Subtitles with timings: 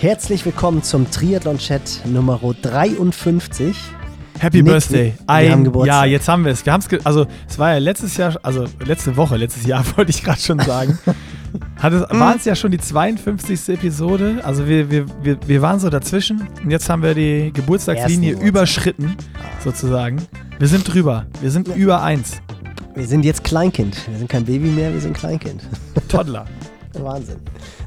[0.00, 3.76] Herzlich willkommen zum Triathlon-Chat Nummer 53.
[4.38, 5.12] Happy Nick, Birthday.
[5.26, 5.70] Ein.
[5.84, 6.64] Jahr, jetzt haben wir es.
[6.64, 10.10] Wir haben es, also es war ja letztes Jahr, also letzte Woche, letztes Jahr wollte
[10.10, 10.98] ich gerade schon sagen.
[11.76, 13.68] Hat es, war es ja schon die 52.
[13.74, 14.40] Episode.
[14.42, 18.46] Also wir, wir, wir, wir waren so dazwischen und jetzt haben wir die Geburtstagslinie Ersten
[18.46, 19.16] überschritten,
[19.62, 20.16] sozusagen.
[20.58, 21.26] Wir sind drüber.
[21.42, 22.40] Wir sind über eins.
[22.94, 24.08] Wir sind jetzt Kleinkind.
[24.08, 25.62] Wir sind kein Baby mehr, wir sind Kleinkind.
[26.08, 26.46] Toddler.
[26.94, 27.36] Wahnsinn.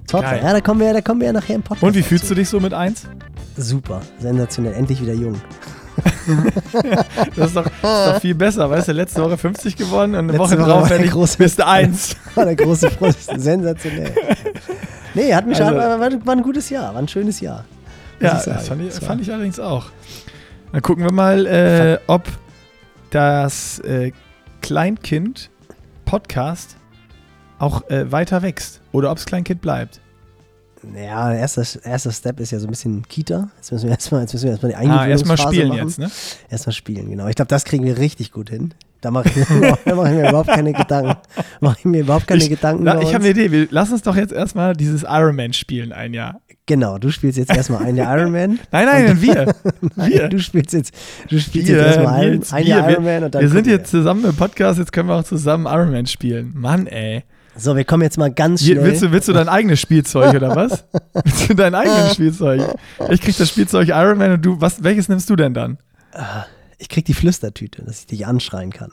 [0.07, 0.35] Total.
[0.38, 0.43] Geil.
[0.43, 1.83] Ja, da kommen, wir, da kommen wir ja nachher im Podcast.
[1.83, 3.03] Und wie fühlst du dich so mit eins?
[3.57, 4.73] Super, sensationell.
[4.73, 5.35] Endlich wieder jung.
[7.35, 7.73] Das ist doch, das
[8.07, 10.88] ist doch viel besser, weißt du, letzte Woche 50 geworden und eine Letzte Woche drauf
[10.88, 12.16] der ich große- bist eins.
[12.35, 13.29] War der große Frust.
[13.39, 14.12] sensationell.
[15.13, 17.65] Nee, hat mich Also- war, war, war ein gutes Jahr, war ein schönes Jahr.
[18.20, 19.85] Ja, das fand ich, fand ich allerdings auch.
[20.71, 22.23] Dann gucken wir mal, äh, ob
[23.12, 24.12] das äh,
[24.62, 26.77] Kleinkind-Podcast
[27.59, 29.99] auch äh, weiter wächst oder ob es Kleinkind bleibt.
[30.95, 33.49] Ja, erster, erster Step ist ja so ein bisschen Kita.
[33.55, 35.88] Jetzt müssen wir erstmal, jetzt müssen wir erstmal die Ah, erstmal Eingewöhnungsphase spielen machen.
[35.88, 36.12] jetzt, ne?
[36.49, 37.27] Erstmal spielen, genau.
[37.27, 38.73] Ich glaube, das kriegen wir richtig gut hin.
[38.99, 39.35] Da mache ich,
[39.85, 41.15] da mache ich mir überhaupt keine Gedanken.
[41.62, 42.84] Mache ich mir überhaupt keine ich Gedanken.
[42.84, 43.49] na, ich habe eine Idee.
[43.51, 46.41] Wir, lass uns doch jetzt erstmal dieses Ironman spielen ein Jahr.
[46.65, 48.59] Genau, du spielst jetzt erstmal ein Jahr Ironman.
[48.71, 49.53] Nein, nein, wir.
[49.96, 50.27] wir.
[50.29, 50.93] Du spielst jetzt,
[51.29, 52.65] du spielst Wir, jetzt erstmal ein, ein.
[52.65, 55.23] Jahr Wir- Ironman und dann Wir sind jetzt zusammen im Podcast, jetzt können wir auch
[55.23, 56.51] zusammen Ironman spielen.
[56.55, 57.23] Mann, ey.
[57.55, 58.84] So, wir kommen jetzt mal ganz schnell.
[58.84, 60.85] willst, du, willst du dein eigenes Spielzeug oder was?
[61.13, 62.62] willst du dein eigenes Spielzeug?
[63.09, 65.78] Ich krieg das Spielzeug Ironman und du, was, welches nimmst du denn dann?
[66.78, 68.91] ich krieg die Flüstertüte, dass ich dich anschreien kann.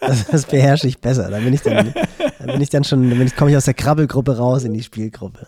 [0.00, 1.30] Das, das beherrsche ich besser.
[1.30, 1.92] Da bin ich dann,
[2.38, 4.72] da bin ich dann schon, da bin ich, komme ich aus der Krabbelgruppe raus in
[4.72, 5.46] die Spielgruppe.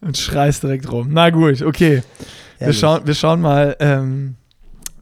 [0.00, 1.08] Und schreist direkt rum.
[1.10, 2.02] Na gut, okay.
[2.58, 2.78] Wir Herrlich.
[2.78, 4.36] schauen, wir schauen mal, ähm,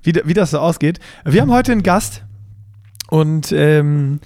[0.03, 1.01] wie, wie das so ausgeht.
[1.25, 2.25] Wir haben heute einen Gast
[3.09, 4.21] und ähm,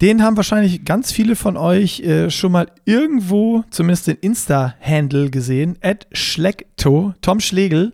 [0.00, 5.78] den haben wahrscheinlich ganz viele von euch äh, schon mal irgendwo, zumindest den Insta-Handle gesehen,
[5.80, 7.92] at Schleckto, Tom Schlegel.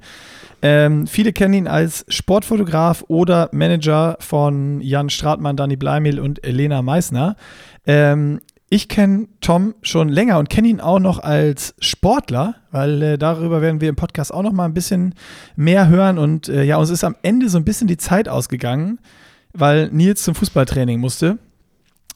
[0.62, 6.83] Ähm, viele kennen ihn als Sportfotograf oder Manager von Jan Stratmann, Dani Bleimel und Elena
[6.83, 7.36] Meissner.
[7.86, 13.18] Ähm, ich kenne Tom schon länger und kenne ihn auch noch als Sportler, weil äh,
[13.18, 15.14] darüber werden wir im Podcast auch noch mal ein bisschen
[15.57, 16.17] mehr hören.
[16.17, 18.98] Und äh, ja, uns ist am Ende so ein bisschen die Zeit ausgegangen,
[19.52, 21.39] weil Nils zum Fußballtraining musste.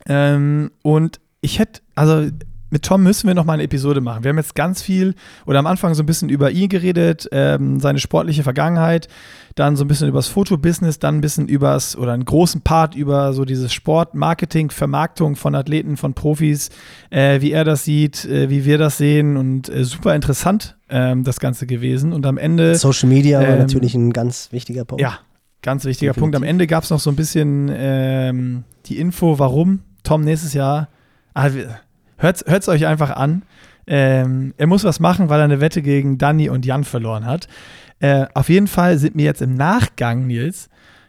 [0.08, 2.28] Ähm, und ich hätte, also
[2.68, 4.24] mit Tom müssen wir noch mal eine Episode machen.
[4.24, 5.14] Wir haben jetzt ganz viel
[5.46, 9.06] oder am Anfang so ein bisschen über ihn geredet, ähm, seine sportliche Vergangenheit,
[9.54, 13.32] dann so ein bisschen übers Fotobusiness, dann ein bisschen übers oder einen großen Part über
[13.34, 16.70] so dieses Sport, Marketing, Vermarktung von Athleten, von Profis,
[17.10, 21.22] äh, wie er das sieht, äh, wie wir das sehen und äh, super interessant ähm,
[21.22, 22.12] das Ganze gewesen.
[22.12, 25.00] Und am Ende Social Media war Ähm, natürlich ein ganz wichtiger Punkt.
[25.00, 25.20] ja,
[25.62, 26.20] ganz wichtiger Definitiv.
[26.20, 26.36] Punkt.
[26.36, 30.88] Am Ende gab es noch so ein bisschen ähm, die Info, warum Tom nächstes Jahr.
[31.34, 31.50] Ah,
[32.18, 33.42] Hört es euch einfach an.
[33.86, 37.46] Ähm, er muss was machen, weil er eine Wette gegen Danny und Jan verloren hat.
[38.00, 40.68] Äh, auf jeden Fall sind mir jetzt im Nachgang, Nils,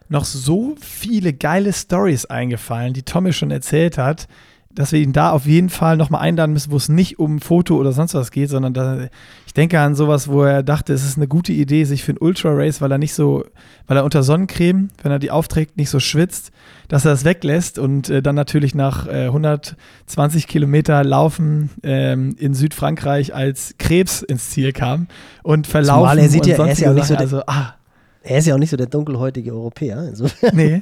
[0.10, 4.28] noch so viele geile Stories eingefallen, die Tom mir schon erzählt hat,
[4.78, 7.78] dass wir ihn da auf jeden Fall nochmal einladen müssen, wo es nicht um Foto
[7.78, 9.08] oder sonst was geht, sondern da,
[9.48, 12.18] ich denke an sowas, wo er dachte, es ist eine gute Idee, sich für ein
[12.20, 13.44] Ultra Race, weil er nicht so,
[13.88, 16.52] weil er unter Sonnencreme, wenn er die aufträgt, nicht so schwitzt,
[16.90, 22.54] dass er das weglässt und äh, dann natürlich nach äh, 120 Kilometer Laufen ähm, in
[22.54, 25.08] Südfrankreich als Krebs ins Ziel kam
[25.42, 26.02] und verlaufen.
[26.02, 27.74] Zumal er sieht und ja- er ist ja auch nicht so also, ah,
[28.24, 30.06] Er ist ja auch nicht so der dunkelhäutige Europäer.
[30.08, 30.82] Insofern nee.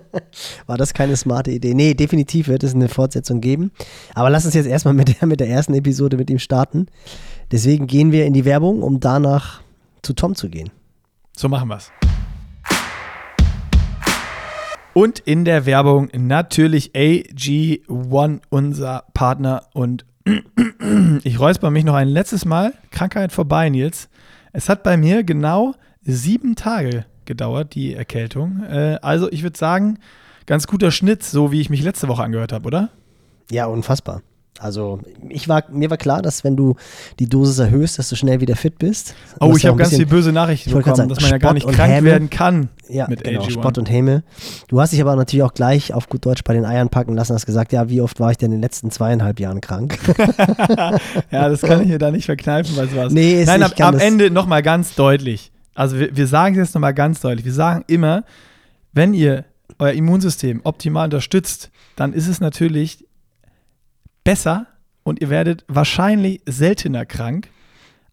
[0.66, 1.74] war das keine smarte Idee.
[1.74, 3.70] Nee, definitiv wird es eine Fortsetzung geben.
[4.14, 6.86] Aber lass uns jetzt erstmal mit der, mit der ersten Episode mit ihm starten.
[7.52, 9.60] Deswegen gehen wir in die Werbung, um danach
[10.02, 10.70] zu Tom zu gehen.
[11.36, 11.92] So machen wir's.
[14.96, 19.64] Und in der Werbung natürlich AG1, unser Partner.
[19.74, 20.06] Und
[21.22, 22.72] ich räusper mich noch ein letztes Mal.
[22.90, 24.08] Krankheit vorbei, Nils.
[24.54, 25.74] Es hat bei mir genau
[26.06, 28.62] sieben Tage gedauert, die Erkältung.
[28.70, 29.98] Äh, also ich würde sagen,
[30.46, 32.90] ganz guter Schnitt, so wie ich mich letzte Woche angehört habe, oder?
[33.50, 34.22] Ja, unfassbar.
[34.58, 36.76] Also ich war, mir war klar, dass wenn du
[37.18, 39.14] die Dosis erhöhst, dass du schnell wieder fit bist.
[39.38, 41.76] Oh, ich habe ganz viele böse Nachrichten bekommen, gerade dass man ja gar Spott nicht
[41.76, 42.06] krank Häme.
[42.06, 43.50] werden kann Ja, mit genau, AG1.
[43.50, 44.22] Spott und Häme.
[44.68, 47.34] Du hast dich aber natürlich auch gleich auf gut Deutsch bei den Eiern packen lassen,
[47.34, 49.98] hast gesagt, ja, wie oft war ich denn in den letzten zweieinhalb Jahren krank?
[51.30, 53.10] ja, das kann ich mir da nicht verkneifen, weil es war.
[53.10, 55.52] Nee, ist- Nein, ich am, Ende nochmal ganz deutlich.
[55.76, 57.44] Also wir, wir sagen es jetzt nochmal ganz deutlich.
[57.44, 58.24] Wir sagen immer,
[58.92, 59.44] wenn ihr
[59.78, 63.06] euer Immunsystem optimal unterstützt, dann ist es natürlich
[64.24, 64.66] besser
[65.02, 67.50] und ihr werdet wahrscheinlich seltener krank,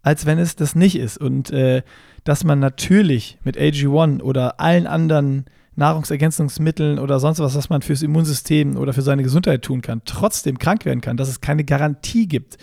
[0.01, 1.17] als wenn es das nicht ist.
[1.17, 1.83] Und äh,
[2.25, 5.45] dass man natürlich mit AG1 oder allen anderen
[5.75, 10.59] Nahrungsergänzungsmitteln oder sonst was, was man fürs Immunsystem oder für seine Gesundheit tun kann, trotzdem
[10.59, 12.57] krank werden kann, dass es keine Garantie gibt,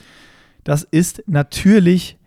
[0.62, 2.18] Das ist natürlich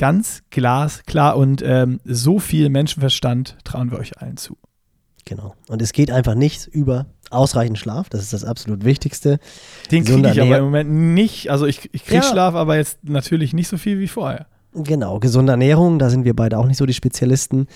[0.00, 4.56] ganz glasklar und ähm, so viel Menschenverstand trauen wir euch allen zu.
[5.26, 5.54] Genau.
[5.68, 8.08] Und es geht einfach nichts über ausreichend Schlaf.
[8.08, 9.38] Das ist das absolut Wichtigste.
[9.90, 11.50] Den kriege ich aber im Moment nicht.
[11.50, 12.30] Also ich, ich kriege Ja.
[12.30, 14.46] Schlaf, aber jetzt natürlich nicht so viel wie vorher.
[14.72, 17.66] Genau, gesunde Ernährung, da sind wir beide auch nicht so die Spezialisten.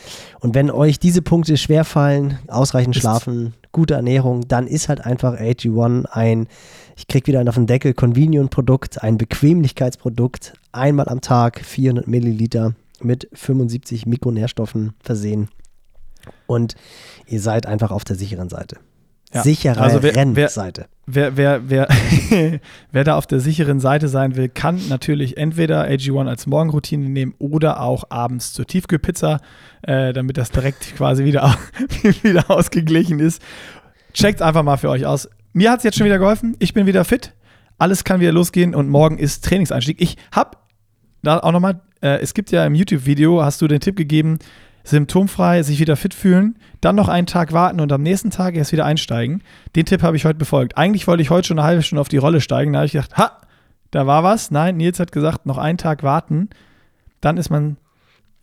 [0.41, 6.07] Und wenn euch diese Punkte schwerfallen, ausreichend schlafen, gute Ernährung, dann ist halt einfach AG1
[6.07, 6.47] ein,
[6.97, 12.75] ich krieg wieder einen auf den Deckel, Convenient-Produkt, ein Bequemlichkeitsprodukt, einmal am Tag 400 Milliliter
[13.01, 15.49] mit 75 Mikronährstoffen versehen.
[16.47, 16.75] Und
[17.27, 18.77] ihr seid einfach auf der sicheren Seite.
[19.33, 20.87] Ja, Sichere also wer- wer- Seite.
[21.07, 21.89] Wer, wer, wer,
[22.93, 27.35] wer da auf der sicheren Seite sein will, kann natürlich entweder AG1 als Morgenroutine nehmen
[27.39, 29.41] oder auch abends zur Tiefkühlpizza,
[29.83, 31.59] äh, damit das direkt quasi wieder,
[32.23, 33.43] wieder ausgeglichen ist.
[34.15, 35.29] Checkt einfach mal für euch aus.
[35.57, 36.57] Mir hat es jetzt schon wieder geholfen.
[36.59, 37.33] Ich bin wieder fit.
[37.79, 40.01] Alles kann wieder losgehen und morgen ist Trainingseinstieg.
[40.01, 40.57] Ich habe
[41.23, 44.41] da auch nochmal, äh, es gibt ja im YouTube-Video, hast du den Tipp gegeben,
[44.83, 48.73] symptomfrei sich wieder fit fühlen, dann noch einen Tag warten und am nächsten Tag erst
[48.73, 49.45] wieder einsteigen.
[49.77, 50.77] Den Tipp habe ich heute befolgt.
[50.77, 52.73] Eigentlich wollte ich heute schon eine halbe Stunde auf die Rolle steigen.
[52.73, 53.41] Da habe ich gedacht, ha,
[53.93, 54.51] da war was.
[54.51, 56.51] Nein, Nils hat gesagt, noch einen Tag warten.
[57.21, 57.77] Dann ist man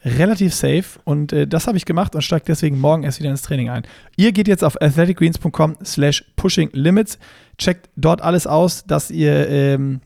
[0.04, 3.42] relativ safe und äh, das habe ich gemacht und steige deswegen morgen erst wieder ins
[3.42, 3.84] Training ein.
[4.16, 7.20] Ihr geht jetzt auf athleticgreens.com slash pushing limits,
[7.58, 10.02] checkt dort alles aus, dass ihr ähm,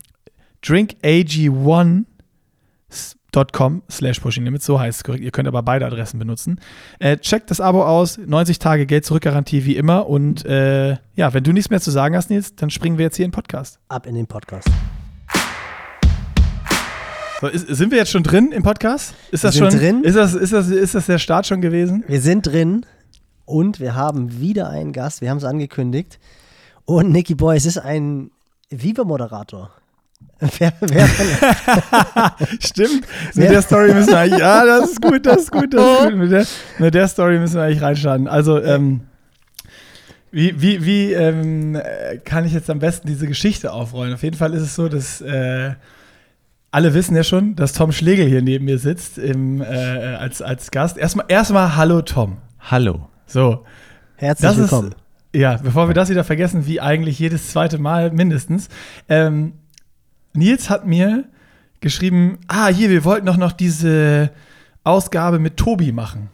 [0.62, 2.04] drinkag1
[3.52, 5.22] com slash pushing limits, so heißt es korrekt.
[5.22, 6.58] Ihr könnt aber beide Adressen benutzen.
[6.98, 11.34] Äh, checkt das Abo aus, 90 Tage Geld zurück Garantie wie immer und äh, ja,
[11.34, 13.34] wenn du nichts mehr zu sagen hast, Nils, dann springen wir jetzt hier in den
[13.34, 13.78] Podcast.
[13.88, 14.70] Ab in den Podcast.
[17.40, 19.14] So, ist, sind wir jetzt schon drin im Podcast?
[19.30, 20.04] Ist Wir das sind schon drin.
[20.04, 22.02] Ist das, ist, das, ist das der Start schon gewesen?
[22.06, 22.86] Wir sind drin
[23.44, 25.20] und wir haben wieder einen Gast.
[25.20, 26.18] Wir haben es angekündigt.
[26.86, 28.30] Und Nicky Boy, es ist ein
[28.70, 29.70] Viva-Moderator.
[30.58, 31.06] Wer, wer
[32.60, 33.06] Stimmt.
[33.34, 36.04] Mit der Story müssen wir eigentlich, ja, das ist gut, das ist gut, das ist
[36.04, 36.14] gut.
[36.16, 36.46] Mit der,
[36.78, 38.28] mit der Story müssen wir eigentlich reinstarten.
[38.28, 39.02] Also, ähm,
[40.30, 44.14] wie, wie, wie ähm, äh, kann ich jetzt am besten diese Geschichte aufrollen?
[44.14, 45.74] Auf jeden Fall ist es so, dass äh,
[46.76, 50.70] alle wissen ja schon, dass Tom Schlegel hier neben mir sitzt im, äh, als, als
[50.70, 50.98] Gast.
[50.98, 52.36] Erstmal, erstmal Hallo Tom.
[52.60, 53.08] Hallo.
[53.24, 53.64] So,
[54.16, 54.88] Herzlich das willkommen.
[54.92, 58.68] ist, ja, bevor wir das wieder vergessen, wie eigentlich jedes zweite Mal mindestens.
[59.08, 59.54] Ähm,
[60.34, 61.24] Nils hat mir
[61.80, 64.30] geschrieben, ah, hier, wir wollten doch noch diese
[64.84, 66.28] Ausgabe mit Tobi machen.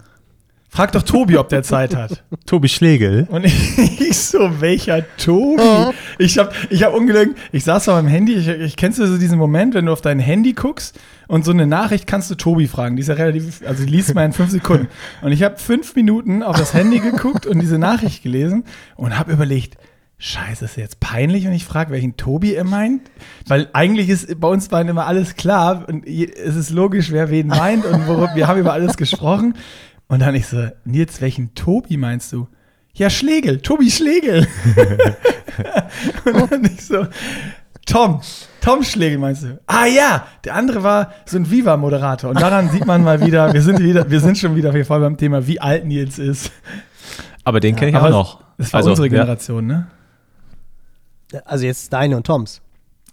[0.74, 2.24] Frag doch Tobi, ob der Zeit hat.
[2.46, 3.26] Tobi Schlegel.
[3.28, 5.92] Und ich, ich so, welcher Tobi?
[6.18, 9.18] Ich habe ich hab ungelogen, ich saß vor meinem Handy, ich, ich kennst du so
[9.18, 10.98] diesen Moment, wenn du auf dein Handy guckst
[11.28, 12.96] und so eine Nachricht kannst du Tobi fragen.
[12.96, 14.88] Die ist ja relativ, also die liest man in fünf Sekunden.
[15.20, 18.64] Und ich habe fünf Minuten auf das Handy geguckt und diese Nachricht gelesen
[18.96, 19.76] und habe überlegt,
[20.16, 23.10] Scheiße, ist jetzt peinlich und ich frage, welchen Tobi er meint?
[23.48, 27.48] Weil eigentlich ist bei uns beiden immer alles klar und es ist logisch, wer wen
[27.48, 29.54] meint und worum, wir haben über alles gesprochen.
[30.08, 32.48] Und dann ich so, Nils, welchen Tobi meinst du?
[32.94, 34.46] Ja, Schlegel, Tobi Schlegel.
[36.24, 37.06] und dann ich so,
[37.86, 38.20] Tom,
[38.60, 39.60] Tom Schlegel meinst du?
[39.66, 42.30] Ah ja, der andere war so ein Viva-Moderator.
[42.30, 45.16] Und daran sieht man mal wieder, wir sind wieder, wir sind schon wieder voll beim
[45.16, 46.52] Thema, wie alt Nils ist.
[47.44, 48.44] Aber den kenne ich Aber auch noch.
[48.58, 49.12] Das war Also, unsere ja.
[49.12, 49.86] Generation, ne?
[51.44, 52.60] Also jetzt deine und Toms.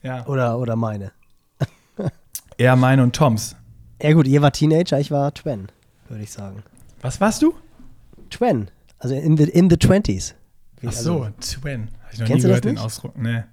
[0.03, 0.25] Ja.
[0.27, 1.11] Oder, oder meine.
[2.57, 3.55] Eher meine und Toms.
[4.01, 5.67] Ja gut, ihr war Teenager, ich war Twen,
[6.09, 6.63] würde ich sagen.
[7.01, 7.53] Was warst du?
[8.29, 8.69] Twen.
[8.99, 10.33] Also in the, in the 20s.
[10.81, 11.29] Wie- Ach also, so,
[11.59, 11.87] Twin.
[12.03, 12.83] Hab ich noch Kennst nie du das gehört, den nicht?
[12.83, 13.17] Ausdruck.
[13.17, 13.43] Nee.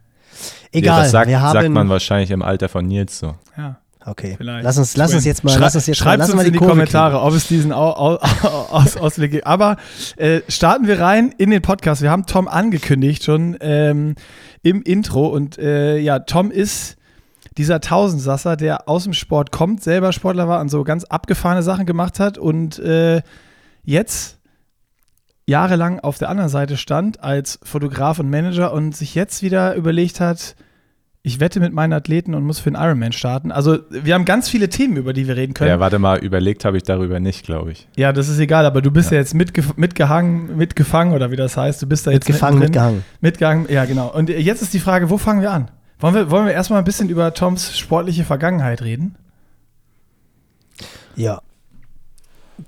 [0.72, 1.52] Egal, ja, das sagt, wir haben.
[1.52, 3.36] sagt man wahrscheinlich im Alter von Nils so.
[3.56, 4.64] Ja, okay, vielleicht.
[4.64, 6.46] lass uns, lass uns jetzt mal, Schrei- lass uns jetzt mal, Schreibt lass uns mal
[6.46, 8.16] in die Kurve Kommentare, ob es diesen Au Au
[8.70, 9.46] Aus Ausweg gibt.
[9.46, 9.76] Aber
[10.16, 12.02] äh, starten wir rein in den Podcast.
[12.02, 14.14] Wir haben Tom angekündigt schon ähm,
[14.62, 15.28] im Intro.
[15.28, 16.95] Und äh, ja, Tom ist
[17.58, 21.86] dieser Tausendsasser, der aus dem Sport kommt, selber Sportler war und so ganz abgefahrene Sachen
[21.86, 23.22] gemacht hat und äh,
[23.84, 24.38] jetzt
[25.46, 30.20] jahrelang auf der anderen Seite stand als Fotograf und Manager und sich jetzt wieder überlegt
[30.20, 30.56] hat,
[31.22, 33.50] ich wette mit meinen Athleten und muss für den Ironman starten.
[33.50, 35.70] Also wir haben ganz viele Themen, über die wir reden können.
[35.70, 37.88] Ja, warte mal, überlegt habe ich darüber nicht, glaube ich.
[37.96, 41.56] Ja, das ist egal, aber du bist ja, jetzt mitge mitgehangen, mitgefangen oder wie das
[41.56, 41.82] heißt.
[41.82, 43.04] Du bist da jetzt Mitgefangen, mitgehangen.
[43.20, 44.12] Mitgehangen, ja genau.
[44.14, 45.68] Und jetzt ist die Frage, wo fangen wir an?
[45.98, 49.14] Wollen wir, wollen wir erstmal ein bisschen über Toms sportliche Vergangenheit reden?
[51.14, 51.40] Ja.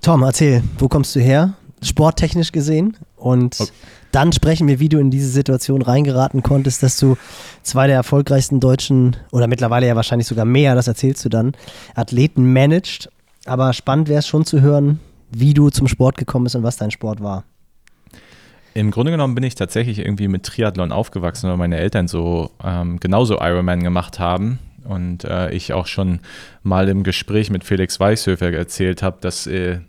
[0.01, 1.53] Tom, erzähl, wo kommst du her?
[1.83, 2.97] Sporttechnisch gesehen.
[3.15, 3.71] Und Okay.
[4.11, 7.17] dann sprechen wir, wie du in diese Situation reingeraten konntest, dass du
[7.63, 11.53] zwei der erfolgreichsten deutschen, oder mittlerweile ja wahrscheinlich sogar mehr, das erzählst du dann,
[11.95, 13.09] Athleten managed.
[13.45, 14.99] Aber spannend wäre es schon zu hören,
[15.31, 17.43] wie du zum Sport gekommen bist und was dein Sport war.
[18.79, 22.97] Im Grunde genommen bin ich tatsächlich irgendwie mit Triathlon aufgewachsen, weil meine Eltern so ähm,
[23.01, 24.59] genauso Ironman gemacht haben.
[24.85, 26.21] Und äh, ich auch schon
[26.63, 29.79] mal im Gespräch mit Felix Weichshöfer erzählt habe, dass äh,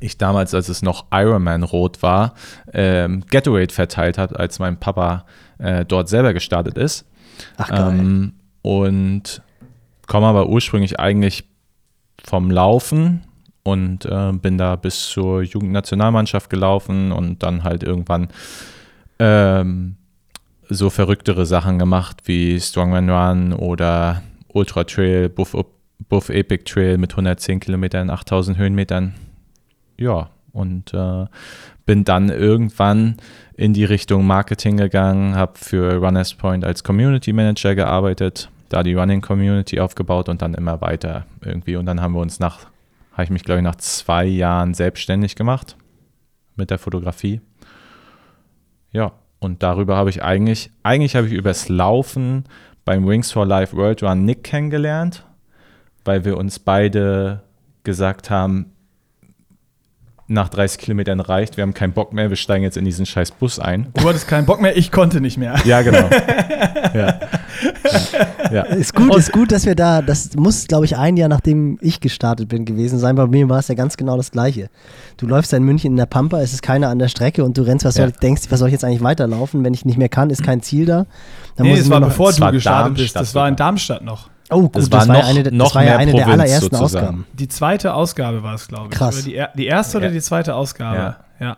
[0.00, 2.34] ich damals, als es noch Ironman Rot war,
[2.72, 5.24] ähm, Gatorade verteilt habe, als mein Papa
[5.58, 7.06] äh, dort selber gestartet ist.
[7.56, 8.00] Ach geil.
[8.00, 8.32] Ähm,
[8.62, 9.42] und
[10.08, 11.44] komme aber ursprünglich eigentlich
[12.24, 13.22] vom Laufen
[13.64, 18.28] und äh, bin da bis zur Jugendnationalmannschaft gelaufen und dann halt irgendwann
[19.18, 19.96] ähm,
[20.68, 25.56] so verrücktere Sachen gemacht wie Strongman Run oder Ultra Trail, Buff,
[26.08, 29.14] Buff Epic Trail mit 110 Kilometern, 8000 Höhenmetern.
[29.98, 31.26] Ja, und äh,
[31.86, 33.16] bin dann irgendwann
[33.56, 38.94] in die Richtung Marketing gegangen, habe für Runners Point als Community Manager gearbeitet, da die
[38.94, 41.76] Running Community aufgebaut und dann immer weiter irgendwie.
[41.76, 42.66] Und dann haben wir uns nach,
[43.12, 45.76] habe ich mich glaube ich nach zwei Jahren selbstständig gemacht
[46.56, 47.40] mit der Fotografie.
[48.90, 52.44] Ja, und darüber habe ich eigentlich, eigentlich habe ich übers Laufen
[52.84, 55.24] beim Wings for Life World Run Nick kennengelernt,
[56.04, 57.42] weil wir uns beide
[57.84, 58.72] gesagt haben,
[60.28, 63.32] nach 30 Kilometern reicht, wir haben keinen Bock mehr, wir steigen jetzt in diesen scheiß
[63.32, 63.92] Bus ein.
[63.94, 65.56] Du hattest keinen Bock mehr, ich konnte nicht mehr.
[65.64, 66.08] Ja, genau.
[66.94, 67.20] ja.
[68.52, 68.62] Ja.
[68.62, 72.00] Ist gut, ist gut, dass wir da, das muss, glaube ich, ein Jahr nachdem ich
[72.00, 73.16] gestartet bin gewesen sein.
[73.16, 74.68] Bei mir war es ja ganz genau das Gleiche.
[75.16, 77.62] Du läufst in München in der Pampa, es ist keiner an der Strecke und du
[77.62, 78.04] rennst, was Ja.
[78.04, 79.64] soll, denkst, was soll ich jetzt eigentlich weiterlaufen?
[79.64, 81.06] Wenn ich nicht mehr kann, ist kein Ziel da.
[81.56, 83.16] Dann Nee, muss ich das war noch, bevor Das du war gestartet bist.
[83.16, 83.56] Darmstadt Das war in.
[83.56, 84.28] Darmstadt noch.
[84.50, 86.76] Oh, gut, Das das, war noch- eine, das noch war ja mehr eine der allerersten
[86.76, 86.84] sozusagen.
[87.06, 87.26] Ausgaben.
[87.32, 88.98] Die zweite Ausgabe war es, glaube ich.
[88.98, 89.24] Krass.
[89.24, 90.96] Die, die erste oder die zweite Ausgabe?
[90.98, 91.16] Ja.
[91.40, 91.56] ja.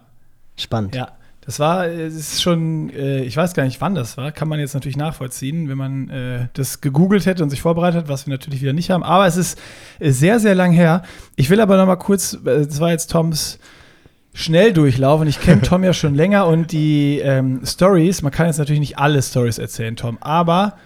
[0.56, 0.94] Spannend.
[0.94, 1.08] Ja,
[1.44, 4.32] das war, es ist schon, äh, ich weiß gar nicht, wann das war.
[4.32, 8.08] Kann man jetzt natürlich nachvollziehen, wenn man äh, das gegoogelt hätte und sich vorbereitet hat,
[8.08, 9.02] was wir natürlich wieder nicht haben.
[9.02, 9.60] Aber es ist
[10.00, 11.02] äh, sehr, sehr lang her.
[11.36, 13.58] Ich will aber noch mal kurz, äh, das war jetzt Toms
[14.32, 18.58] Schnelldurchlauf und ich kenne Tom ja schon länger und die ähm, Stories, man kann jetzt
[18.58, 20.78] natürlich nicht alle Stories erzählen, Tom, aber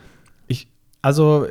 [0.48, 0.68] ich,
[1.02, 1.46] also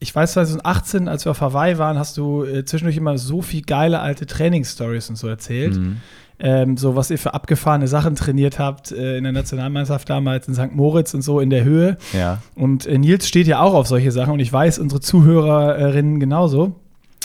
[0.00, 3.62] ich weiß 2018, als wir auf Hawaii waren, hast du äh, zwischendurch immer so viel
[3.62, 5.96] geile alte Trainingsstories und so erzählt Mhm.
[6.38, 10.54] ähm, so was ihr für abgefahrene Sachen trainiert habt äh, in der Nationalmannschaft damals in
[10.54, 10.72] St.
[10.74, 11.98] Moritz und so in der Höhe.
[12.14, 12.38] Ja.
[12.54, 16.76] Und äh, Nils steht ja auch auf solche Sachen und ich weiß, unsere Zuhörerinnen genauso.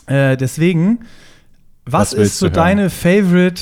[0.07, 0.99] Äh, deswegen,
[1.85, 3.61] was, Was ist so deine Favorite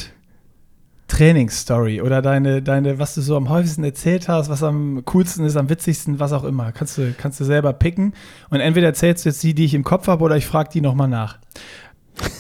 [1.14, 5.56] Trainingsstory oder deine, deine, was du so am häufigsten erzählt hast, was am coolsten ist,
[5.56, 6.72] am witzigsten, was auch immer.
[6.72, 8.14] Kannst du, kannst du selber picken.
[8.50, 10.82] Und entweder erzählst du jetzt die, die ich im Kopf habe, oder ich frage die
[10.82, 11.38] nochmal nach.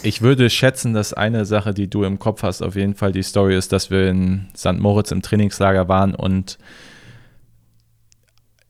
[0.01, 3.21] Ich würde schätzen, dass eine Sache, die du im Kopf hast, auf jeden Fall die
[3.21, 4.79] Story ist, dass wir in St.
[4.79, 6.57] Moritz im Trainingslager waren und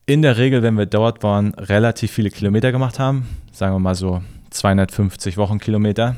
[0.06, 3.26] in der Regel, wenn wir dort waren, relativ viele Kilometer gemacht haben.
[3.54, 6.18] Sagen wir mal so 250 Wochenkilometer.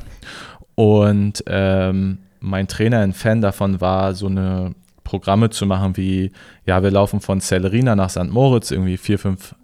[0.74, 4.74] Und ähm, mein Trainer ein Fan davon war, so eine
[5.04, 6.32] Programme zu machen wie,
[6.66, 8.30] ja, wir laufen von Celerina nach St.
[8.30, 9.54] Moritz, irgendwie vier, fünf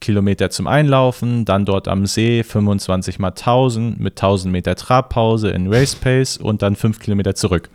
[0.00, 5.72] Kilometer zum Einlaufen, dann dort am See 25 mal 1000 mit 1000 Meter Trabpause in
[5.72, 7.70] Race Pace und dann 5 Kilometer zurück.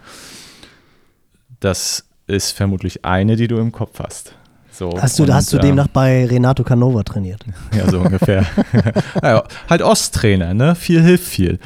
[1.59, 4.35] Das ist vermutlich eine, die du im Kopf hast.
[4.71, 7.43] So, Hast du, und, hast du ähm, demnach bei Renato Canova trainiert?
[7.75, 8.45] ja, so ungefähr.
[9.23, 10.75] ja, halt Osttrainer, ne?
[10.75, 11.59] Viel hilft viel.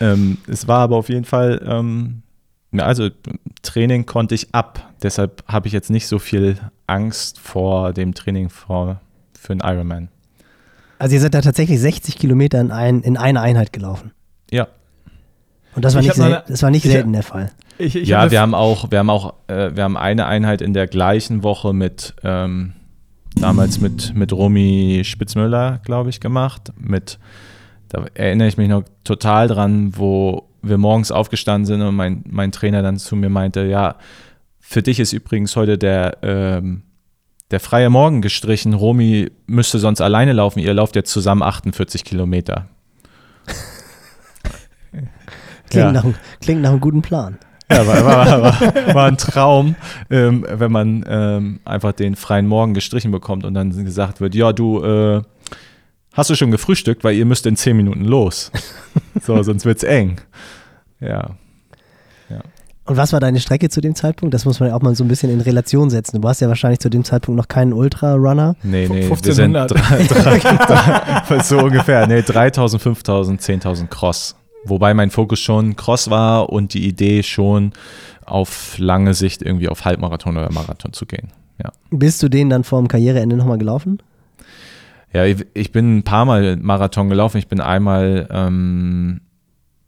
[0.00, 2.22] Ähm, es war aber auf jeden Fall, ähm,
[2.72, 3.08] ja, also
[3.62, 4.92] Training konnte ich ab.
[5.02, 9.00] Deshalb habe ich jetzt nicht so viel Angst vor dem Training vor,
[9.38, 10.08] für einen Ironman.
[10.98, 14.12] Also ihr seid da tatsächlich 60 Kilometer in, ein, in eine Einheit gelaufen.
[14.50, 14.68] Ja,
[15.74, 17.22] Und das war Ich nicht, hab mal sel eine- das war nicht ich- selten der
[17.22, 17.50] Fall.
[17.78, 20.60] Ich, ich ja, hab wir haben auch, wir haben auch, äh, wir haben eine Einheit
[20.60, 22.74] in der gleichen Woche mit ähm,
[23.36, 26.72] damals mit, mit Romy Spitzmüller, glaube ich, gemacht.
[26.76, 27.18] Mit,
[27.90, 32.52] da erinnere ich mich noch total dran, wo wir morgens aufgestanden sind und mein, mein
[32.52, 33.96] Trainer dann zu mir meinte, ja,
[34.60, 36.82] für dich ist übrigens heute der, ähm,
[37.50, 38.74] der freie Morgen gestrichen.
[38.74, 40.60] Romy müsste sonst alleine laufen.
[40.60, 42.68] Ihr lauft jetzt zusammen 48 Kilometer.
[44.92, 45.92] Klingt, Ja.
[45.92, 47.38] nach, einem- klingt nach einem guten Plan.
[47.70, 49.76] Ja, war, war, war, war ein Traum,
[50.10, 54.52] ähm, wenn man ähm, einfach den freien Morgen gestrichen bekommt und dann gesagt wird, ja,
[54.52, 55.22] du äh,
[56.12, 58.50] hast du schon gefrühstückt, weil ihr müsst in zehn Minuten los.
[59.22, 60.20] So, sonst wird's eng.
[60.98, 61.34] Ja.
[62.90, 64.34] Und was war deine Strecke zu dem Zeitpunkt?
[64.34, 66.16] Das muss man ja auch mal so ein bisschen in Relation setzen.
[66.16, 68.56] Du warst ja wahrscheinlich zu dem Zeitpunkt noch kein Ultra-Runner.
[68.64, 69.68] Nee, nee, wir 1500.
[69.68, 72.08] sind drei, drei, drei, so ungefähr.
[72.08, 74.34] Nee, 3000, 5000, 10.000 Cross.
[74.64, 77.72] Wobei mein Fokus schon Cross war und die Idee schon
[78.26, 81.28] auf lange Sicht irgendwie auf Halbmarathon oder Marathon zu gehen.
[81.62, 81.70] Ja.
[81.90, 84.02] Bist du den dann vor dem Karriereende nochmal gelaufen?
[85.12, 87.38] Ja, ich, ich bin ein paar Mal Marathon gelaufen.
[87.38, 89.20] Ich bin einmal ähm,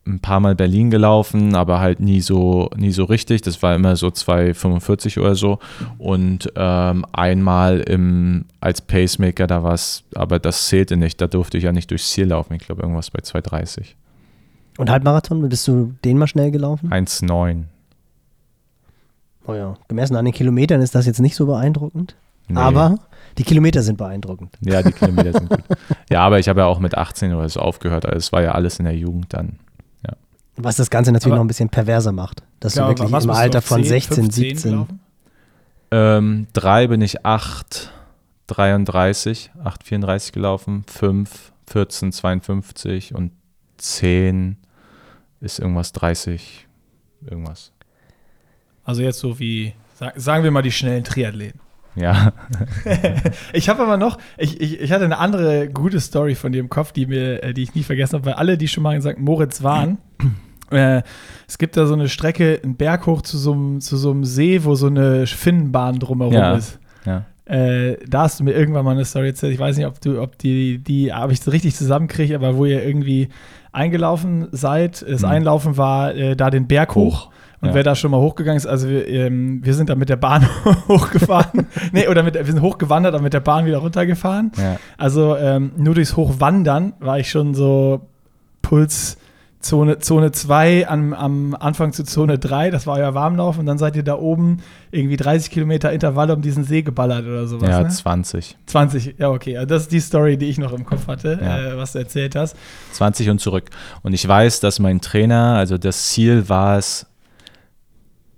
[0.05, 3.43] ein paar Mal Berlin gelaufen, aber halt nie so, nie so richtig.
[3.43, 5.59] Das war immer so 2,45 oder so.
[5.99, 11.21] Und ähm, einmal im, als Pacemaker, da war es, aber das zählte nicht.
[11.21, 12.55] Da durfte ich ja nicht durchs Ziel laufen.
[12.55, 13.95] Ich glaube, irgendwas bei 2,30.
[14.79, 16.91] Und Halbmarathon, bist du den mal schnell gelaufen?
[16.91, 17.65] 1,9.
[19.47, 22.15] Oh ja, gemessen an den Kilometern ist das jetzt nicht so beeindruckend.
[22.49, 22.59] Nee.
[22.59, 22.99] Aber
[23.39, 24.57] die Kilometer sind beeindruckend.
[24.61, 25.63] Ja, die Kilometer sind gut.
[26.11, 28.05] Ja, aber ich habe ja auch mit 18 oder so aufgehört.
[28.07, 29.59] Also es war ja alles in der Jugend dann.
[30.57, 32.43] Was das Ganze natürlich Aber- noch ein bisschen perverser macht.
[32.61, 34.71] Dass Ja, du wirklich im Alter von 10, 16, 15 17.
[34.73, 35.01] gelaufen?
[35.91, 37.91] Ähm, drei bin ich 8,
[38.49, 43.33] 33, 8, 34 gelaufen, 5, 14, 52 und
[43.79, 44.59] 10
[45.41, 46.67] ist irgendwas 30,
[47.27, 47.73] irgendwas.
[48.85, 51.61] Also jetzt so wie, sag, sagen wir mal, die schnellen Triathleten.
[51.95, 52.33] Ja,
[53.53, 56.71] Ich habe aber noch, ich, ich, ich hatte eine andere gute Story von dir im
[56.71, 59.03] Kopf, die, mir, äh, die ich nie vergessen habe, weil alle, die schon mal in
[59.03, 59.19] St.
[59.19, 59.99] Moritz waren,
[60.71, 61.03] äh,
[61.47, 64.25] es gibt da so eine Strecke, einen Berg hoch zu so einem, zu so einem
[64.25, 66.55] See, wo so eine Finnenbahn drumherum Ja.
[66.55, 66.79] ist.
[67.05, 67.25] ja.
[67.45, 69.53] Äh, da hast du mir irgendwann mal eine Story erzählt.
[69.53, 72.65] Ich weiß nicht, ob du, ob die, die, ob ich es richtig zusammenkriege, aber wo
[72.65, 73.29] ihr irgendwie
[73.73, 75.05] eingelaufen seid.
[75.07, 75.29] Das Mhm.
[75.29, 77.31] Einlaufen war äh, da den Berg hoch.
[77.63, 77.75] Und Ja.
[77.75, 80.47] wer da schon mal hochgegangen ist, also wir, ähm, wir sind da mit der Bahn
[80.89, 81.67] hochgefahren.
[81.93, 84.53] nee, oder mit, wir sind hochgewandert, aber mit der Bahn wieder runtergefahren.
[84.59, 84.77] ja.
[84.99, 88.03] Also ähm, nur durchs Hochwandern war ich schon so
[88.63, 89.17] Puls
[89.61, 93.79] Zone, Zone 2 am, am Anfang zu Zone 3, das war euer Warmlauf und dann
[93.79, 94.59] seid ihr da oben
[94.91, 97.69] irgendwie 30 Kilometer Intervalle um diesen See geballert oder sowas.
[97.71, 97.89] ja ne?
[97.89, 98.57] 20.
[98.67, 99.57] 20, ja, okay.
[99.57, 101.59] Also Das ist die Story, die ich noch im Kopf hatte, Ja.
[101.75, 102.57] äh, was du erzählt hast.
[102.91, 103.71] 20 und zurück.
[104.03, 107.07] Und ich weiß, dass mein Trainer, also das Ziel war es,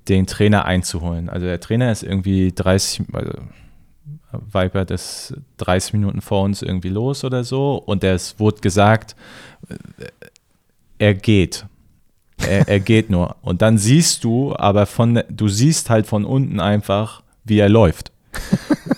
[0.08, 1.28] den Trainer einzuholen.
[1.28, 3.32] Also der Trainer ist irgendwie 30, also
[4.32, 7.76] Viper ist 30 Minuten vor uns irgendwie los oder so.
[7.76, 9.16] Und es wurde gesagt,
[9.68, 10.06] äh,
[10.98, 11.66] er geht.
[12.38, 13.36] Er, er geht nur.
[13.42, 18.12] Und dann siehst du, aber von, du siehst halt von unten einfach, wie er läuft.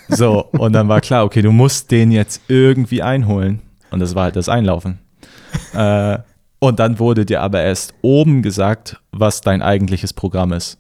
[0.09, 3.61] So, und dann war klar, okay, du musst den jetzt irgendwie einholen.
[3.91, 5.01] Und das war halt das Einlaufen.
[5.75, 6.19] äh,
[6.61, 10.79] und dann wurde dir aber erst oben gesagt, was dein eigentliches Programm ist.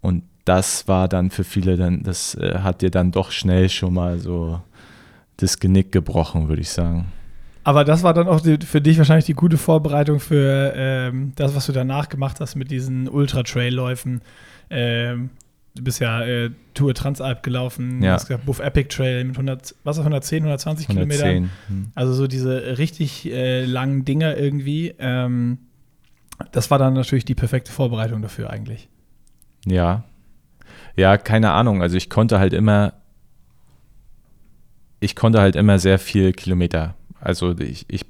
[0.00, 3.94] Und das war dann für viele dann, das äh, hat dir dann doch schnell schon
[3.94, 4.60] mal so
[5.36, 7.12] das Genick gebrochen, würde ich sagen.
[7.64, 11.54] Aber das war dann auch die, für dich wahrscheinlich die gute Vorbereitung für ähm, das,
[11.54, 14.22] was du danach gemacht hast mit diesen Ultra-Trail-Läufen.
[14.70, 15.30] Ähm,
[15.74, 18.12] du bist ja äh, Tour Transalp gelaufen, Ja.
[18.12, 21.28] hast gesagt, Buff Epic Trail mit 100, was 110, 120 Kilometern.
[21.28, 21.50] 110.
[21.68, 21.92] Hm.
[21.94, 24.94] Also so diese richtig äh, langen Dinger irgendwie.
[24.98, 25.58] Ähm,
[26.52, 28.88] das war dann natürlich die perfekte Vorbereitung dafür eigentlich.
[29.66, 30.04] Ja.
[30.96, 31.82] Ja, keine Ahnung.
[31.82, 32.92] Also ich konnte halt immer,
[35.00, 36.94] ich konnte halt immer sehr viel Kilometer.
[37.20, 38.04] Also ich, ich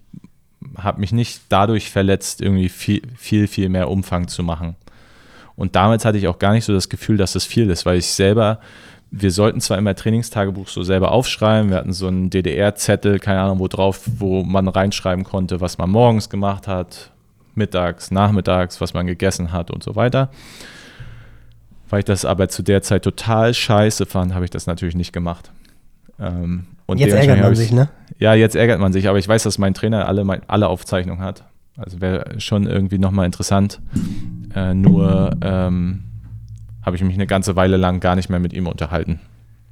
[0.76, 4.76] habe mich nicht dadurch verletzt, irgendwie viel, viel, viel mehr Umfang zu machen.
[5.56, 7.98] Und damals hatte ich auch gar nicht so das Gefühl, dass das viel ist, weil
[7.98, 8.60] ich selber,
[9.10, 13.58] wir sollten zwar immer Trainingstagebuch so selber aufschreiben, wir hatten so einen DDR-Zettel, keine Ahnung,
[13.58, 17.10] wo drauf, wo man reinschreiben konnte, was man morgens gemacht hat,
[17.54, 20.30] mittags, nachmittags, was man gegessen hat und so weiter.
[21.90, 25.12] Weil ich das aber zu der Zeit total scheiße fand, habe ich das natürlich nicht
[25.12, 25.50] gemacht.
[26.20, 27.88] Ähm, und Jetzt ärgert man sich, ne?
[28.18, 31.22] ja, jetzt ärgert man sich, aber ich weiß, dass mein Trainer alle, mein, alle Aufzeichnungen
[31.22, 31.44] hat.
[31.76, 33.80] Also wäre schon irgendwie nochmal interessant.
[34.54, 36.04] Äh, nur ähm,
[36.82, 39.20] habe ich mich eine ganze Weile lang gar nicht mehr mit ihm unterhalten.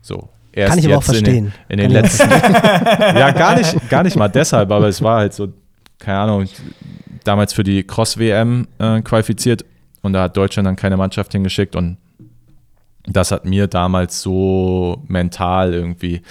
[0.03, 0.29] So.
[0.53, 1.53] Erst Kann ich aber auch jetzt in den- verstehen.
[1.69, 2.31] In den, letzten.
[2.31, 5.53] ja, gar nicht, gar nicht mal deshalb, aber es war halt so,
[5.99, 6.47] keine Ahnung,
[7.25, 9.65] damals für die Cross-WM äh, qualifiziert
[10.03, 11.97] und da hat Deutschland dann keine Mannschaft hingeschickt und
[13.07, 16.23] das hat mir damals so mental irgendwie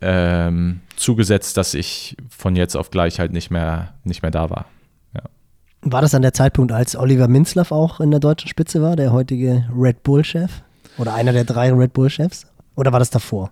[0.00, 4.66] ähm, zugesetzt, dass ich von jetzt auf gleich halt nicht mehr, nicht mehr da war.
[5.82, 9.12] War das an der Zeitpunkt, als Oliver Minzlaff auch in der deutschen Spitze war, der
[9.14, 10.50] heutige Red Bull-Chef?
[10.98, 12.46] Oder einer der drei Red Bull-Chefs?
[12.76, 13.50] Oder war das davor?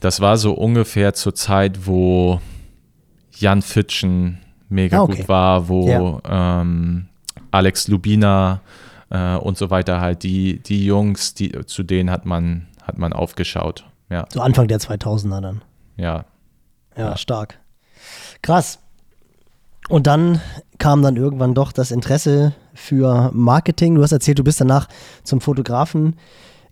[0.00, 2.40] Das war so ungefähr zur Zeit, wo
[3.36, 4.38] Jan Fitschen
[4.70, 5.16] mega Ah, okay.
[5.18, 7.08] gut war, wo ähm,
[7.50, 8.62] Alex Lubina
[9.10, 13.12] äh, und so weiter halt, die, die Jungs, die, zu denen hat man, hat man
[13.12, 13.84] aufgeschaut.
[14.10, 15.62] Ja, So Anfang der 2000er dann.
[15.96, 16.24] ja.
[16.96, 17.16] Ja, Ja.
[17.16, 17.58] stark.
[18.42, 18.78] Krass.
[19.88, 20.40] Und dann
[20.78, 23.96] kam dann irgendwann doch das Interesse für Marketing.
[23.96, 24.88] Du hast erzählt, du bist danach
[25.24, 26.16] zum Fotografen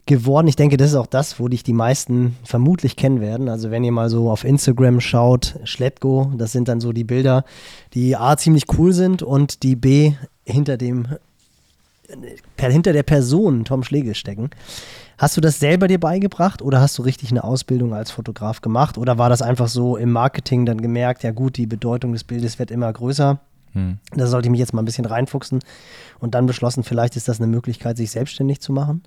[0.06, 0.46] geworden.
[0.48, 3.48] Ich denke, das ist auch das, wo dich die meisten vermutlich kennen werden.
[3.48, 7.44] Also wenn ihr mal so auf Instagram schaut, Schlettgo, das sind dann so die Bilder,
[7.94, 10.12] die A ziemlich cool sind und die B
[10.44, 11.06] hinter dem
[12.58, 14.50] hinter der Person Tom Schlegel stecken.
[15.18, 18.98] Hast du das selber dir beigebracht oder hast du richtig eine Ausbildung als Fotograf gemacht
[18.98, 22.58] oder war das einfach so im Marketing dann gemerkt, ja gut, die Bedeutung des Bildes
[22.58, 23.40] wird immer größer
[23.74, 23.98] Hm.
[24.10, 25.60] Da sollte ich mich jetzt mal ein bisschen reinfuchsen
[26.20, 29.02] und dann beschlossen, vielleicht ist das eine Möglichkeit, sich selbstständig zu machen.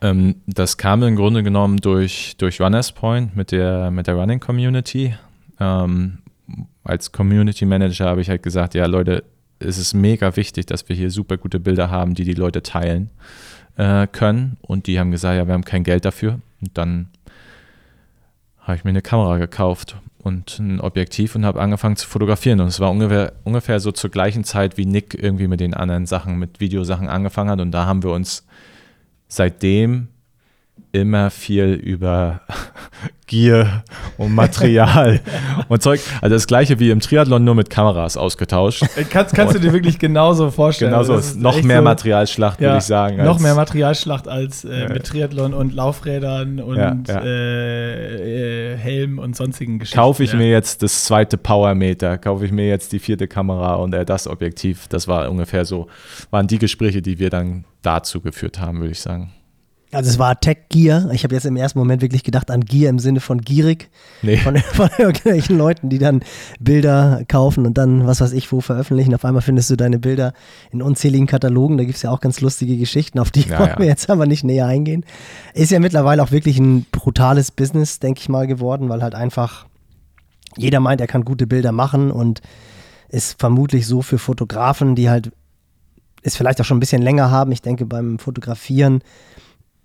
[0.00, 4.40] Ähm, das kam im Grunde genommen durch, durch Runners Point mit der, mit der Running
[4.40, 5.14] Community.
[5.60, 6.18] Ähm,
[6.84, 9.24] als Community Manager habe ich halt gesagt, ja Leute,
[9.60, 13.10] es ist mega wichtig, dass wir hier super gute Bilder haben, die die Leute teilen
[13.76, 14.56] äh, können.
[14.60, 16.40] Und die haben gesagt, ja, wir haben kein Geld dafür.
[16.60, 17.08] Und dann
[18.60, 22.60] habe ich mir eine Kamera gekauft und ein Objektiv und habe angefangen zu fotografieren.
[22.60, 26.06] Und es war ungefähr, ungefähr so zur gleichen Zeit, wie Nick irgendwie mit den anderen
[26.06, 27.60] Sachen, mit Videosachen angefangen hat.
[27.60, 28.46] Und da haben wir uns
[29.28, 30.08] seitdem
[30.92, 32.40] immer viel über
[33.26, 33.82] Gier
[34.16, 35.20] und Material
[35.68, 36.00] und Zeug.
[36.22, 38.82] Also das gleiche wie im Triathlon, nur mit Kameras ausgetauscht.
[38.96, 40.92] Äh, Kannst, kannst du dir wirklich genauso vorstellen.
[40.92, 43.22] Genauso, ist noch mehr so- Materialschlacht, Ja, würde ich sagen.
[43.22, 47.20] noch mehr Materialschlacht als äh, mit Triathlon und Laufrädern und Ja, ja.
[47.22, 49.98] Äh, äh, Helm und sonstigen Geschichten.
[50.00, 53.92] Kaufe ich mir jetzt das zweite Powermeter, kaufe ich mir jetzt die vierte Kamera und
[53.94, 54.88] äh, das Objektiv.
[54.88, 55.88] Das war ungefähr so,
[56.30, 59.32] waren die Gespräche, die wir dann dazu geführt haben, würde ich sagen.
[59.90, 61.10] Also es war Tech Gear.
[61.12, 63.88] Ich habe jetzt im ersten Moment wirklich gedacht an Gear im Sinne von gierig.
[64.20, 64.36] Nee.
[64.36, 66.20] Von, von irgendwelchen Leuten, die dann
[66.60, 69.14] Bilder kaufen und dann, was weiß ich, wo veröffentlichen.
[69.14, 70.34] Auf einmal findest du deine Bilder
[70.70, 71.78] in unzähligen Katalogen.
[71.78, 73.78] Da gibt es ja auch ganz lustige Geschichten, auf die Ja, wollen ja.
[73.78, 75.04] wir jetzt aber nicht näher eingehen.
[75.54, 79.66] Ist ja mittlerweile auch wirklich ein brutales Business, denke ich mal, geworden, weil halt einfach
[80.56, 82.42] jeder meint, er kann gute Bilder machen und
[83.08, 85.32] ist vermutlich so für Fotografen, die halt
[86.22, 87.52] es vielleicht auch schon ein bisschen länger haben.
[87.52, 89.02] Ich denke, beim Fotografieren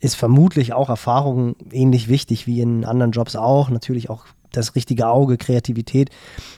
[0.04, 3.70] ist vermutlich auch Erfahrung ähnlich wichtig wie in anderen Jobs auch.
[3.70, 6.10] Natürlich auch das richtige Auge, Kreativität.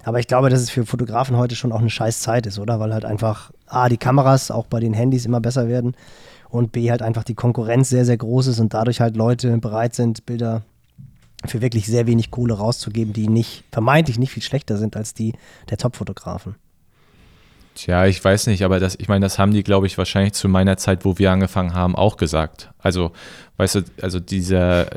[0.04, 2.80] Aber ich glaube, dass es für Fotografen heute schon auch eine scheiß Zeit ist, oder?
[2.80, 5.96] Weil halt einfach A, die Kameras auch bei den Handys immer besser werden
[6.50, 9.94] und B, halt einfach die Konkurrenz sehr, sehr groß ist und dadurch halt Leute bereit
[9.94, 10.64] sind, Bilder
[11.46, 15.34] für wirklich sehr wenig Kohle rauszugeben, die nicht, vermeintlich nicht viel schlechter sind als die
[15.70, 16.56] der Top-Fotografen.
[17.76, 20.48] Tja, ich weiß nicht, aber das, ich meine, das haben die, glaube ich, wahrscheinlich zu
[20.48, 22.72] meiner Zeit, wo wir angefangen haben, auch gesagt.
[22.80, 23.12] Also,
[23.58, 24.88] weißt du, also dieser,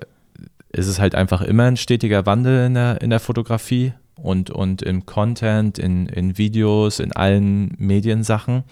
[0.71, 4.83] es ist halt einfach immer ein stetiger Wandel in der, in der Fotografie und, und
[4.83, 8.63] im Content, in, in Videos, in allen Mediensachen.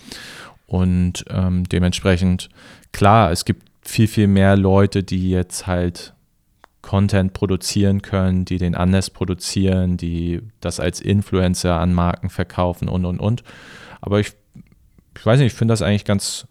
[0.67, 2.49] Und ähm, dementsprechend,
[2.93, 6.15] klar, es gibt viel, viel mehr Leute, die jetzt halt
[6.81, 13.05] Content produzieren können, die den anders produzieren, die das als Influencer an Marken verkaufen und,
[13.05, 13.43] und, und.
[14.01, 14.33] Aber ich,
[15.19, 16.47] ich weiß nicht, ich finde das eigentlich ganz,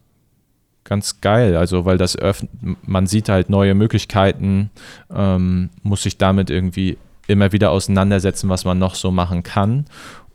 [0.84, 1.56] ganz geil.
[1.58, 2.50] Also, weil das öffnet,
[2.88, 4.70] man sieht halt neue Möglichkeiten,
[5.14, 9.86] ähm, muss sich damit irgendwie immer wieder auseinandersetzen, was man noch so machen kann,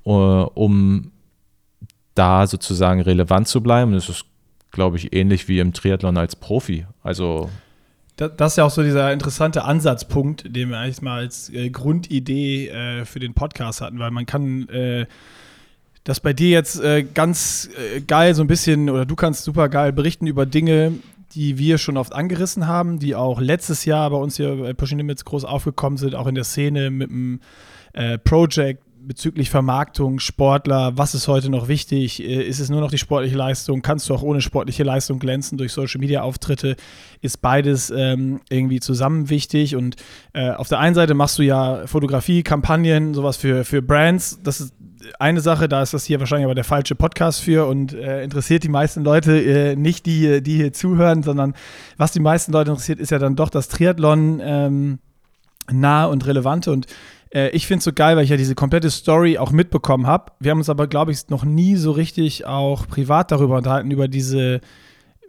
[0.05, 1.12] äh, um
[2.14, 3.92] da sozusagen relevant zu bleiben.
[3.92, 4.25] Das ist,
[4.73, 6.87] glaube ich, ähnlich wie im Triathlon als Profi.
[7.03, 7.49] Also,
[8.16, 11.70] Da- Das ist ja auch so dieser interessante Ansatzpunkt, den wir eigentlich mal als äh,
[11.70, 15.07] Grundidee äh, für den Podcast hatten, weil man kann äh,
[16.04, 19.68] das bei dir jetzt äh, ganz äh, geil so ein bisschen, oder du kannst super
[19.68, 20.92] geil berichten über Dinge,
[21.34, 24.98] die wir schon oft angerissen haben, die auch letztes Jahr bei uns hier bei Pushing
[24.98, 27.40] Limits groß aufgekommen sind, auch in der Szene mit dem
[27.92, 32.22] äh, Project bezüglich Vermarktung, Sportler, was ist heute noch wichtig?
[32.22, 33.82] Äh, Ist es nur noch die sportliche Leistung?
[33.82, 36.76] Kannst du auch ohne sportliche Leistung glänzen durch Social Media Auftritte?
[37.20, 39.76] Ist beides ähm, irgendwie zusammen wichtig?
[39.76, 39.96] Und
[40.32, 44.40] äh, auf der einen Seite machst du ja Fotografie, Kampagnen, sowas für, für Brands.
[44.42, 44.74] Das ist
[45.18, 48.62] eine Sache, da ist das hier wahrscheinlich aber der falsche Podcast für und äh, interessiert
[48.64, 51.55] die meisten Leute äh, nicht, die, die hier zuhören, sondern
[51.96, 54.99] was die meisten Leute interessiert, ist ja dann doch das Triathlon ähm,
[55.70, 56.87] nahe und relevante und
[57.35, 60.33] äh, ich finde es so geil, weil ich ja diese komplette Story auch mitbekommen habe.
[60.40, 64.09] Wir haben uns aber, glaube ich, noch nie so richtig auch privat darüber unterhalten, über
[64.09, 64.61] diese,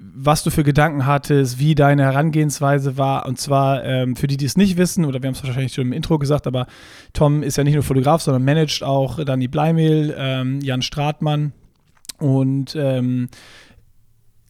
[0.02, 3.26] was du für Gedanken hattest, wie deine Herangehensweise war.
[3.28, 5.88] Und zwar ähm, für die, die es nicht wissen, oder wir haben es wahrscheinlich schon
[5.88, 6.66] im Intro gesagt, aber
[7.14, 11.54] Tom ist ja nicht nur Fotograf, sondern managt auch Dani Bleimehl, ähm, Jan Stratmann.
[12.18, 13.30] Und ähm,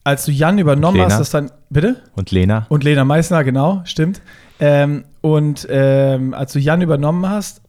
[0.04, 1.50] als du Jan übernommen hast, das dann.
[1.70, 2.02] Bitte?
[2.16, 2.66] und Lena?
[2.68, 4.20] Und Lena Meissner, genau, stimmt.
[4.58, 7.62] Ähm, und ähm, als du Jan übernommen hast,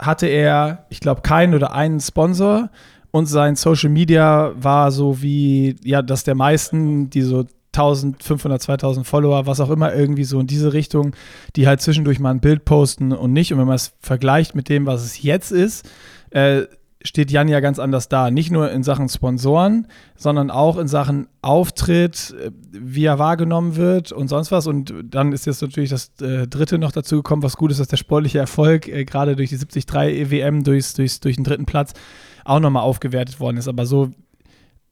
[0.00, 2.70] hatte er, ich glaube, keinen oder einen Sponsor
[3.10, 9.06] und sein Social Media war so wie, ja, das der meisten, die so 1500, 2000
[9.06, 11.14] Follower, was auch immer, irgendwie so in diese Richtung,
[11.56, 13.52] die halt zwischendurch mal ein Bild posten und nicht.
[13.52, 15.88] Und wenn man es vergleicht mit dem, was es jetzt ist,
[16.30, 16.62] äh,
[17.02, 18.30] steht Jan ja ganz anders da.
[18.30, 24.12] Nicht nur in Sachen Sponsoren, sondern auch in Sachen Auftritt, äh, wie er wahrgenommen wird
[24.12, 24.66] und sonst was.
[24.66, 27.88] Und dann ist jetzt natürlich das äh, dritte noch dazu gekommen, was gut ist, dass
[27.88, 29.86] der sportliche Erfolg äh, gerade durch die 73
[30.32, 31.92] EWM, durchs, durchs, durch den dritten Platz
[32.44, 33.68] auch nochmal aufgewertet worden ist.
[33.68, 34.10] Aber so,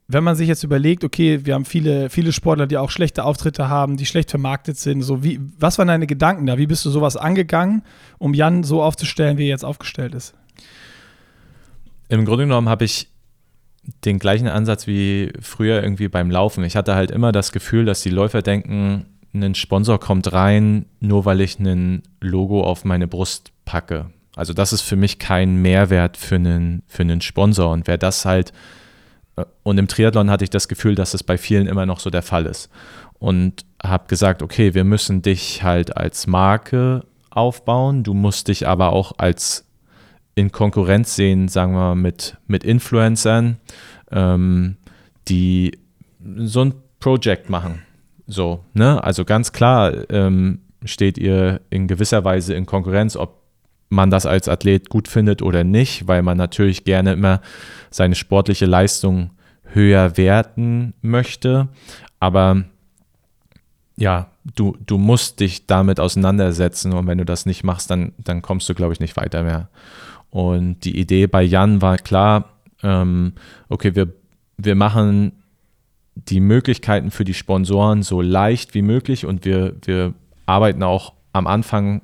[0.08, 3.68] wenn man sich jetzt überlegt, okay, wir haben viele, viele Sportler, die auch schlechte Auftritte
[3.68, 6.58] haben, die schlecht vermarktet sind, so wie, was waren deine Gedanken da?
[6.58, 7.82] Wie bist du sowas angegangen,
[8.18, 10.34] um Jan so aufzustellen, wie er jetzt aufgestellt ist?
[12.08, 13.08] Im Grunde genommen habe ich
[14.04, 16.64] den gleichen Ansatz wie früher irgendwie beim Laufen.
[16.64, 21.24] Ich hatte halt immer das Gefühl, dass die Läufer denken, ein Sponsor kommt rein, nur
[21.24, 24.10] weil ich ein Logo auf meine Brust packe.
[24.36, 27.72] Also das ist für mich kein Mehrwert für einen, für einen Sponsor.
[27.72, 28.52] Und wer das halt,
[29.34, 32.10] äh, und im Triathlon hatte ich das Gefühl, dass es bei vielen immer noch so
[32.10, 32.70] der Fall ist.
[33.18, 38.92] Und habe gesagt, okay, wir müssen dich halt als Marke aufbauen, du musst dich aber
[38.92, 39.64] auch als
[40.34, 43.56] in Konkurrenz sehen, sagen wir mal, mit, mit Influencern,
[44.10, 44.76] ähm,
[45.28, 45.78] die
[46.36, 47.82] so ein Projekt machen.
[48.26, 49.02] So, ne?
[49.02, 53.45] Also ganz klar ähm, steht ihr in gewisser Weise in Konkurrenz, ob
[53.88, 57.40] man das als Athlet gut findet oder nicht, weil man natürlich gerne immer
[57.90, 59.30] seine sportliche Leistung
[59.64, 61.68] höher werten möchte.
[62.18, 62.64] Aber
[63.96, 68.42] ja, du, du musst dich damit auseinandersetzen und wenn du das nicht machst, dann, dann
[68.42, 69.68] kommst du, glaube ich, nicht weiter mehr.
[70.30, 73.32] Und die Idee bei Jan war klar, ähm,
[73.68, 74.12] okay, wir,
[74.58, 75.32] wir machen
[76.14, 80.14] die Möglichkeiten für die Sponsoren so leicht wie möglich und wir, wir
[80.46, 82.02] arbeiten auch am Anfang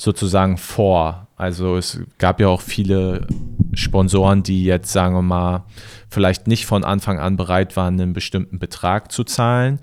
[0.00, 1.26] sozusagen vor.
[1.36, 3.26] Also es gab ja auch viele
[3.74, 5.64] Sponsoren, die jetzt, sagen wir mal,
[6.08, 9.78] vielleicht nicht von Anfang an bereit waren, einen bestimmten Betrag zu zahlen,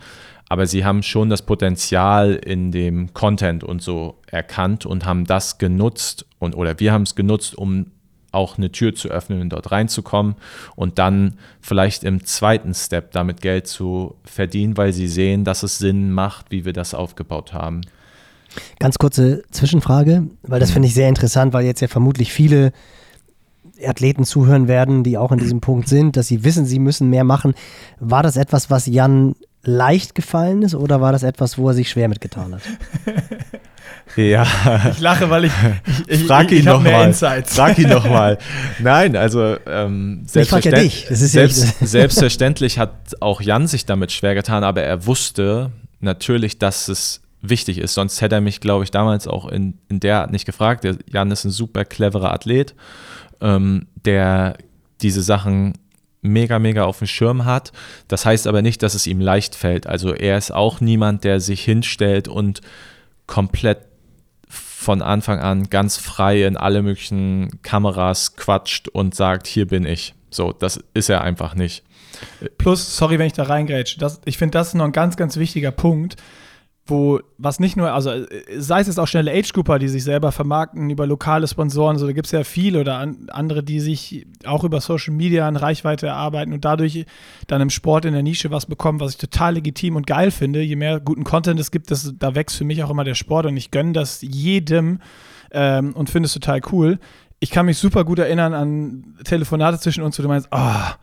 [0.49, 5.59] aber sie haben schon das Potenzial in dem Content und so erkannt und haben das
[5.59, 7.91] genutzt und oder wir haben es genutzt, um
[8.31, 10.35] auch eine Tür zu öffnen und dort reinzukommen
[10.75, 15.77] und dann vielleicht im zweiten Step damit Geld zu verdienen, weil sie sehen, dass es
[15.77, 17.81] Sinn macht, wie wir das aufgebaut haben.
[18.79, 20.73] Ganz kurze Zwischenfrage, weil das mhm.
[20.73, 22.71] finde ich sehr interessant, weil jetzt ja vermutlich viele
[23.85, 27.23] Athleten zuhören werden, die auch in diesem Punkt sind, dass sie wissen, sie müssen mehr
[27.23, 27.53] machen.
[27.99, 31.89] War das etwas, was Jan leicht gefallen ist oder war das etwas, wo er sich
[31.89, 32.61] schwer mitgetan hat?
[34.15, 34.47] Ja.
[34.91, 35.51] Ich lache, weil ich,
[36.07, 37.13] ich, ich frag ihn nochmal.
[37.45, 38.37] Frag ihn nochmal.
[38.79, 44.81] Nein, also ähm, selbstverständlich, ja selbst, selbstverständlich hat auch Jan sich damit schwer getan, aber
[44.81, 47.93] er wusste natürlich, dass es wichtig ist.
[47.93, 50.83] Sonst hätte er mich, glaube ich, damals auch in, in der Art nicht gefragt.
[50.83, 52.75] Der Jan ist ein super cleverer Athlet,
[53.41, 54.57] ähm, der
[55.01, 55.73] diese Sachen
[56.21, 57.71] mega, mega auf dem Schirm hat.
[58.07, 59.87] Das heißt aber nicht, dass es ihm leicht fällt.
[59.87, 62.61] Also er ist auch niemand, der sich hinstellt und
[63.27, 63.79] komplett
[64.49, 70.13] von Anfang an ganz frei in alle möglichen Kameras quatscht und sagt, hier bin ich.
[70.29, 71.83] So, das ist er einfach nicht.
[72.57, 75.71] Plus, sorry, wenn ich da reingrätsche, ich finde, das ist noch ein ganz, ganz wichtiger
[75.71, 76.15] Punkt
[76.89, 80.31] wo was nicht nur, also äh, sei es jetzt auch schnelle Age-Grouper, die sich selber
[80.31, 84.25] vermarkten über lokale Sponsoren, so da gibt es ja viele oder an, andere, die sich
[84.45, 87.05] auch über Social Media an Reichweite erarbeiten und dadurch
[87.47, 90.61] dann im Sport in der Nische was bekommen, was ich total legitim und geil finde.
[90.61, 93.45] Je mehr guten Content es gibt, das, da wächst für mich auch immer der Sport
[93.45, 94.99] und ich gönne das jedem
[95.51, 96.99] ähm, und finde es total cool.
[97.39, 100.95] Ich kann mich super gut erinnern an Telefonate zwischen uns, wo du meinst, ah, oh,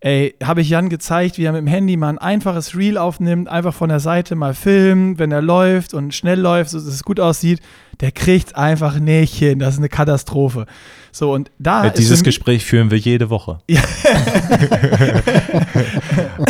[0.00, 3.48] Ey, habe ich Jan gezeigt, wie er mit dem Handy mal ein einfaches Reel aufnimmt,
[3.48, 7.02] einfach von der Seite mal filmt, wenn er läuft und schnell läuft, so dass es
[7.02, 7.60] gut aussieht.
[8.00, 9.58] Der kriegt einfach nicht hin.
[9.58, 10.66] Das ist eine Katastrophe.
[11.12, 11.84] So, und da.
[11.84, 13.60] Ja, dieses Gespräch führen wir jede Woche.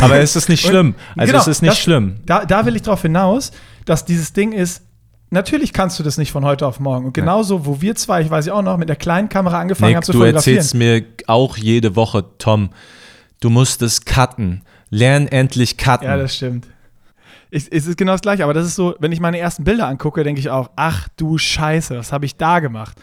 [0.00, 0.96] Aber es ist nicht schlimm.
[1.14, 2.16] Also genau, es ist nicht das, schlimm.
[2.26, 3.52] Da, da will ich darauf hinaus,
[3.84, 4.82] dass dieses Ding ist,
[5.30, 7.06] Natürlich kannst du das nicht von heute auf morgen.
[7.06, 9.88] Und genauso, wo wir zwei, ich weiß ja auch noch, mit der kleinen Kamera angefangen
[9.88, 10.54] Nick, haben zu du fotografieren.
[10.54, 12.70] Du erzählst mir auch jede Woche, Tom,
[13.40, 14.62] Du musst es cutten.
[14.90, 16.08] Lern endlich cutten.
[16.08, 16.66] Ja, das stimmt.
[17.50, 20.24] Es, ist genau das Gleiche, aber das ist so, wenn ich meine ersten Bilder angucke,
[20.24, 23.00] denke ich auch, ach du Scheiße, was habe ich da gemacht?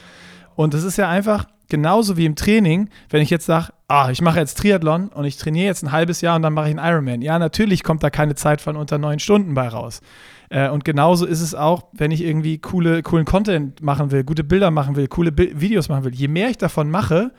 [0.55, 4.21] Und das ist ja einfach genauso wie im Training, wenn ich jetzt sage, ah, ich
[4.21, 6.87] mache jetzt Triathlon und ich trainiere jetzt ein halbes Jahr und dann mache ich einen
[6.87, 7.21] Ironman.
[7.21, 10.01] Ja, natürlich kommt da keine Zeit von unter neun Stunden bei raus.
[10.49, 14.43] Äh, und genauso ist es auch, wenn ich irgendwie coole, coolen Content machen will, gute
[14.43, 16.13] Bilder machen will, coole Videos machen will.
[16.13, 17.31] Je mehr ich davon mache,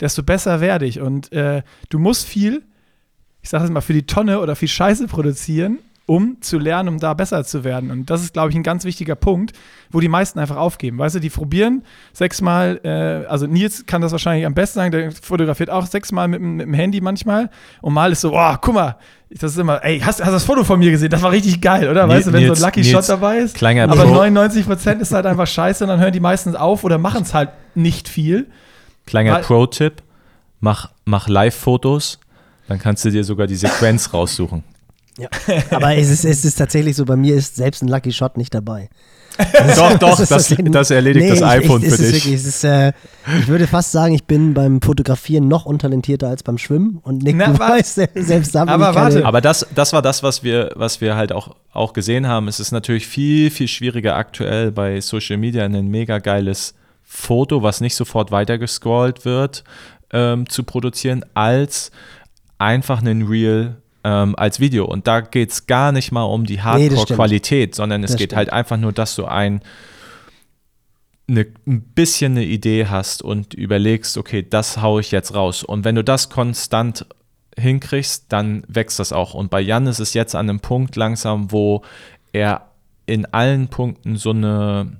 [0.00, 1.00] desto besser werde ich.
[1.00, 2.62] Und äh, du musst viel,
[3.42, 6.98] ich sage es mal, für die Tonne oder viel Scheiße produzieren, um zu lernen, um
[6.98, 7.90] da besser zu werden.
[7.90, 9.52] Und das ist, glaube ich, ein ganz wichtiger Punkt,
[9.90, 10.98] wo die meisten einfach aufgeben.
[10.98, 15.12] Weißt du, die probieren sechsmal, äh, also Nils kann das wahrscheinlich am besten sagen, der
[15.12, 17.50] fotografiert auch sechsmal mit, mit dem Handy manchmal.
[17.80, 18.96] Und mal ist so, oh, guck mal,
[19.30, 21.08] das ist immer, ey, hast, du das Foto von mir gesehen?
[21.08, 22.08] Das war richtig geil, oder?
[22.08, 23.54] Weißt Nils, du, wenn so ein Lucky Nils, Shot dabei ist.
[23.90, 27.32] Aber 99% ist halt einfach scheiße und dann hören die meistens auf oder machen es
[27.32, 28.48] halt nicht viel.
[29.06, 30.02] Kleiner Pro-Tipp:
[30.60, 32.18] mach, mach Live-Fotos,
[32.68, 34.64] dann kannst du dir sogar die Sequenz raussuchen.
[35.18, 35.28] Ja,
[35.70, 38.54] aber es ist, es ist tatsächlich so, bei mir ist selbst ein Lucky Shot nicht
[38.54, 38.88] dabei.
[39.76, 42.12] doch, doch, das, das, das erledigt nee, das iPhone ich, ich, für dich.
[42.26, 42.92] Wirklich, ist, äh,
[43.40, 47.36] ich würde fast sagen, ich bin beim Fotografieren noch untalentierter als beim Schwimmen und Nick,
[47.36, 49.24] Na, du weißt, selbst da Aber warte.
[49.24, 52.46] Aber das, das war das, was wir, was wir halt auch, auch gesehen haben.
[52.46, 56.74] Es ist natürlich viel, viel schwieriger aktuell bei Social Media ein mega geiles
[57.14, 59.64] Foto, was nicht sofort weitergescrollt wird,
[60.12, 61.90] ähm, zu produzieren, als
[62.56, 64.86] einfach einen Reel ähm, als Video.
[64.86, 66.62] Und da geht es gar nicht mal um die Nee.
[66.62, 68.38] Hardcore-Qualität, sondern es Das geht stimmt.
[68.38, 69.60] halt einfach nur, dass du ein,
[71.28, 75.62] eine, ein bisschen eine Idee hast und überlegst, okay, das haue ich jetzt raus.
[75.62, 77.06] Und wenn du das konstant
[77.58, 79.34] hinkriegst, dann wächst das auch.
[79.34, 81.82] Und bei Jan ist es jetzt an einem Punkt langsam, wo
[82.32, 82.68] er
[83.04, 84.96] in allen Punkten so eine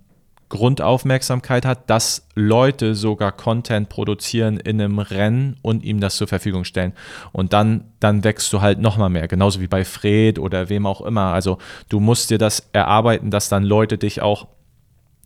[0.53, 6.65] Grundaufmerksamkeit hat, dass Leute sogar Content produzieren in einem Rennen und ihm das zur Verfügung
[6.65, 6.93] stellen.
[7.33, 11.01] Und dann, dann wächst du halt nochmal mehr, genauso wie bei Fred oder wem auch
[11.01, 11.33] immer.
[11.33, 11.57] Also
[11.89, 14.47] du musst dir das erarbeiten, dass dann Leute dich auch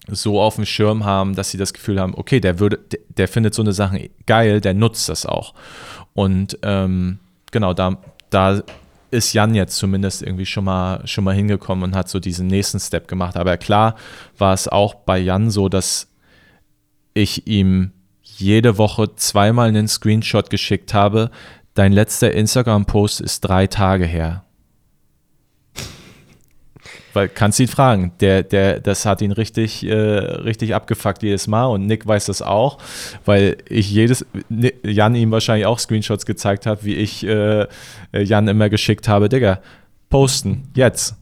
[0.06, 3.52] so auf dem Schirm haben, dass sie das Gefühl haben, okay, der würde, der, findet
[3.52, 5.54] so eine Sache geil, der nutzt das auch.
[6.14, 7.18] Und ähm,
[7.50, 7.98] genau, da,
[8.30, 8.62] da
[9.16, 12.78] ist Jan jetzt zumindest irgendwie schon mal, schon mal hingekommen und hat so diesen nächsten
[12.78, 13.36] Step gemacht.
[13.36, 13.96] Aber klar
[14.38, 16.12] war es auch bei Jan so, dass
[17.14, 21.30] ich ihm jede Woche zweimal einen Screenshot geschickt habe.
[21.74, 24.45] Dein letzter Instagram-Post ist drei Tage her.
[27.16, 31.64] Weil kannst ihn fragen, der, der, das hat ihn richtig, äh, richtig abgefuckt jedes Mal
[31.64, 32.76] und Nick weiß das auch,
[33.24, 34.26] weil ich jedes,
[34.84, 37.66] Jan ihm wahrscheinlich auch Screenshots gezeigt habe, wie ich äh,
[38.12, 39.60] Jan immer geschickt habe, Digga,
[40.10, 41.14] posten, jetzt.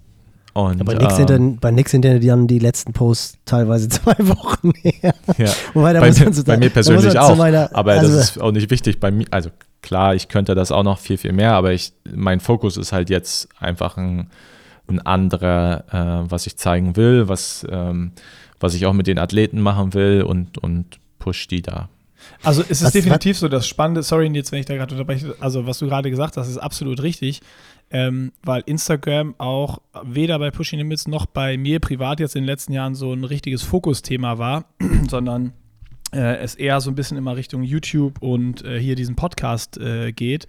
[0.53, 3.89] Und, Aber bei Nix, sind ähm, dann, bei Nix sind dann die letzten Posts teilweise
[3.91, 5.15] zwei Wochen her.
[5.39, 5.51] ja.
[5.75, 8.41] Wobei, da bei, muss mir, man bei mir persönlich auch, meiner- aber also- das ist
[8.41, 9.51] auch nicht wichtig bei mir, also
[9.83, 13.11] klar, ich könnte das auch noch viel, viel mehr, aber ich, mein Fokus ist halt
[13.11, 14.29] jetzt einfach ein,
[14.89, 15.85] ein anderer,
[16.27, 18.13] äh, was ich zeigen will, was, ähm,
[18.61, 21.89] was ich auch mit den Athleten machen will und, und push die da.
[22.43, 25.35] Also es ist Was- definitiv so, das Spannende, sorry jetzt, wenn ich da gerade unterbreche,
[25.41, 27.41] also was du gerade gesagt hast, ist absolut richtig,
[27.91, 32.47] ähm, weil Instagram auch weder bei Pushing Limits noch bei mir privat jetzt in den
[32.47, 34.65] letzten Jahren so ein richtiges Fokusthema war,
[35.09, 35.53] sondern
[36.13, 40.13] äh, es eher so ein bisschen immer Richtung YouTube und äh, hier diesen Podcast äh,
[40.13, 40.47] geht.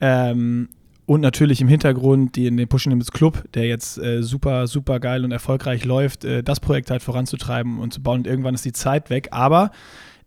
[0.00, 0.68] Ähm,
[1.06, 5.00] und natürlich im Hintergrund die in den Pushing Limits Club, der jetzt äh, super, super
[5.00, 8.20] geil und erfolgreich läuft, äh, das Projekt halt voranzutreiben und zu bauen.
[8.20, 9.28] Und irgendwann ist die Zeit weg.
[9.30, 9.70] Aber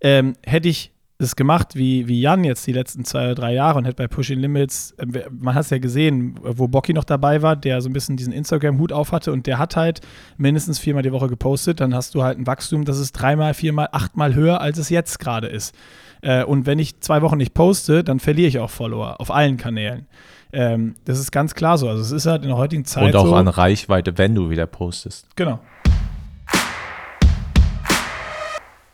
[0.01, 3.79] ähm, hätte ich es gemacht wie, wie Jan jetzt die letzten zwei oder drei Jahre
[3.79, 7.41] und hätte bei Pushing Limits, äh, man hat es ja gesehen, wo Bocky noch dabei
[7.41, 10.01] war, der so ein bisschen diesen Instagram-Hut auf hatte und der hat halt
[10.37, 13.89] mindestens viermal die Woche gepostet, dann hast du halt ein Wachstum, das ist dreimal, viermal,
[13.91, 15.73] achtmal höher, als es jetzt gerade ist.
[16.21, 19.57] Äh, und wenn ich zwei Wochen nicht poste, dann verliere ich auch Follower auf allen
[19.57, 20.05] Kanälen.
[20.51, 21.89] Ähm, das ist ganz klar so.
[21.89, 23.35] Also es ist halt in der heutigen Zeit und auch so.
[23.35, 25.27] an Reichweite, wenn du wieder postest.
[25.35, 25.59] Genau.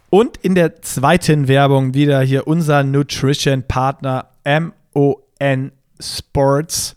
[0.10, 6.96] Und in der zweiten Werbung wieder hier unser Nutrition-Partner MON Sports.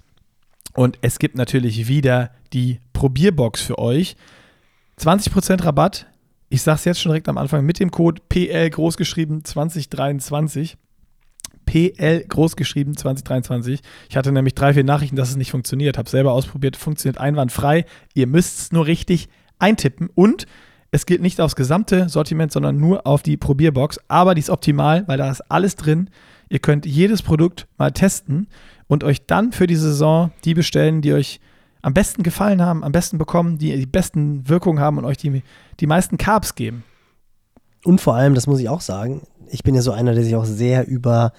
[0.75, 4.17] Und es gibt natürlich wieder die Probierbox für euch.
[5.01, 6.07] 20% Rabatt.
[6.51, 10.77] Ich sage es jetzt schon direkt am Anfang mit dem Code PL großgeschrieben 2023.
[11.67, 13.81] PL großgeschrieben 2023.
[14.09, 15.99] Ich hatte nämlich drei, vier Nachrichten, dass es nicht funktioniert.
[15.99, 17.85] Habe selber ausprobiert, funktioniert einwandfrei.
[18.15, 20.47] Ihr müsst es nur richtig eintippen und
[20.91, 24.01] es gilt nicht aufs gesamte Sortiment, sondern nur auf die Probierbox.
[24.09, 26.09] Aber die ist optimal, weil da ist alles drin.
[26.49, 28.47] Ihr könnt jedes Produkt mal testen
[28.87, 31.41] und euch dann für die Saison die bestellen, die euch
[31.83, 35.43] am besten gefallen haben, am besten bekommen, die die besten Wirkungen haben und euch die,
[35.81, 36.85] die meisten Carbs geben.
[37.87, 40.35] Und vor allem, das muss ich auch sagen, ich bin ja so einer, der sich
[40.35, 41.33] auch sehr über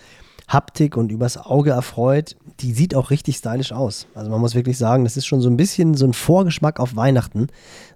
[0.48, 2.38] Haptik und übers Auge erfreut.
[2.62, 4.08] Die sieht auch richtig stylisch aus.
[4.16, 6.96] Also man muss wirklich sagen, das ist schon so ein bisschen so ein Vorgeschmack auf
[6.96, 7.48] Weihnachten.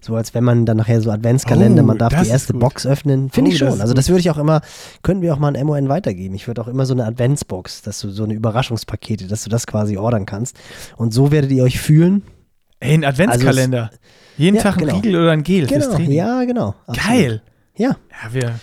[0.02, 2.52] So als wenn man dann nachher so Adventskalender, Oh, man darf die erste.
[2.52, 3.30] Box öffnen.
[3.30, 3.80] Finde Oh, ich schon.
[3.80, 4.60] Also das würde ich auch immer,
[5.02, 6.34] können wir auch mal ein MON weitergeben.
[6.34, 9.66] Ich würde auch immer so eine Adventsbox, dass du so eine Überraschungspakete, dass du das
[9.66, 10.58] quasi ordern kannst.
[10.98, 12.22] Und so werdet ihr euch fühlen.
[12.82, 13.90] Hey, ein Adventskalender.
[14.36, 14.96] Jeden Ja, Tag ein genau.
[14.96, 16.74] Riegel oder ein Gel Genau, ja, genau.
[16.86, 17.08] Absolut.
[17.08, 17.42] Geil.
[17.76, 18.60] Ja, Ja, wir,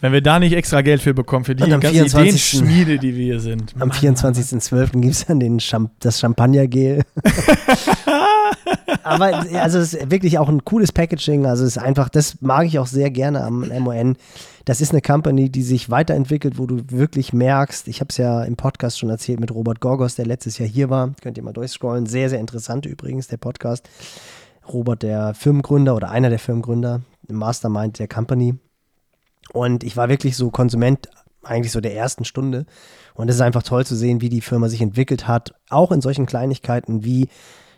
[0.00, 2.60] wenn wir da nicht extra Geld für bekommen, für die Und am ganze 24.
[2.60, 3.74] Ideenschmiede, die wir hier sind.
[3.78, 5.00] am 24.12.
[5.00, 7.02] gibt es dann den Champ das Champagnergel.
[9.02, 11.46] Aber also es ist wirklich auch ein cooles Packaging.
[11.46, 14.16] Also es ist einfach, das mag ich auch sehr gerne am MON.
[14.66, 18.44] Das ist eine Company, die sich weiterentwickelt, wo du wirklich merkst, ich habe es ja
[18.44, 21.12] im Podcast schon erzählt mit Robert Gorgos, der letztes Jahr hier war.
[21.22, 22.06] Könnt ihr mal durchscrollen.
[22.06, 23.88] Sehr, sehr interessant übrigens, der Podcast.
[24.70, 28.58] Robert, der Firmengründer oder einer der Firmengründer, Mastermind der Company.
[29.52, 31.08] Und ich war wirklich so Konsument
[31.42, 32.66] eigentlich so der ersten Stunde.
[33.14, 35.54] Und es ist einfach toll zu sehen, wie die Firma sich entwickelt hat.
[35.70, 37.28] Auch in solchen Kleinigkeiten wie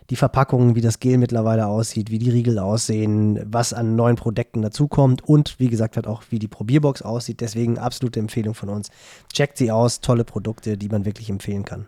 [0.09, 4.61] die Verpackungen, wie das Gel mittlerweile aussieht, wie die Riegel aussehen, was an neuen Produkten
[4.61, 7.41] dazukommt und wie gesagt halt auch, wie die Probierbox aussieht.
[7.41, 8.89] Deswegen absolute Empfehlung von uns.
[9.33, 11.87] Checkt sie aus, tolle Produkte, die man wirklich empfehlen kann.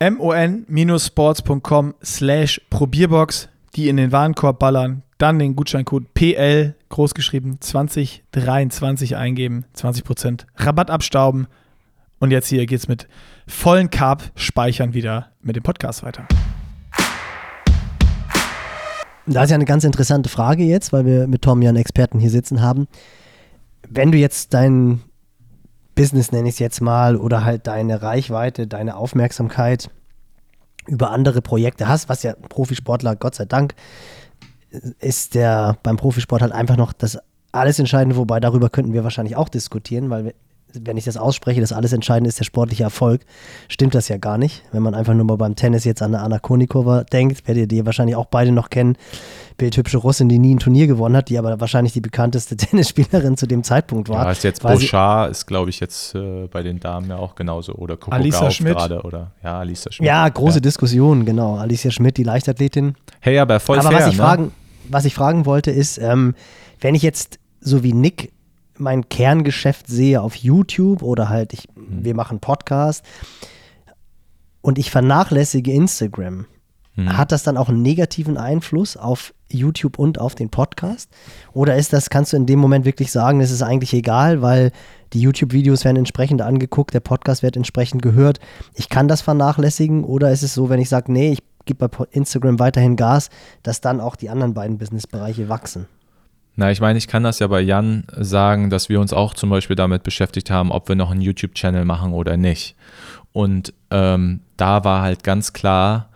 [0.00, 9.64] mon-sports.com slash Probierbox, die in den Warenkorb ballern, dann den Gutscheincode PL, großgeschrieben 2023 eingeben,
[9.76, 11.46] 20% Rabatt abstauben
[12.18, 13.08] Und jetzt hier geht's mit
[13.46, 16.26] vollen Carb-Speichern wieder mit dem Podcast weiter.
[19.26, 22.18] Da ist ja eine ganz interessante Frage jetzt, weil wir mit Tom ja einen Experten
[22.18, 22.88] hier sitzen haben.
[23.88, 25.02] Wenn du jetzt dein
[25.94, 29.90] Business, nenne ich es jetzt mal, oder halt deine Reichweite, deine Aufmerksamkeit
[30.86, 33.74] über andere Projekte hast, was ja Profisportler, Gott sei Dank,
[35.00, 37.18] ist der beim Profisport halt einfach noch das
[37.52, 40.34] alles Entscheidende, wobei darüber könnten wir wahrscheinlich auch diskutieren, weil
[40.74, 43.22] wenn ich das ausspreche, das alles Entscheidende ist der sportliche Erfolg,
[43.68, 44.62] stimmt das ja gar nicht.
[44.72, 47.86] Wenn man einfach nur mal beim Tennis jetzt an eine Anna Konikova denkt, werdet ihr
[47.86, 48.96] wahrscheinlich auch beide noch kennen,
[49.56, 53.46] bildhübsche Russin, die nie ein Turnier gewonnen hat, die aber wahrscheinlich die bekannteste Tennisspielerin zu
[53.46, 54.24] dem Zeitpunkt war.
[54.24, 57.74] Ja, ist jetzt Bouchard, ist glaube ich jetzt äh, bei den Damen ja auch genauso
[57.74, 60.06] oder Coco Alisa Schmidt gerade oder ja, Alisa Schmidt.
[60.06, 60.60] Ja, große ja.
[60.60, 61.56] Diskussion, genau.
[61.56, 62.94] Alicia Schmidt, die Leichtathletin.
[63.20, 64.22] Hey, aber voll aber fair, was ich ne?
[64.22, 64.52] fragen,
[64.90, 66.34] was ich fragen wollte ist, ähm,
[66.80, 68.32] wenn ich jetzt so wie Nick
[68.76, 72.04] mein Kerngeschäft sehe auf YouTube oder halt ich, mhm.
[72.04, 73.04] wir machen Podcast
[74.62, 76.46] und ich vernachlässige Instagram,
[76.96, 77.16] mhm.
[77.16, 81.10] hat das dann auch einen negativen Einfluss auf YouTube und auf den Podcast?
[81.52, 84.72] Oder ist das, kannst du in dem Moment wirklich sagen, es ist eigentlich egal, weil
[85.12, 88.38] die YouTube-Videos werden entsprechend angeguckt, der Podcast wird entsprechend gehört.
[88.74, 91.40] Ich kann das vernachlässigen oder ist es so, wenn ich sage, nee, ich
[91.70, 93.30] gebe bei Instagram weiterhin Gas,
[93.62, 95.86] dass dann auch die anderen beiden Businessbereiche wachsen?
[96.56, 99.50] Na, ich meine, ich kann das ja bei Jan sagen, dass wir uns auch zum
[99.50, 102.76] Beispiel damit beschäftigt haben, ob wir noch einen YouTube-Channel machen oder nicht.
[103.32, 106.08] Und ähm, da war halt ganz klar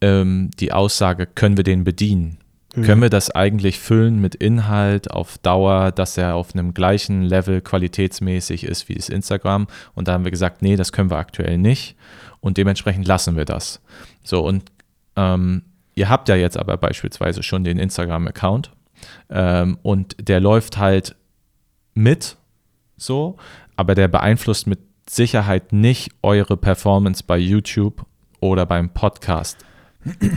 [0.00, 2.38] ähm, die Aussage, können wir den bedienen?
[2.74, 2.82] Mhm.
[2.82, 7.60] Können wir das eigentlich füllen mit Inhalt auf Dauer, dass er auf einem gleichen Level
[7.60, 9.66] qualitätsmäßig ist wie das Instagram?
[9.94, 11.94] Und da haben wir gesagt, nee, das können wir aktuell nicht.
[12.40, 13.80] Und dementsprechend lassen wir das.
[14.22, 14.64] So, und
[15.16, 15.62] ähm,
[15.94, 18.70] ihr habt ja jetzt aber beispielsweise schon den Instagram-Account
[19.30, 21.16] ähm, und der läuft halt
[21.94, 22.36] mit,
[22.96, 23.36] so,
[23.76, 28.04] aber der beeinflusst mit Sicherheit nicht eure Performance bei YouTube
[28.40, 29.58] oder beim Podcast.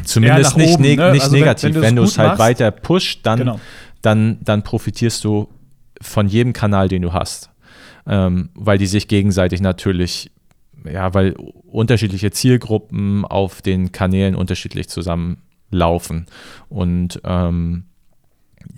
[0.04, 0.96] Zumindest nicht, oben, ne?
[0.96, 1.12] ne?
[1.12, 1.76] nicht also negativ.
[1.76, 3.60] Wenn, wenn du es halt machst, weiter pusht, dann, genau.
[4.02, 5.50] dann, dann profitierst du
[6.02, 7.50] von jedem Kanal, den du hast.
[8.06, 10.32] Ähm, weil die sich gegenseitig natürlich,
[10.86, 16.28] ja, weil unterschiedliche Zielgruppen auf den Kanälen unterschiedlich zusammenlaufen.
[16.70, 17.86] Und ähm,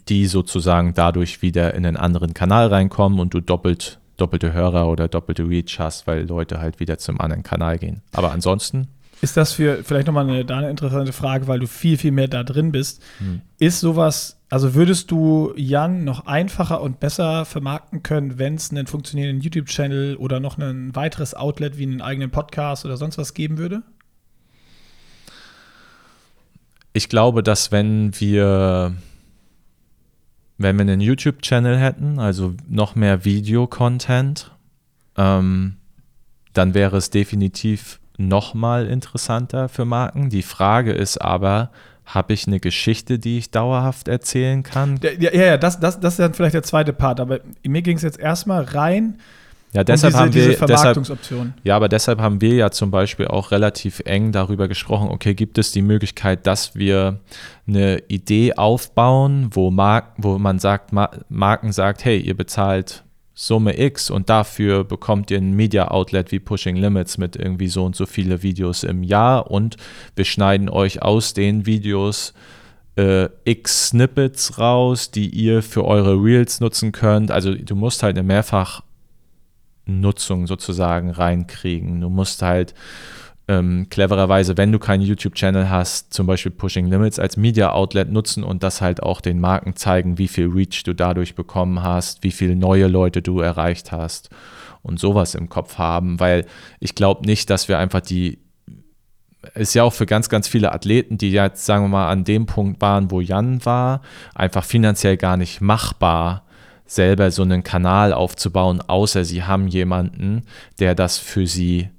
[0.08, 5.08] die sozusagen dadurch wieder in einen anderen Kanal reinkommen und du doppelt, doppelte Hörer oder
[5.08, 8.02] doppelte Reach hast, weil Leute halt wieder zum anderen Kanal gehen.
[8.12, 8.88] Aber ansonsten.
[9.22, 12.44] Ist das für vielleicht nochmal eine, eine interessante Frage, weil du viel, viel mehr da
[12.44, 13.04] drin bist.
[13.20, 13.42] Hm.
[13.60, 18.88] Ist sowas, also würdest du Jan noch einfacher und besser vermarkten können, wenn es einen
[18.88, 23.60] funktionierenden YouTube-Channel oder noch ein weiteres Outlet wie einen eigenen Podcast oder sonst was geben
[23.60, 23.84] würde?
[26.94, 28.96] Ich glaube, dass wenn wir
[30.58, 34.52] wenn wir einen YouTube-Channel hätten, also noch mehr Video-Content,
[35.16, 35.78] ähm,
[36.54, 40.30] dann wäre es definitiv noch mal interessanter für Marken.
[40.30, 41.72] Die Frage ist aber,
[42.10, 45.00] habe ich eine Geschichte, die ich dauerhaft erzählen kann?
[45.02, 47.98] Ja, ja, ja das, das, das ist dann vielleicht der zweite Part, aber mir ging
[47.98, 49.18] es jetzt erstmal rein
[49.72, 50.98] ja, deshalb diese, haben wir, diese deshalb,
[51.64, 55.60] ja, aber deshalb haben wir ja zum Beispiel auch relativ eng darüber gesprochen, okay, gibt
[55.60, 57.20] es die Möglichkeit, dass wir
[57.68, 63.04] eine Idee aufbauen, wo, Mar wo man sagt, Mar Marken sagt, hey, ihr bezahlt
[63.42, 67.86] Summe X und dafür bekommt ihr ein Media Outlet wie Pushing Limits mit irgendwie so
[67.86, 69.78] und so viele Videos im Jahr und
[70.18, 72.34] wir schneiden euch aus den Videos
[72.98, 77.32] äh, X Snippets raus, die ihr für eure Reels nutzen könnt.
[77.32, 78.84] Also du musst halt eine mehrfach
[79.86, 82.02] Nutzung sozusagen reinkriegen.
[82.02, 82.74] Du musst halt
[83.50, 88.62] ähm, clevererweise, wenn du keinen YouTube-Channel hast, zum Beispiel Pushing Limits als Media-Outlet nutzen und
[88.62, 92.56] das halt auch den Marken zeigen, wie viel Reach du dadurch bekommen hast, wie viele
[92.56, 94.30] neue Leute du erreicht hast
[94.84, 96.46] und sowas im Kopf haben, weil
[96.80, 98.38] ich glaube nicht, dass wir einfach die
[99.56, 102.46] ist ja auch für ganz, ganz viele Athleten, die jetzt, sagen wir mal, an dem
[102.46, 104.02] Punkt waren, wo Jan war,
[104.36, 106.44] einfach finanziell gar nicht machbar,
[106.86, 110.44] selber so einen Kanal aufzubauen, außer sie haben jemanden,
[110.80, 111.90] der das für sie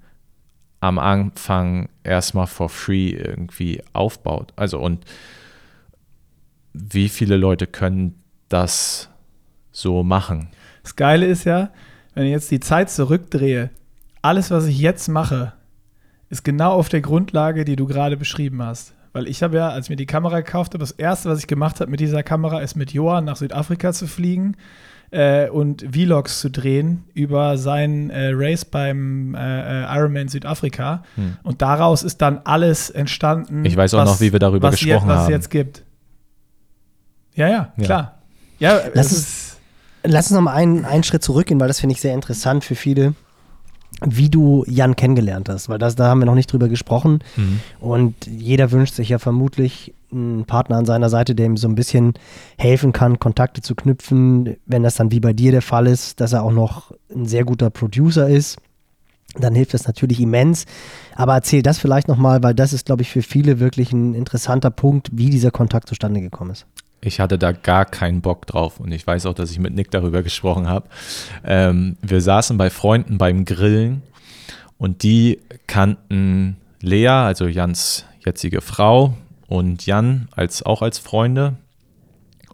[0.80, 4.52] am Anfang erstmal for free irgendwie aufbaut.
[4.56, 5.04] Also und
[6.72, 9.10] wie viele Leute können das
[9.72, 10.48] so machen?
[10.82, 11.70] Das Geile ist ja,
[12.14, 13.70] wenn ich jetzt die Zeit zurückdrehe,
[14.22, 15.52] alles, was ich jetzt mache,
[16.28, 18.94] ist genau auf der Grundlage, die du gerade beschrieben hast.
[19.12, 21.48] Weil ich habe ja, als ich mir die Kamera gekauft habe, das erste, was ich
[21.48, 24.56] gemacht habe mit dieser Kamera, ist mit Johann nach Südafrika zu fliegen
[25.10, 31.02] äh, und Vlogs zu drehen über seinen äh, Race beim äh, äh Ironman Südafrika.
[31.16, 31.36] Hm.
[31.42, 33.64] Und daraus ist dann alles entstanden.
[33.64, 35.18] Ich weiß auch was, noch, wie wir darüber gesprochen jetzt, was haben.
[35.18, 35.82] Was es jetzt gibt.
[37.34, 38.18] Ja, ja, klar.
[38.58, 39.56] Ja, ja lass, uns,
[40.04, 42.74] lass uns noch mal einen, einen Schritt zurückgehen, weil das finde ich sehr interessant für
[42.74, 43.14] viele
[44.04, 47.20] wie du Jan kennengelernt hast, weil das, da haben wir noch nicht drüber gesprochen.
[47.36, 47.60] Mhm.
[47.80, 51.74] Und jeder wünscht sich ja vermutlich einen Partner an seiner Seite, der ihm so ein
[51.74, 52.14] bisschen
[52.58, 54.56] helfen kann, Kontakte zu knüpfen.
[54.66, 57.44] Wenn das dann wie bei dir der Fall ist, dass er auch noch ein sehr
[57.44, 58.58] guter Producer ist,
[59.38, 60.64] dann hilft das natürlich immens.
[61.14, 64.70] Aber erzähl das vielleicht nochmal, weil das ist, glaube ich, für viele wirklich ein interessanter
[64.70, 66.66] Punkt, wie dieser Kontakt zustande gekommen ist.
[67.00, 69.90] Ich hatte da gar keinen Bock drauf und ich weiß auch, dass ich mit Nick
[69.90, 70.88] darüber gesprochen habe.
[71.44, 74.02] Ähm, wir saßen bei Freunden beim Grillen
[74.76, 79.14] und die kannten Lea, also Jans jetzige Frau,
[79.46, 81.56] und Jan als auch als Freunde.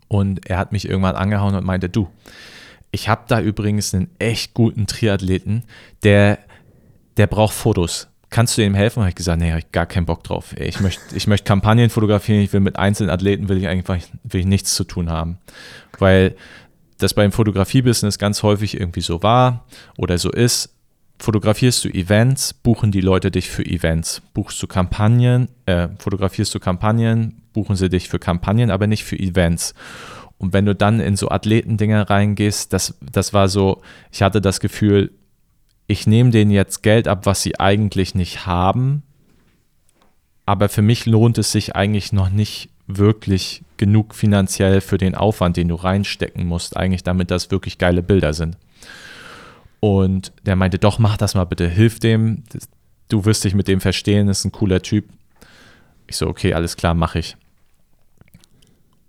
[0.09, 2.09] Und er hat mich irgendwann angehauen und meinte, du,
[2.91, 5.65] ich habe da übrigens einen echt guten Triathleten,
[6.05, 6.39] der,
[7.17, 9.01] der braucht Fotos kannst du ihm helfen?
[9.01, 10.55] Habe ich gesagt, nee, habe ich gar keinen Bock drauf.
[10.59, 14.41] Ich möchte, ich möchte Kampagnen fotografieren, ich will mit einzelnen Athleten will ich einfach will
[14.41, 15.39] ich nichts zu tun haben.
[15.99, 16.37] Weil
[16.99, 19.67] das beim Fotografiebusiness ganz häufig irgendwie so war
[19.97, 20.75] oder so ist.
[21.19, 24.23] Fotografierst du Events, buchen die Leute dich für Events.
[24.35, 29.19] Buchst du Kampagnen, äh, fotografierst du Kampagnen, buchen sie dich für Kampagnen, aber nicht für
[29.19, 29.75] Events.
[30.39, 33.81] Und wenn du dann in so Athletendinger reingehst, das, das war so,
[34.13, 35.13] ich hatte das Gefühl,
[35.87, 39.03] ich nehme denen jetzt Geld ab, was sie eigentlich nicht haben,
[40.45, 45.57] aber für mich lohnt es sich eigentlich noch nicht wirklich genug finanziell für den Aufwand,
[45.57, 48.57] den du reinstecken musst, eigentlich damit das wirklich geile Bilder sind.
[49.81, 52.45] Und der meinte, doch, mach das mal bitte, hilf dem,
[53.09, 55.05] du wirst dich mit dem verstehen, ist ein cooler Typ.
[56.07, 57.37] Ich so, okay, alles klar, mach ich.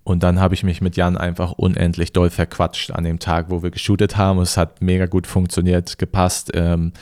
[0.08, 3.62] Und dann habe ich mich mit Jan einfach unendlich doll verquatscht an dem Tag, wo
[3.62, 4.38] wir geshootet haben.
[4.38, 6.50] Es hat mega gut funktioniert, gepasst.
[6.54, 6.94] Ähm,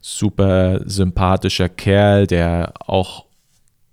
[0.00, 3.24] super sympathischer Kerl, der auch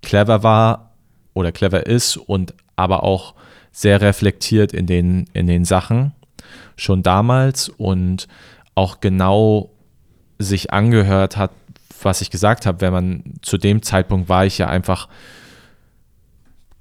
[0.04, 0.94] clever war
[1.34, 3.34] oder clever ist und aber auch
[3.72, 6.14] sehr reflektiert in den, in den Sachen
[6.76, 8.28] schon damals und
[8.76, 9.72] auch genau
[10.38, 11.50] sich angehört hat,
[12.04, 15.08] was ich gesagt habe, wenn man zu dem Zeitpunkt war ich ja einfach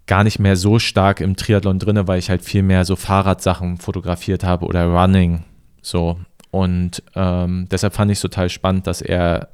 [0.09, 3.77] gar nicht mehr so stark im Triathlon drin, weil ich halt viel mehr so Fahrradsachen
[3.77, 5.45] fotografiert habe oder Running.
[5.83, 6.19] So.
[6.51, 9.49] Und ähm, deshalb fand ich es total spannend, dass er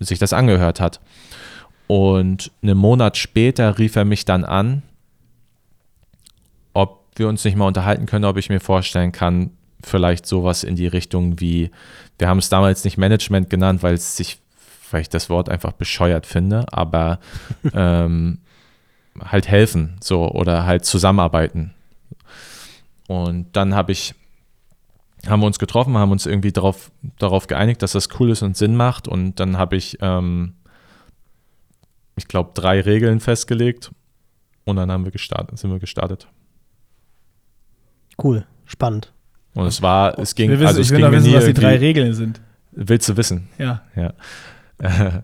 [0.00, 1.00] sich das angehört hat.
[1.86, 4.82] Und einen Monat später rief er mich dann an,
[6.72, 9.50] ob wir uns nicht mal unterhalten können, ob ich mir vorstellen kann,
[9.84, 11.70] vielleicht sowas in die Richtung wie,
[12.18, 14.38] wir haben es damals nicht Management genannt, weil es sich,
[14.90, 17.20] weil ich das Wort einfach bescheuert finde, aber
[17.74, 18.38] ähm,
[19.24, 21.74] halt helfen, so oder halt zusammenarbeiten.
[23.08, 24.14] Und dann habe ich,
[25.26, 28.56] haben wir uns getroffen, haben uns irgendwie darauf, darauf geeinigt, dass das cool ist und
[28.56, 29.08] Sinn macht.
[29.08, 30.54] Und dann habe ich, ähm,
[32.16, 33.92] ich glaube, drei Regeln festgelegt
[34.64, 36.26] und dann haben wir gestartet, sind wir gestartet.
[38.22, 39.12] Cool, spannend.
[39.54, 41.44] Und es war, es ging, ich will also ich es will ging wissen, nie was
[41.46, 42.40] die drei Regeln sind.
[42.72, 43.48] Willst du wissen?
[43.58, 43.82] Ja.
[43.94, 44.12] Ja.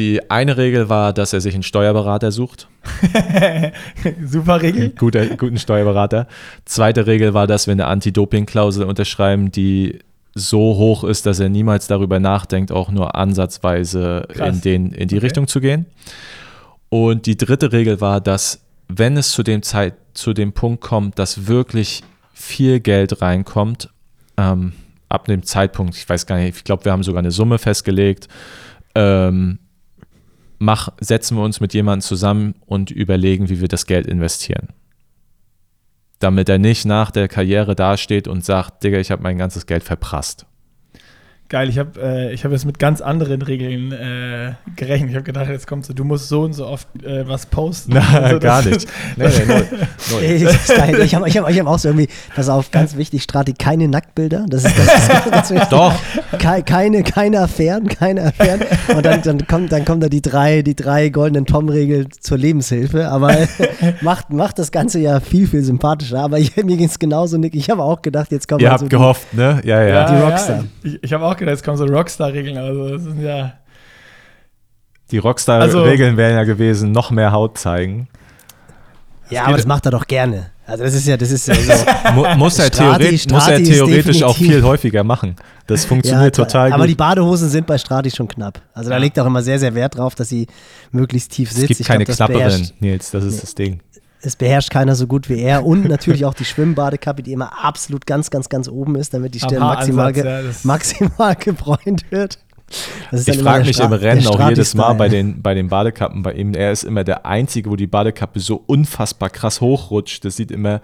[0.00, 2.68] Die eine Regel war, dass er sich einen Steuerberater sucht.
[4.24, 4.88] Super Regel.
[4.98, 6.26] Guter, guten Steuerberater.
[6.64, 9.98] Zweite Regel war, dass wir eine Anti-Doping-Klausel unterschreiben, die
[10.34, 14.54] so hoch ist, dass er niemals darüber nachdenkt, auch nur ansatzweise Krass.
[14.54, 15.26] in, den, in die Okay.
[15.26, 15.84] Richtung zu gehen.
[16.88, 21.18] Und die dritte Regel war, dass wenn es zu dem, Zeit, zu dem Punkt kommt,
[21.18, 23.90] dass wirklich viel Geld reinkommt,
[24.38, 24.72] ähm,
[25.10, 28.28] ab dem Zeitpunkt, ich weiß gar nicht, ich glaube, wir haben sogar eine Summe festgelegt,
[28.94, 29.58] ähm,
[30.60, 34.68] mach, setzen wir uns mit jemandem zusammen und überlegen, wie wir das Geld investieren.
[36.20, 39.82] Damit er nicht nach der Karriere dasteht und sagt, Digga, ich habe mein ganzes Geld
[39.82, 40.46] verprasst.
[41.50, 45.10] Geil, ich habe äh, ich hab jetzt mit ganz anderen Regeln äh, gerechnet.
[45.10, 47.92] Ich habe gedacht, jetzt kommt so, du musst so und so oft äh, was posten.
[47.94, 48.76] Na, Also, gar nicht.
[48.76, 49.66] ist- Nee, nee, null,
[50.12, 50.22] null.
[50.22, 53.52] Ich, ich habe ich hab, ich hab auch so irgendwie, pass auf, ganz wichtig, Strati,
[53.52, 54.46] keine Nacktbilder.
[54.48, 55.68] Das ist, das ist ganz, ganz wichtig.
[55.70, 55.92] Doch,
[56.38, 58.60] Kei- keine, keine Affären, keine Affären.
[58.96, 63.08] Und dann, dann, kommt, dann kommen da die drei, die drei goldenen Tom-Regeln zur Lebenshilfe.
[63.08, 63.34] Aber
[64.02, 66.20] macht, macht das Ganze ja viel, viel sympathischer.
[66.20, 67.56] Aber ich, mir ging es genauso, Nick.
[67.56, 69.60] Ich habe auch gedacht, jetzt kommen ihr halt habt so gehofft, ne?
[69.64, 70.04] Ja, ja.
[70.06, 70.64] die Rockstar.
[70.84, 72.56] Ich, ich habe auch gedacht, jetzt kommen so Rockstar-Regeln.
[72.56, 73.54] Also, das sind ja.
[75.10, 78.08] Die Rockstar-Regeln wären ja gewesen, noch mehr Haut zeigen.
[79.28, 80.50] Ja, aber das macht er doch gerne.
[80.66, 81.72] Also das ist ja, das ist ja so.
[82.14, 85.34] Mu muss er, Strati- theoret muss er Strati theoretisch auch viel häufiger machen.
[85.66, 86.46] Das Ja, funktioniert klar.
[86.46, 86.90] total aber gut.
[86.90, 88.60] die Badehosen sind bei Strati schon knapp.
[88.72, 89.00] Also da Ja.
[89.02, 90.46] legt er auch immer sehr, sehr Wert drauf, dass sie
[90.92, 91.68] möglichst tief es sitzt.
[91.68, 93.80] gibt Ich keine glaub, knapperen, beherrscht- Nils, das ist das Ding.
[94.22, 95.64] Es beherrscht keiner so gut wie er.
[95.64, 99.40] Und natürlich auch die Schwimmbadekappe, die immer absolut ganz, ganz, ganz oben ist, damit die
[99.40, 102.38] Stirn maximal, ge ja, maximal gebräunt wird.
[103.10, 105.68] Das ist dann Ich frage mich im Rennen auch jedes Mal bei den, bei den
[105.68, 106.54] Badekappen bei ihm.
[106.54, 110.24] Er ist immer der Einzige, wo die Badekappe so unfassbar krass hochrutscht.
[110.24, 110.80] Das sieht immer,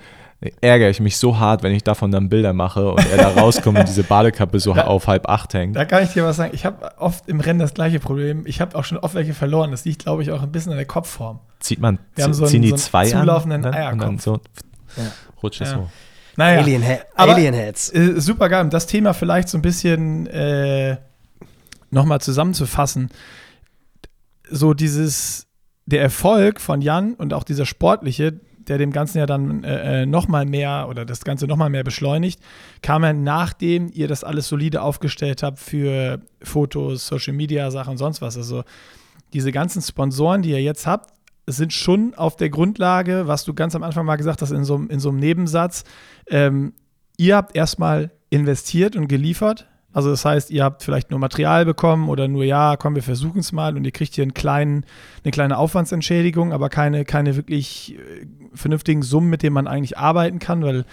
[0.61, 3.78] ärgere ich mich so hart, wenn ich davon dann Bilder mache und er da rauskommt
[3.78, 5.76] und diese Badekappe so auf halb acht hängt.
[5.76, 6.53] Da kann ich dir was sagen.
[6.55, 8.44] Ich habe oft im Rennen das gleiche Problem.
[8.47, 9.70] Ich habe auch schon oft welche verloren.
[9.70, 11.40] Das liegt, glaube ich, auch ein bisschen an der Kopfform.
[11.61, 13.92] Zieht man, Wir haben so einen- ziehen die so einen zwei zulaufenden an, ne?
[13.92, 14.22] und dann Eierkopf.
[14.22, 14.40] so
[14.97, 15.03] Ja.
[15.42, 15.76] rutscht es Ja.
[15.78, 15.88] hoch.
[16.36, 16.82] Naja, Alien,
[17.14, 17.92] Aber- Alienheads.
[17.94, 18.62] äh, super geil.
[18.64, 20.97] Um das Thema vielleicht so ein bisschen äh,
[21.90, 23.09] nochmal zusammenzufassen.
[24.51, 25.47] So dieses,
[25.86, 30.45] der Erfolg von Jan und auch dieser sportliche, der dem Ganzen ja dann äh, nochmal
[30.47, 32.41] mehr oder das Ganze nochmal mehr beschleunigt,
[32.83, 37.99] kam ja nachdem ihr das alles solide aufgestellt habt für Fotos, Social Media Sachen und
[37.99, 38.37] sonst was.
[38.37, 38.64] Also
[39.33, 41.12] diese ganzen Sponsoren, die ihr jetzt habt,
[41.47, 44.75] sind schon auf der Grundlage, was du ganz am Anfang mal gesagt hast, in so,
[44.77, 45.85] einem- in so einem Nebensatz.
[46.29, 46.73] Ähm,
[47.17, 49.67] ihr habt erstmal investiert und geliefert.
[49.97, 53.38] Also das heißt, ihr habt vielleicht nur Material bekommen oder nur, ja, komm, wir versuchen
[53.38, 54.84] es mal und ihr kriegt hier einen kleinen,
[55.24, 60.38] eine kleine Aufwandsentschädigung, aber keine, keine wirklich äh, vernünftigen Summen, mit denen man eigentlich arbeiten
[60.38, 60.84] kann, weil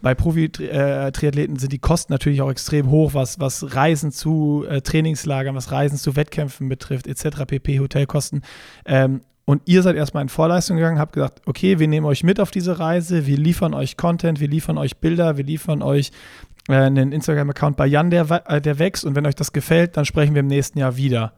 [0.00, 5.54] bei Profi-Triathleten sind die Kosten natürlich auch extrem hoch, was, was Reisen zu äh, Trainingslagern,
[5.54, 8.42] was Reisen zu Wettkämpfen betrifft, etc., pp, Hotelkosten.
[8.86, 12.40] Ähm, und ihr seid erstmal in Vorleistung gegangen, habt gesagt, okay, wir nehmen euch mit
[12.40, 16.10] auf diese Reise, wir liefern euch Content, wir liefern euch Bilder, wir liefern euch
[16.68, 20.04] äh, einen Instagram-Account bei Jan, der, äh, der wächst und wenn euch das gefällt, dann
[20.04, 21.32] sprechen wir im nächsten Jahr wieder.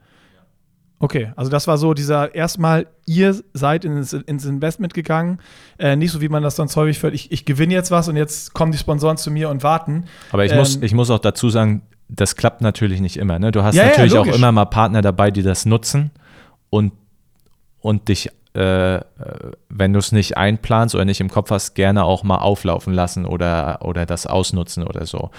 [1.00, 5.38] Okay, also das war so dieser erstmal, ihr seid ins, ins Investment gegangen,
[5.78, 8.16] äh, nicht so wie man das sonst häufig hört, ich, ich gewinne jetzt was und
[8.16, 10.04] jetzt kommen die Sponsoren zu mir und warten.
[10.30, 13.38] Aber ich, Ähm, muss, ich muss auch dazu sagen, das klappt natürlich nicht immer.
[13.38, 13.50] Ne?
[13.50, 14.36] Du hast Ja, ja, natürlich auch logisch.
[14.36, 16.10] immer mal Partner dabei, die das nutzen
[16.70, 16.92] und,
[17.80, 19.00] und dich, äh,
[19.68, 23.26] wenn du es nicht einplanst oder nicht im Kopf hast, gerne auch mal auflaufen lassen
[23.26, 25.30] oder, oder das ausnutzen oder so.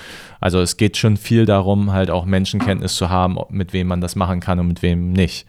[0.41, 4.15] Also es geht schon viel darum, halt auch Menschenkenntnis zu haben, mit wem man das
[4.15, 5.47] machen kann und mit wem nicht.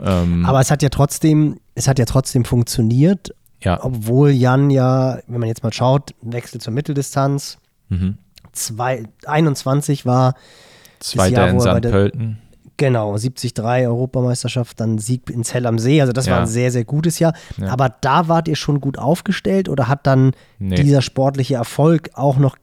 [0.00, 3.78] Ähm, Aber es hat ja trotzdem, es hat ja trotzdem funktioniert, ja.
[3.84, 7.58] obwohl Jan ja, wenn man jetzt mal schaut, Wechsel zur Mitteldistanz,
[7.90, 8.16] Mhm.
[8.52, 10.34] zwei, 21 war
[10.98, 11.90] Zweiter Jahr, in St.
[11.90, 12.38] Pölten.
[12.76, 16.00] Genau, 73 Europameisterschaft, dann Sieg in Zell am See.
[16.00, 16.40] Also das war Ja.
[16.42, 17.34] ein sehr, sehr gutes Jahr.
[17.58, 17.68] Ja.
[17.68, 20.76] Aber da wart ihr schon gut aufgestellt oder hat dann Nee.
[20.76, 22.56] dieser sportliche Erfolg auch noch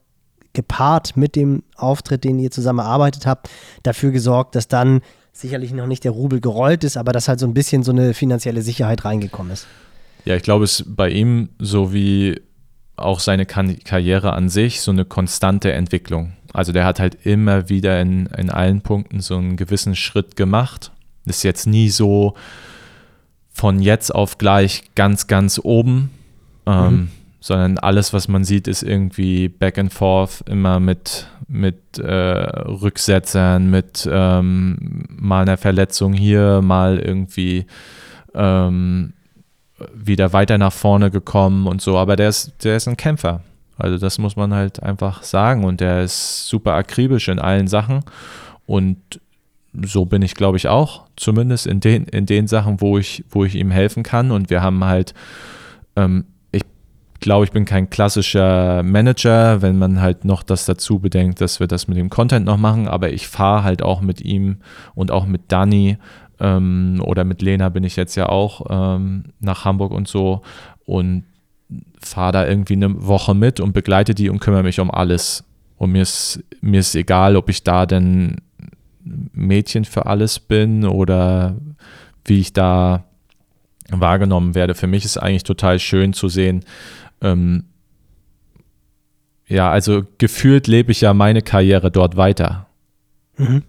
[0.54, 3.50] gepaart mit dem Auftritt, den ihr zusammen erarbeitet habt,
[3.84, 5.02] dafür gesorgt, dass dann
[5.32, 8.14] sicherlich noch nicht der Rubel gerollt ist, aber dass halt so ein bisschen so eine
[8.14, 9.68] finanzielle Sicherheit reingekommen ist.
[10.26, 12.42] Ja, ich glaube, es ist bei ihm so wie
[12.98, 16.34] auch seine Karriere an sich so eine konstante Entwicklung.
[16.54, 20.92] Also der hat halt immer wieder in, in allen Punkten so einen gewissen Schritt gemacht.
[21.26, 22.36] Ist jetzt nie so
[23.52, 26.12] von jetzt auf gleich ganz, ganz oben,
[26.66, 27.10] ähm,
[27.42, 33.70] sondern alles, was man sieht, ist irgendwie back and forth, immer mit, mit äh, Rücksetzern,
[33.70, 37.66] mit ähm, mal einer Verletzung hier, mal irgendwie
[38.34, 39.14] ähm,
[39.94, 43.42] wieder weiter nach vorne gekommen und so, aber der ist, der ist ein Kämpfer.
[43.80, 48.02] Also das muss man halt einfach sagen und der ist super akribisch in allen Sachen
[48.66, 48.98] und
[49.86, 53.46] so bin ich, glaube ich, auch, zumindest in den, in den Sachen, wo ich, wo
[53.46, 55.14] ich ihm helfen kann und wir haben halt,
[55.96, 56.64] ähm, ich
[57.20, 61.68] glaube, ich bin kein klassischer Manager, wenn man halt noch das dazu bedenkt, dass wir
[61.68, 64.58] das mit dem Content noch machen, aber ich fahre halt auch mit ihm
[64.96, 65.98] und auch mit Dani
[66.40, 70.42] ähm, oder mit Lena bin ich jetzt ja auch ähm, nach Hamburg und so
[70.86, 71.24] und
[72.00, 75.44] fahre da irgendwie eine Woche mit und begleite die und kümmere mich um alles.
[75.78, 78.38] Und mir ist, mir ist egal, ob ich da denn
[79.04, 81.56] Mädchen für alles bin oder
[82.26, 83.06] wie ich da
[83.90, 84.76] wahrgenommen werde.
[84.76, 86.64] Für mich ist eigentlich total schön zu sehen,
[87.22, 87.66] ähm,
[89.48, 92.68] ja, also gefühlt lebe ich ja meine Karriere dort weiter.
[93.38, 93.64] Mhm.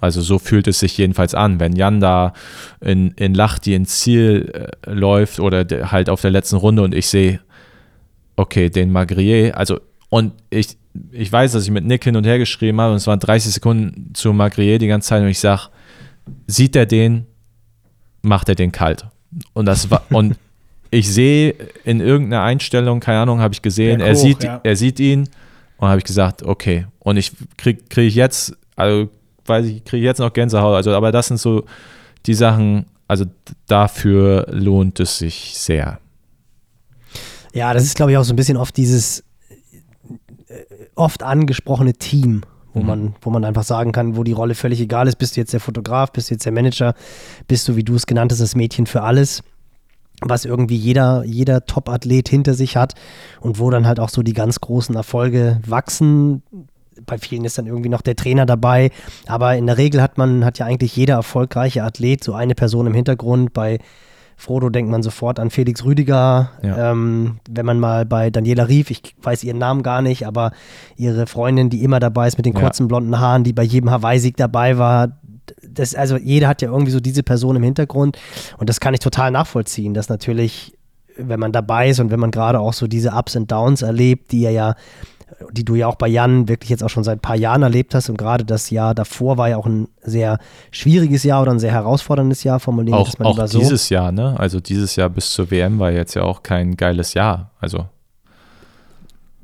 [0.00, 2.32] Also so fühlt es sich jedenfalls an, wenn Jan da
[2.80, 4.50] in, in Lachti ins Ziel
[4.86, 7.40] äh, läuft oder de, halt auf der letzten Runde und ich sehe,
[8.36, 10.76] okay, den Magrier, also und ich,
[11.10, 13.54] ich weiß, dass ich mit Nick hin und her geschrieben habe und es waren 30
[13.54, 15.62] Sekunden zu Magrier die ganze Zeit und ich sage,
[16.46, 17.26] sieht er den,
[18.22, 19.06] macht er den kalt.
[19.52, 20.36] Und das war, und
[20.90, 24.60] ich sehe in irgendeiner Einstellung, keine Ahnung, habe ich gesehen, Berg er hoch, sieht, ja.
[24.62, 25.28] er sieht ihn
[25.78, 26.86] und habe ich gesagt, okay.
[27.00, 29.08] Und ich kriege krieg ich jetzt, also
[29.44, 30.76] weiß ich, kriege jetzt noch Gänsehaut.
[30.76, 31.64] Also, aber das sind so
[32.26, 33.24] die Sachen, also
[33.66, 35.98] dafür lohnt es sich sehr.
[37.56, 39.20] Ja, das ist, glaube ich, auch so ein bisschen oft dieses
[40.48, 40.54] äh,
[40.94, 42.42] oft angesprochene Team,
[42.74, 42.86] wo, Mhm.
[42.86, 45.16] man, wo man einfach sagen kann, wo die Rolle völlig egal ist.
[45.16, 46.94] Bist du jetzt der Fotograf, bist du jetzt der Manager,
[47.48, 49.42] bist du, wie du es genannt hast, das Mädchen für alles,
[50.20, 52.94] was irgendwie jeder, jeder Top-Athlet hinter sich hat
[53.40, 56.42] und wo dann halt auch so die ganz großen Erfolge wachsen.
[57.04, 58.90] Bei vielen ist dann irgendwie noch der Trainer dabei,
[59.26, 62.86] aber in der Regel hat man, hat ja eigentlich jeder erfolgreiche Athlet so eine Person
[62.86, 63.52] im Hintergrund.
[63.52, 63.78] Bei
[64.38, 66.50] Frodo denkt man sofort an Felix Rüdiger.
[66.62, 66.92] Ja.
[66.92, 70.52] Ähm, wenn man mal bei Daniela Rief, ich weiß ihren Namen gar nicht, aber
[70.96, 72.60] ihre Freundin, die immer dabei ist mit den Ja.
[72.60, 75.18] kurzen blonden Haaren, die bei jedem Hawaii-Sieg dabei war.
[75.66, 78.18] Das, also jeder hat ja irgendwie so diese Person im Hintergrund
[78.58, 80.76] und das kann ich total nachvollziehen, dass natürlich,
[81.16, 84.32] wenn man dabei ist und wenn man gerade auch so diese Ups und Downs erlebt,
[84.32, 84.74] die er ja
[85.50, 87.94] die du ja auch bei Jan wirklich jetzt auch schon seit ein paar Jahren erlebt
[87.94, 90.38] hast und gerade das Jahr davor war ja auch ein sehr
[90.70, 93.58] schwieriges Jahr oder ein sehr herausforderndes Jahr, formulieren Auch, mal auch so.
[93.58, 94.34] dieses Jahr, ne?
[94.38, 97.50] Also dieses Jahr bis zur WM war jetzt ja auch kein geiles Jahr.
[97.60, 97.86] Also,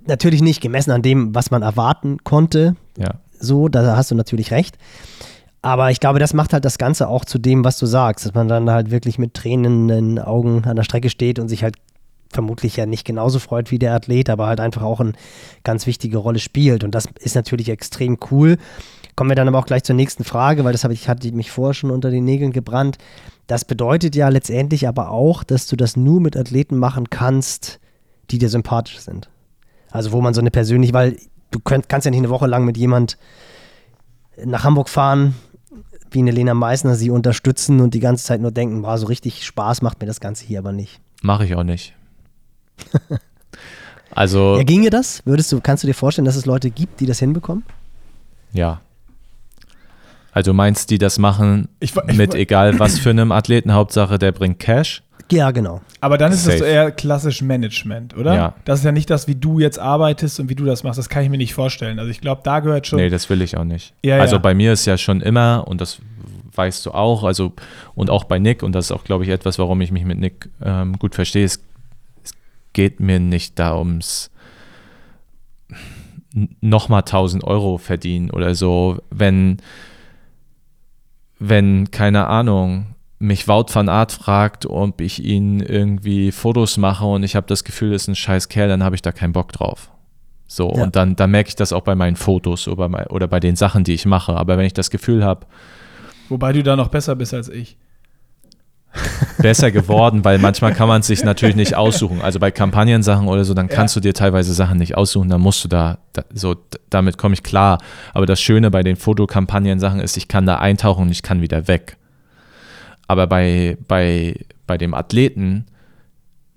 [0.07, 3.15] Natürlich nicht gemessen an dem, was man erwarten konnte, ja.
[3.39, 4.77] so, da hast du natürlich recht.
[5.61, 8.35] Aber ich glaube, das macht halt das Ganze auch zu dem, was du sagst, dass
[8.35, 11.63] man dann halt wirklich mit Tränen in den Augen an der Strecke steht und sich
[11.63, 11.77] halt
[12.33, 15.13] vermutlich ja nicht genauso freut wie der Athlet, aber halt einfach auch eine
[15.65, 16.85] ganz wichtige Rolle spielt.
[16.85, 18.59] Und das ist natürlich extrem cool.
[19.15, 21.51] Kommen wir dann aber auch gleich zur nächsten Frage, weil das habe ich, hatte mich
[21.51, 22.99] vorher schon unter den Nägeln gebrannt.
[23.47, 27.79] Das bedeutet ja letztendlich aber auch, dass du das nur mit Athleten machen kannst,
[28.31, 29.29] die dir sympathisch sind.
[29.91, 31.19] Also wo man so eine persönliche, weil
[31.51, 33.19] du könnt, kannst ja nicht eine Woche lang mit jemand
[34.43, 35.35] nach Hamburg fahren,
[36.11, 39.45] wie eine Lena Meissner, sie unterstützen und die ganze Zeit nur denken, boah, so richtig
[39.45, 41.01] Spaß macht mir das Ganze hier aber nicht.
[41.23, 41.95] Mache ich auch nicht.
[44.15, 45.23] also, Ja, ginge das?
[45.25, 47.65] Würdest du, kannst du dir vorstellen, dass es Leute gibt, die das hinbekommen?
[48.53, 48.81] ja.
[50.35, 54.19] Also meinst die das machen Ich ich mit wa- egal was für einem Athleten, Hauptsache
[54.19, 55.03] der bringt Cash?
[55.31, 55.83] Ja, genau.
[56.01, 56.59] Aber dann ist es Safe.
[56.59, 58.35] so eher klassisch Management, oder?
[58.35, 58.55] Ja.
[58.65, 60.99] Das ist ja nicht das, wie du jetzt arbeitest und wie du das machst.
[60.99, 61.99] Das kann ich mir nicht vorstellen.
[61.99, 62.99] Also ich glaube, da gehört schon.
[62.99, 63.93] Nee, das will ich auch nicht.
[64.03, 64.41] Ja, also ja.
[64.41, 65.99] bei mir ist ja schon immer, und das
[66.55, 67.53] weißt du auch, also
[67.95, 70.19] und auch bei Nick, und das ist auch, glaube ich, etwas, warum ich mich mit
[70.19, 71.63] Nick ähm, gut verstehe, es
[72.73, 74.31] geht mir nicht da ums
[76.61, 79.59] nochmal 1000 Euro verdienen oder so, wenn,
[81.39, 82.87] wenn, keine Ahnung,
[83.19, 87.65] mich Wout van Art fragt, ob ich ihn irgendwie Fotos mache und ich habe das
[87.65, 89.91] Gefühl, das ist ein scheiß Kerl, dann habe ich da keinen Bock drauf.
[90.47, 90.85] So, Ja.
[90.85, 93.57] und dann, dann merke ich das auch bei meinen Fotos oder bei, oder bei den
[93.57, 94.35] Sachen, die ich mache.
[94.35, 95.47] Aber wenn ich das Gefühl habe,
[96.29, 97.77] Wobei du da noch besser bist als ich.
[99.39, 102.21] Besser geworden, weil manchmal kann man es sich natürlich nicht aussuchen.
[102.21, 105.65] Also bei Kampagnensachen oder so, dann kannst du dir teilweise Sachen nicht aussuchen, dann musst
[105.65, 106.57] du da, da so,
[106.91, 107.79] damit komme ich klar.
[108.13, 111.69] Aber das Schöne bei den Fotokampagnen-Sachen ist, ich kann da eintauchen und ich kann wieder
[111.69, 111.97] weg.
[113.09, 114.37] Aber bei, bei,
[114.67, 115.67] bei dem Athleten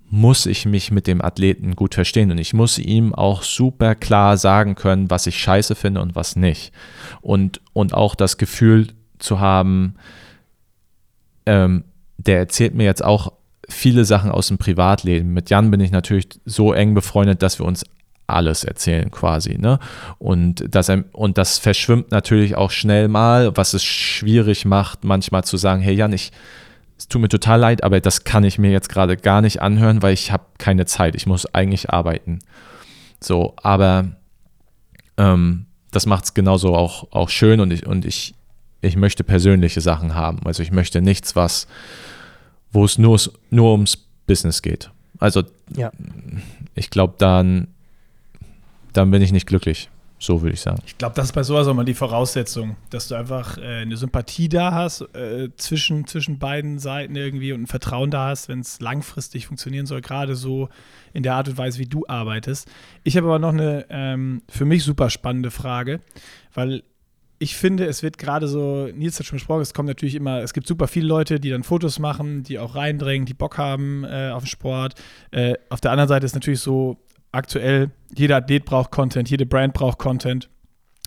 [0.10, 4.38] muss ich mich mit dem Athleten gut verstehen und ich muss ihm auch super klar
[4.38, 6.72] sagen können, was ich scheiße finde und was nicht.
[7.22, 8.88] Und, und auch das Gefühl
[9.20, 9.96] zu haben,
[11.46, 11.86] ähm,
[12.18, 13.34] der erzählt mir jetzt auch
[13.70, 15.34] viele Sachen aus dem Privatleben.
[15.34, 17.84] Mit Jan bin ich natürlich so eng befreundet, dass wir uns
[18.28, 19.80] alles erzählen quasi, ne?
[20.18, 25.58] Und das, und das verschwimmt natürlich auch schnell mal, was es schwierig macht, manchmal zu
[25.58, 26.32] sagen, hey Jan, ich,
[26.98, 30.02] es tut mir total leid, aber das kann ich mir jetzt gerade gar nicht anhören,
[30.02, 31.16] weil ich habe keine Zeit.
[31.16, 32.40] Ich muss eigentlich arbeiten.
[33.20, 34.16] So, aber
[35.18, 38.34] ähm, das macht es genauso auch, auch schön und ich, und ich,
[38.82, 40.40] ich möchte persönliche Sachen haben.
[40.46, 41.68] Also ich möchte nichts, was,
[42.76, 43.20] wo es nur,
[43.50, 43.98] nur ums
[44.28, 44.92] Business geht.
[45.18, 45.44] Also
[45.76, 45.92] Ja.
[46.76, 47.68] ich glaube, dann,
[48.94, 49.90] dann bin ich nicht glücklich.
[50.18, 50.82] So würde ich sagen.
[50.88, 53.98] Ich glaube, das ist bei sowas auch mal die Voraussetzung, dass du einfach äh, eine
[53.98, 58.62] Sympathie da hast äh, zwischen, zwischen beiden Seiten irgendwie und ein Vertrauen da hast, wenn
[58.62, 60.70] es langfristig funktionieren soll, gerade so
[61.14, 62.68] in der Art und Weise, wie du arbeitest.
[63.04, 66.00] Ich habe aber noch eine ähm, für mich super spannende Frage,
[66.54, 66.84] weil
[67.38, 70.54] ich finde, es wird gerade so, Nils hat schon besprochen, es kommt natürlich immer, es
[70.54, 74.30] gibt super viele Leute, die dann Fotos machen, die auch reindrängen, die Bock haben äh,
[74.34, 74.96] auf den Sport.
[75.32, 76.98] Äh, auf der anderen Seite ist natürlich so,
[77.36, 80.50] aktuell, jeder Athlet braucht Content, jede Brand braucht Content.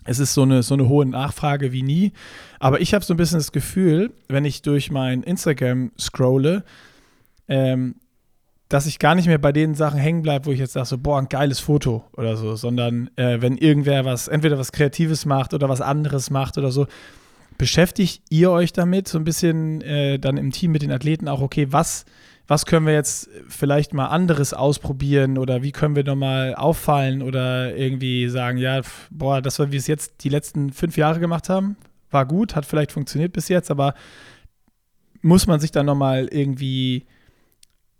[0.05, 2.13] Es ist so eine, so eine hohe Nachfrage wie nie.
[2.59, 6.63] Aber ich habe so ein bisschen das Gefühl, wenn ich durch mein Instagram scrolle,
[7.47, 7.95] ähm,
[8.69, 10.97] dass ich gar nicht mehr bei den Sachen hängen bleibe, wo ich jetzt sage, so,
[10.99, 15.55] boah, ein geiles Foto oder so, sondern äh, wenn irgendwer was, entweder was Kreatives macht
[15.55, 16.85] oder was anderes macht oder so,
[17.57, 21.41] beschäftigt ihr euch damit so ein bisschen äh, dann im Team mit den Athleten auch,
[21.41, 22.05] okay, was,
[22.47, 27.75] was können wir jetzt vielleicht mal anderes ausprobieren oder wie können wir nochmal auffallen oder
[27.75, 31.75] irgendwie sagen, ja, boah, das, was wir es jetzt die letzten fünf Jahre gemacht haben,
[32.11, 33.95] war gut, hat vielleicht funktioniert bis jetzt, aber
[35.21, 37.07] muss man sich dann nochmal irgendwie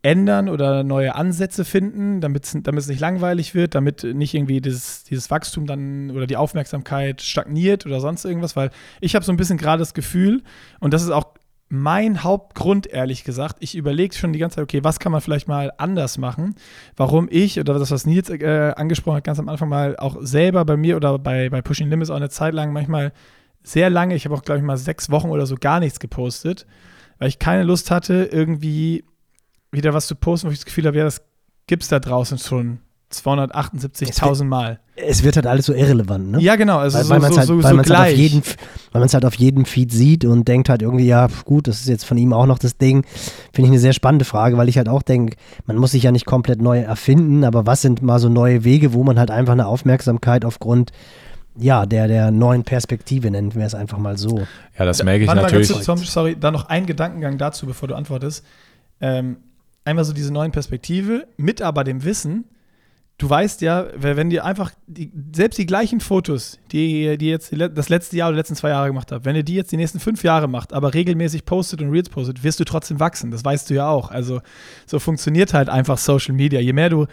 [0.01, 5.29] ändern oder neue Ansätze finden, damit es nicht langweilig wird, damit nicht irgendwie dieses, dieses
[5.29, 8.71] Wachstum dann oder die Aufmerksamkeit stagniert oder sonst irgendwas, weil
[9.01, 10.41] ich habe so ein bisschen gerade das Gefühl,
[10.79, 11.33] und das ist auch
[11.67, 15.47] mein Hauptgrund, ehrlich gesagt, ich überlege schon die ganze Zeit, okay, was kann man vielleicht
[15.47, 16.55] mal anders machen,
[16.95, 20.65] warum ich oder das, was Nils äh, angesprochen hat, ganz am Anfang mal auch selber
[20.65, 23.11] bei mir oder bei, bei Pushing Limits auch eine Zeit lang manchmal
[23.61, 26.65] sehr lange, ich habe auch, glaube ich, mal sechs Wochen oder so gar nichts gepostet,
[27.19, 29.03] weil ich keine Lust hatte, irgendwie
[29.71, 31.21] wieder was zu posten, wo ich das Gefühl habe, ja, das
[31.67, 32.79] gibt es da draußen schon
[33.11, 34.79] 278.000 Mal.
[34.95, 36.41] Es wird halt alles so irrelevant, ne?
[36.41, 36.77] Ja, genau.
[36.77, 38.43] Also weil, so, weil man es so, halt, so, halt, auf jeden,
[38.91, 42.05] weil halt auf jedem Feed sieht und denkt halt irgendwie, ja, gut, das ist jetzt
[42.05, 43.05] von ihm auch noch das Ding.
[43.53, 46.11] Finde ich eine sehr spannende Frage, weil ich halt auch denke, man muss sich ja
[46.11, 49.53] nicht komplett neu erfinden, aber was sind mal so neue Wege, wo man halt einfach
[49.53, 50.91] eine Aufmerksamkeit aufgrund
[51.57, 54.39] ja, der, der neuen Perspektive nennen wir es einfach mal so.
[54.77, 55.85] Ja, das merke ich Warte mal natürlich.
[55.85, 58.45] Tom, sorry, da noch ein Gedankengang dazu, bevor du antwortest.
[59.01, 59.37] Ähm,
[59.89, 62.45] einmal so diese neuen Perspektive, mit aber dem Wissen,
[63.17, 67.89] du weißt ja, wenn dir einfach die, selbst die gleichen Fotos, die die jetzt das
[67.89, 69.99] letzte Jahr oder die letzten zwei Jahre gemacht habt, wenn ihr die jetzt die nächsten
[69.99, 73.29] fünf Jahre macht, aber regelmäßig postet und Reels postet, wirst du trotzdem wachsen.
[73.29, 74.09] Das weißt du ja auch.
[74.09, 74.41] Also
[74.85, 76.59] so funktioniert halt einfach Social Media.
[76.61, 77.07] Je mehr du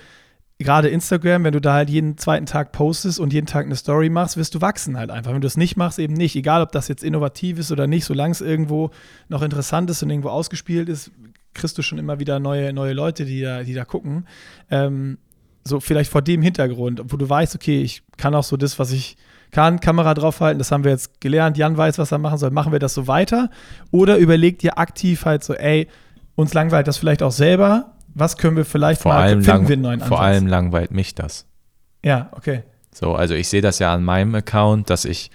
[0.58, 4.08] gerade Instagram, wenn du da halt jeden zweiten Tag postest und jeden Tag eine Story
[4.08, 5.32] machst, wirst du wachsen halt einfach.
[5.32, 6.36] Wenn du es nicht machst, eben nicht.
[6.36, 8.90] Egal, ob das jetzt innovativ ist oder nicht, solange es irgendwo
[9.28, 11.10] noch interessant ist und irgendwo ausgespielt ist,
[11.56, 14.26] kriegst du schon immer wieder neue, neue Leute, die da, die da gucken.
[14.70, 15.18] Ähm,
[15.64, 18.92] so vielleicht vor dem Hintergrund, wo du weißt, okay, ich kann auch so das, was
[18.92, 19.16] ich
[19.50, 22.72] kann, Kamera draufhalten, das haben wir jetzt gelernt, Jan weiß, was er machen soll, machen
[22.72, 23.50] wir das so weiter?
[23.90, 25.88] Oder überleg dir aktiv halt so, ey,
[26.34, 29.72] uns langweilt das vielleicht auch selber, was können wir vielleicht vor, mal, allem finden wir
[29.74, 30.26] einen neuen vor Ansatz?
[30.26, 31.46] allem langweilt mich das.
[32.04, 32.62] Ja, okay.
[32.92, 35.30] So, also ich sehe das ja an meinem Account, dass ich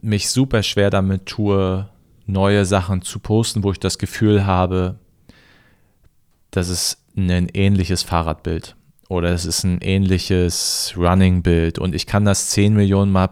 [0.00, 1.88] mich super schwer damit tue,
[2.26, 4.98] neue Sachen zu posten, wo ich das Gefühl habe,
[6.50, 8.76] das ist ein ähnliches Fahrradbild
[9.08, 13.28] oder es ist ein ähnliches Running-Bild und ich kann das 10 Millionen Mal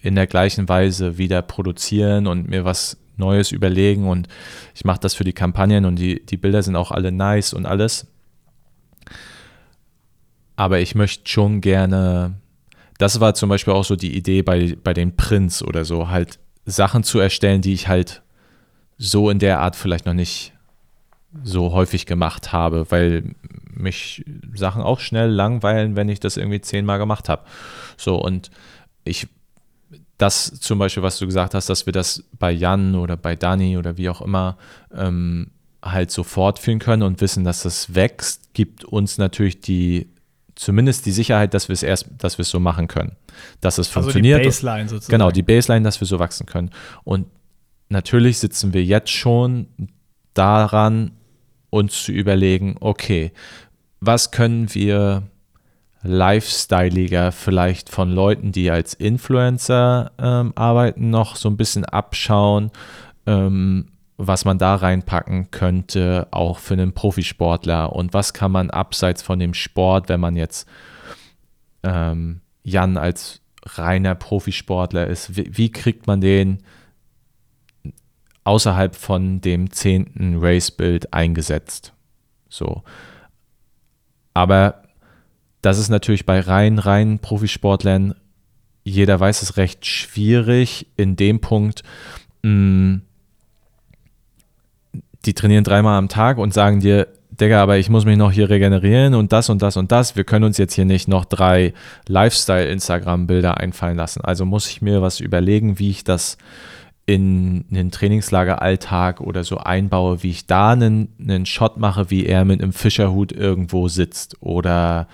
[0.00, 4.28] in der gleichen Weise wieder produzieren und mir was Neues überlegen und
[4.74, 7.66] ich mache das für die Kampagnen und die, die Bilder sind auch alle nice und
[7.66, 8.06] alles.
[10.56, 12.34] Aber ich möchte schon gerne,
[12.98, 16.38] das war zum Beispiel auch so die Idee bei, bei den Prints oder so, halt
[16.64, 18.22] Sachen zu erstellen, die ich halt
[18.98, 20.52] so in der Art vielleicht noch nicht
[21.42, 23.34] so häufig gemacht habe, weil
[23.74, 27.42] mich Sachen auch schnell langweilen, wenn ich das irgendwie zehnmal gemacht habe.
[27.96, 28.50] So und
[29.04, 29.28] ich,
[30.18, 33.76] das zum Beispiel, was du gesagt hast, dass wir das bei Jan oder bei Dani
[33.76, 34.56] oder wie auch immer
[34.94, 35.50] ähm,
[35.82, 40.11] halt so fortführen können und wissen, dass das wächst, gibt uns natürlich die
[40.54, 43.16] zumindest die Sicherheit, dass wir es erst, dass wir es so machen können,
[43.60, 44.38] dass es funktioniert.
[44.38, 45.18] Also die Baseline sozusagen.
[45.18, 46.70] Genau, die Baseline, dass wir so wachsen können.
[47.04, 47.26] Und
[47.88, 49.66] natürlich sitzen wir jetzt schon
[50.34, 51.12] daran,
[51.70, 53.32] uns zu überlegen, okay,
[54.00, 55.22] was können wir
[56.02, 62.70] lifestyleiger vielleicht von Leuten, die als Influencer ähm, arbeiten, noch so ein bisschen abschauen,
[63.26, 63.86] ähm,
[64.16, 69.38] was man da reinpacken könnte, auch für einen Profisportler und was kann man abseits von
[69.38, 70.68] dem Sport, wenn man jetzt
[71.82, 76.62] ähm, Jan als reiner Profisportler ist, wie, wie kriegt man den
[78.44, 81.92] außerhalb von dem zehnten Race-Bild eingesetzt?
[82.48, 82.82] So.
[84.34, 84.82] Aber
[85.62, 88.14] das ist natürlich bei rein, rein Profisportlern,
[88.84, 91.84] jeder weiß es recht schwierig in dem Punkt,
[92.42, 93.00] mh,
[95.24, 98.50] die trainieren dreimal am Tag und sagen dir, Digga, aber ich muss mich noch hier
[98.50, 100.16] regenerieren und das und das und das.
[100.16, 101.72] Wir können uns jetzt hier nicht noch drei
[102.06, 104.20] Lifestyle-Instagram-Bilder einfallen lassen.
[104.22, 106.36] Also muss ich mir was überlegen, wie ich das
[107.06, 112.44] in einen Trainingslageralltag oder so einbaue, wie ich da einen, einen Shot mache, wie er
[112.44, 115.08] mit einem Fischerhut irgendwo sitzt oder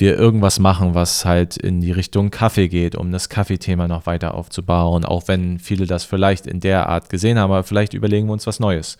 [0.00, 4.34] wir irgendwas machen, was halt in die Richtung Kaffee geht, um das Kaffeethema noch weiter
[4.34, 8.32] aufzubauen, auch wenn viele das vielleicht in der Art gesehen haben, aber vielleicht überlegen wir
[8.32, 8.98] uns was Neues.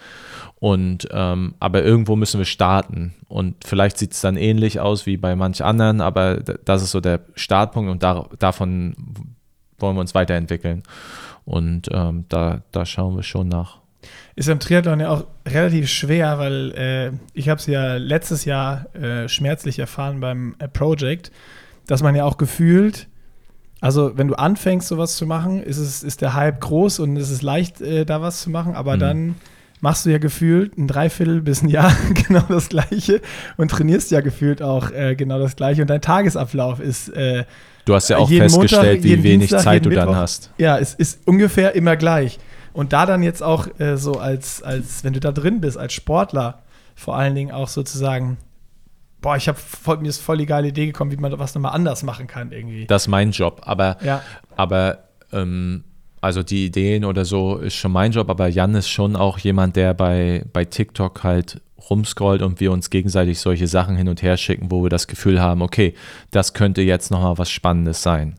[0.60, 5.16] Und ähm, aber irgendwo müssen wir starten und vielleicht sieht es dann ähnlich aus wie
[5.16, 8.96] bei manch anderen, aber das ist so der Startpunkt und da, davon
[9.78, 10.82] wollen wir uns weiterentwickeln.
[11.44, 13.77] Und ähm, da, da schauen wir schon nach.
[14.36, 18.86] Ist im Triathlon ja auch relativ schwer, weil äh, ich habe es ja letztes Jahr
[18.94, 21.32] äh, schmerzlich erfahren beim äh, Project,
[21.86, 23.08] dass man ja auch gefühlt,
[23.80, 27.30] also wenn du anfängst, sowas zu machen, ist, es, ist der Hype groß und es
[27.30, 29.00] ist leicht, äh, da was zu machen, aber Mhm.
[29.00, 29.34] dann
[29.80, 31.92] machst du ja gefühlt ein Dreiviertel bis ein Jahr
[32.28, 33.20] genau das Gleiche
[33.56, 37.44] und trainierst ja gefühlt auch äh, genau das Gleiche und dein Tagesablauf ist äh,
[37.84, 40.20] Du hast ja auch festgestellt, Montag, wie wenig Dienstag, Zeit du dann Mittwoch.
[40.20, 40.50] hast.
[40.58, 42.38] Ja, es ist ungefähr immer gleich.
[42.72, 45.92] Und da dann jetzt auch äh, so als, als, wenn du da drin bist, als
[45.92, 46.62] Sportler,
[46.94, 48.38] vor allen Dingen auch sozusagen,
[49.20, 49.58] boah, ich habe
[50.00, 52.86] mir ist voll die geile Idee gekommen, wie man was nochmal anders machen kann irgendwie.
[52.86, 53.62] Das ist mein Job.
[53.64, 54.22] Aber ja,
[54.56, 55.84] Aber ähm,
[56.20, 59.76] also die Ideen oder so ist schon mein Job, aber Jan ist schon auch jemand,
[59.76, 61.60] der bei, bei TikTok halt
[61.90, 65.40] rumscrollt und wir uns gegenseitig solche Sachen hin und her schicken, wo wir das Gefühl
[65.40, 65.94] haben, okay,
[66.30, 68.34] das könnte jetzt nochmal was Spannendes sein.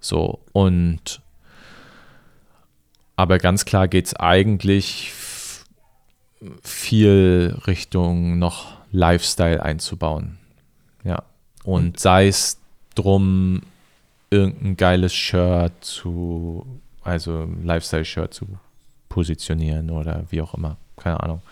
[0.00, 1.20] So, und
[3.18, 5.12] aber ganz klar geht es eigentlich
[6.62, 10.38] viel Richtung noch Lifestyle einzubauen.
[11.04, 11.24] Ja.
[11.64, 12.58] Und sei es
[12.94, 13.62] drum,
[14.30, 16.64] irgendein geiles Shirt zu,
[17.02, 18.46] also Lifestyle-Shirt zu
[19.08, 20.76] positionieren oder wie auch immer.
[20.96, 21.42] Keine Ahnung.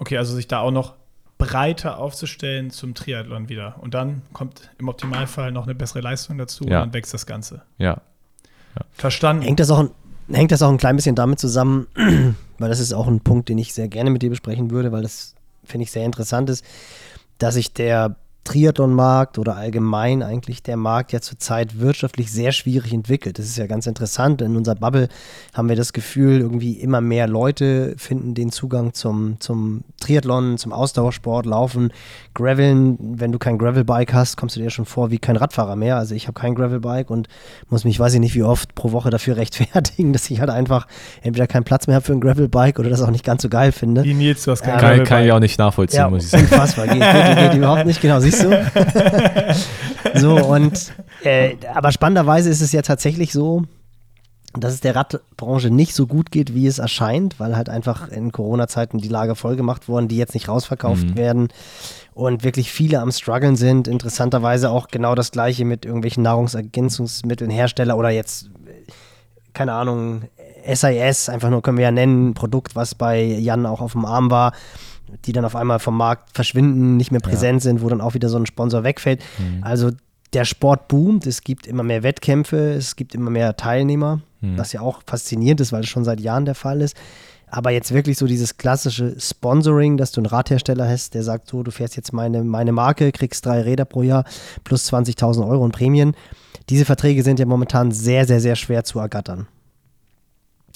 [0.00, 0.94] Okay, also sich da auch noch
[1.38, 3.76] breiter aufzustellen zum Triathlon wieder.
[3.80, 6.78] Und dann kommt im Optimalfall noch eine bessere Leistung dazu Ja.
[6.82, 7.62] und dann wächst das Ganze.
[7.78, 8.00] Ja.
[8.94, 9.42] Verstanden.
[9.42, 9.90] Hängt das, auch, ein-
[10.32, 11.86] hängt das auch ein klein bisschen damit zusammen,
[12.58, 15.02] weil das ist auch ein Punkt, den ich sehr gerne mit dir besprechen würde, weil
[15.02, 16.64] das finde ich sehr interessant ist,
[17.38, 18.16] dass sich der
[18.48, 23.38] Triathlon-Markt oder allgemein eigentlich der Markt ja zurzeit wirtschaftlich sehr schwierig entwickelt.
[23.38, 24.40] Das ist ja ganz interessant.
[24.40, 25.08] In unserer Bubble
[25.52, 30.72] haben wir das Gefühl, irgendwie immer mehr Leute finden den Zugang zum, zum Triathlon, zum
[30.72, 31.92] Ausdauersport, Laufen,
[32.32, 32.96] Graveln.
[33.18, 35.96] Wenn du kein Gravelbike hast, kommst du dir schon vor wie kein Radfahrer mehr.
[35.96, 37.28] Also ich habe kein Gravelbike und
[37.68, 40.86] muss mich, weiß ich nicht, wie oft pro Woche dafür rechtfertigen, dass ich halt einfach
[41.20, 43.72] entweder keinen Platz mehr habe für ein Gravelbike oder das auch nicht ganz so geil
[43.72, 44.04] finde.
[44.04, 44.72] Wie Nils, du hast kein.
[44.72, 45.06] Kann, Gravelbike.
[45.08, 46.44] kann ich auch nicht nachvollziehen, Ja, muss ich sagen.
[46.44, 46.86] unfassbar.
[46.86, 49.54] Geht, geht, geht überhaupt nicht, genau, siehst du?
[50.14, 50.92] so, und
[51.24, 53.64] äh, aber spannenderweise ist es ja tatsächlich so,
[54.54, 58.32] dass es der Radbranche nicht so gut geht, wie es erscheint, weil halt einfach in
[58.32, 61.16] Corona-Zeiten die Lager voll gemacht wurden, die jetzt nicht rausverkauft Mhm.
[61.16, 61.48] werden
[62.14, 63.86] und wirklich viele am struggeln sind.
[63.88, 68.90] Interessanterweise auch genau das gleiche mit irgendwelchen Nahrungsergänzungsmitteln, Hersteller oder jetzt, äh,
[69.52, 70.22] keine Ahnung,
[70.66, 74.04] SIS, einfach nur können wir ja nennen, ein Produkt, was bei Jan auch auf dem
[74.04, 74.52] Arm war,
[75.24, 78.28] die dann auf einmal vom Markt verschwinden, nicht mehr präsent sind, wo dann auch wieder
[78.28, 79.22] so ein Sponsor wegfällt.
[79.62, 79.90] Also
[80.32, 84.80] der Sport boomt, es gibt immer mehr Wettkämpfe, es gibt immer mehr Teilnehmer, was ja
[84.80, 86.96] auch faszinierend ist, weil es schon seit Jahren der Fall ist.
[87.50, 91.62] Aber jetzt wirklich so dieses klassische Sponsoring, dass du einen Radhersteller hast, der sagt so,
[91.62, 94.24] du fährst jetzt meine, meine Marke, kriegst drei Räder pro Jahr
[94.64, 96.14] plus 20.000 Euro in Prämien.
[96.68, 99.48] Diese Verträge sind ja momentan sehr, sehr, sehr schwer zu ergattern.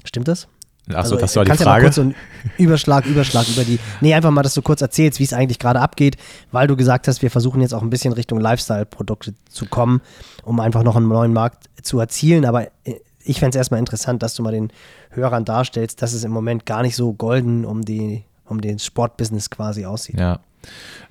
[0.05, 0.49] Stimmt das?
[0.89, 1.85] Achso, Also, das war die kannst Ja mal Frage.
[1.85, 2.15] kurz so einen
[2.59, 3.79] Überschlag, Überschlag über die.
[4.01, 6.17] Nee, einfach mal, dass du kurz erzählst, wie es eigentlich gerade abgeht,
[6.51, 10.01] weil du gesagt hast, wir versuchen jetzt auch ein bisschen Richtung Lifestyle-Produkte zu kommen,
[10.45, 12.45] um einfach noch einen neuen Markt zu erzielen.
[12.45, 14.73] Aber äh, ich fände es erstmal interessant, dass du mal den
[15.11, 19.51] Hörern darstellst, dass es im Moment gar nicht so golden um, die, um den Sportbusiness
[19.51, 20.19] quasi aussieht.
[20.19, 20.41] Ja.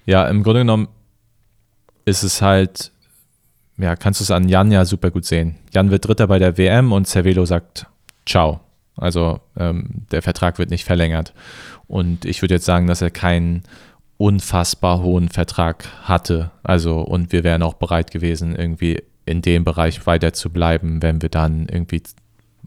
[0.06, 0.88] Ja, im Grunde genommen
[2.06, 2.92] ist es halt,
[3.78, 5.56] ja, kannst du es an Jan ja super gut sehen.
[5.72, 7.86] Jan wird Dritter bei der WM und Cervelo sagt
[8.26, 8.60] Ciao.
[8.96, 11.34] Also ähm, der Vertrag wird nicht verlängert.
[11.88, 13.64] Und ich würde jetzt sagen, dass er keinen
[14.18, 16.52] unfassbar hohen Vertrag hatte.
[16.64, 21.22] Also, und wir wären auch bereit gewesen, irgendwie in dem Bereich weiter zu bleiben, wenn
[21.22, 22.04] wir dann irgendwie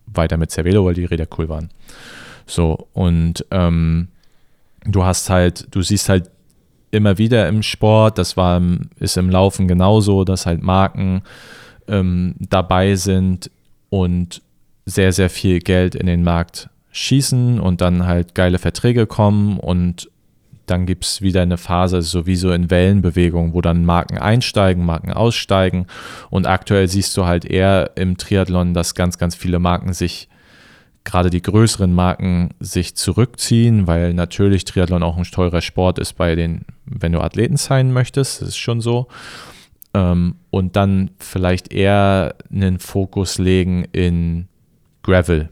[0.07, 1.71] weiter mit Cervelo, weil die Räder cool waren.
[2.47, 4.09] So, und ähm,
[4.85, 6.31] du hast halt, du siehst halt
[6.91, 8.61] immer wieder im Sport, das war
[8.99, 11.23] ist im Laufen genauso, dass halt Marken
[11.89, 13.51] ähm, dabei sind
[13.91, 14.43] und
[14.87, 20.09] sehr, sehr viel Geld in den Markt schießen und dann halt geile Verträge kommen und
[20.67, 25.87] dann gibt es wieder eine Phase, sowieso in Wellenbewegung, wo dann Marken einsteigen, Marken aussteigen.
[26.31, 30.29] Und aktuell siehst du halt eher im Triathlon, dass ganz, ganz viele Marken sich,
[31.05, 36.35] gerade die größeren Marken, sich zurückziehen, weil natürlich Triathlon auch ein teurer Sport ist bei
[36.35, 39.09] den, wenn du Athleten sein möchtest, das ist schon so.
[39.93, 44.49] Ähm, und dann vielleicht eher einen Fokus legen in
[45.05, 45.51] Gravel,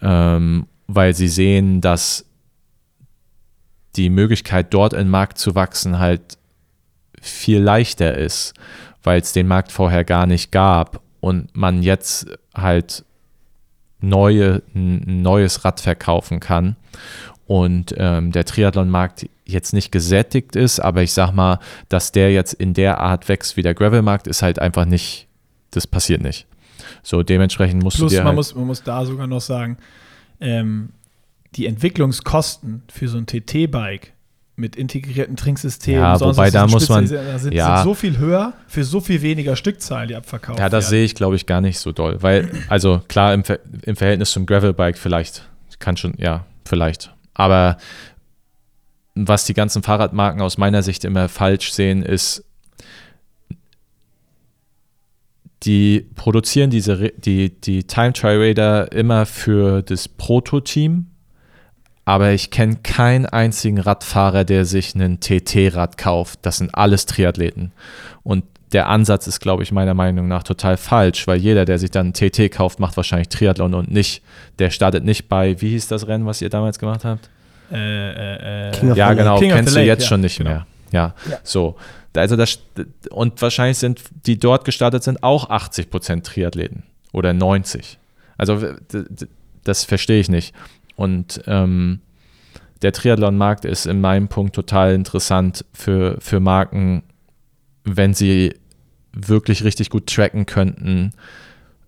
[0.00, 2.26] ähm, weil sie sehen, dass
[3.94, 6.38] die Möglichkeit, dort in den Markt zu wachsen, halt
[7.20, 8.54] viel leichter ist,
[9.04, 13.04] weil es den Markt vorher gar nicht gab und man jetzt halt
[14.00, 16.76] neue, ein neues Rad verkaufen kann
[17.46, 21.58] und ähm, der Triathlon-Markt jetzt nicht gesättigt ist, aber ich sag mal,
[21.88, 25.28] dass der jetzt in der Art wächst wie der Gravel-Markt, ist halt einfach nicht,
[25.70, 26.46] das passiert nicht.
[27.04, 29.76] So, dementsprechend musst Plus, du dir man, halt, muss, man muss da sogar noch sagen,
[30.40, 30.88] ähm,
[31.54, 34.12] die Entwicklungskosten für so ein TT-Bike
[34.56, 37.76] mit integrierten Trinksystemen, Ja, sonst wobei da muss man- spezialisiert- sind, ja.
[37.76, 40.90] sind so viel höher für so viel weniger Stückzahlen, die abverkauft Ja, das werden.
[40.90, 42.22] sehe ich, glaube ich, gar nicht so doll.
[42.22, 43.42] Weil, also klar, im,
[43.82, 45.48] im Verhältnis zum Gravelbike vielleicht,
[45.78, 47.12] kann schon, ja, vielleicht.
[47.34, 47.76] Aber
[49.16, 52.44] was die ganzen Fahrradmarken aus meiner Sicht immer falsch sehen, ist,
[55.62, 61.06] die produzieren diese, Re- die, die Time Trial Radar immer für das Proto-Team,
[62.04, 66.40] aber ich kenne keinen einzigen Radfahrer, der sich einen TT-Rad kauft.
[66.42, 67.72] Das sind alles Triathleten.
[68.22, 68.44] Und
[68.74, 72.12] der Ansatz ist, glaube ich, meiner Meinung nach total falsch, weil jeder, der sich dann
[72.12, 74.22] einen TT kauft, macht wahrscheinlich Triathlon und nicht,
[74.58, 77.30] der startet nicht bei, wie hieß das Rennen, was ihr damals gemacht habt?
[77.72, 80.02] Äh, äh, äh, King of ja, the genau, King of the kennst du Lake, jetzt
[80.02, 80.50] ja, schon nicht genau.
[80.50, 80.66] mehr.
[80.94, 81.38] Ja, Ja.
[81.42, 81.76] so.
[82.16, 82.60] Also das,
[83.10, 87.98] und wahrscheinlich sind die dort gestartet sind auch 80 Prozent Triathleten oder 90.
[88.38, 88.62] Also
[89.64, 90.54] das verstehe ich nicht.
[90.96, 92.00] Und ähm,
[92.82, 97.02] der Triathlon-Markt ist in meinem Punkt total interessant für, für Marken,
[97.84, 98.54] wenn sie
[99.12, 101.12] wirklich richtig gut tracken könnten,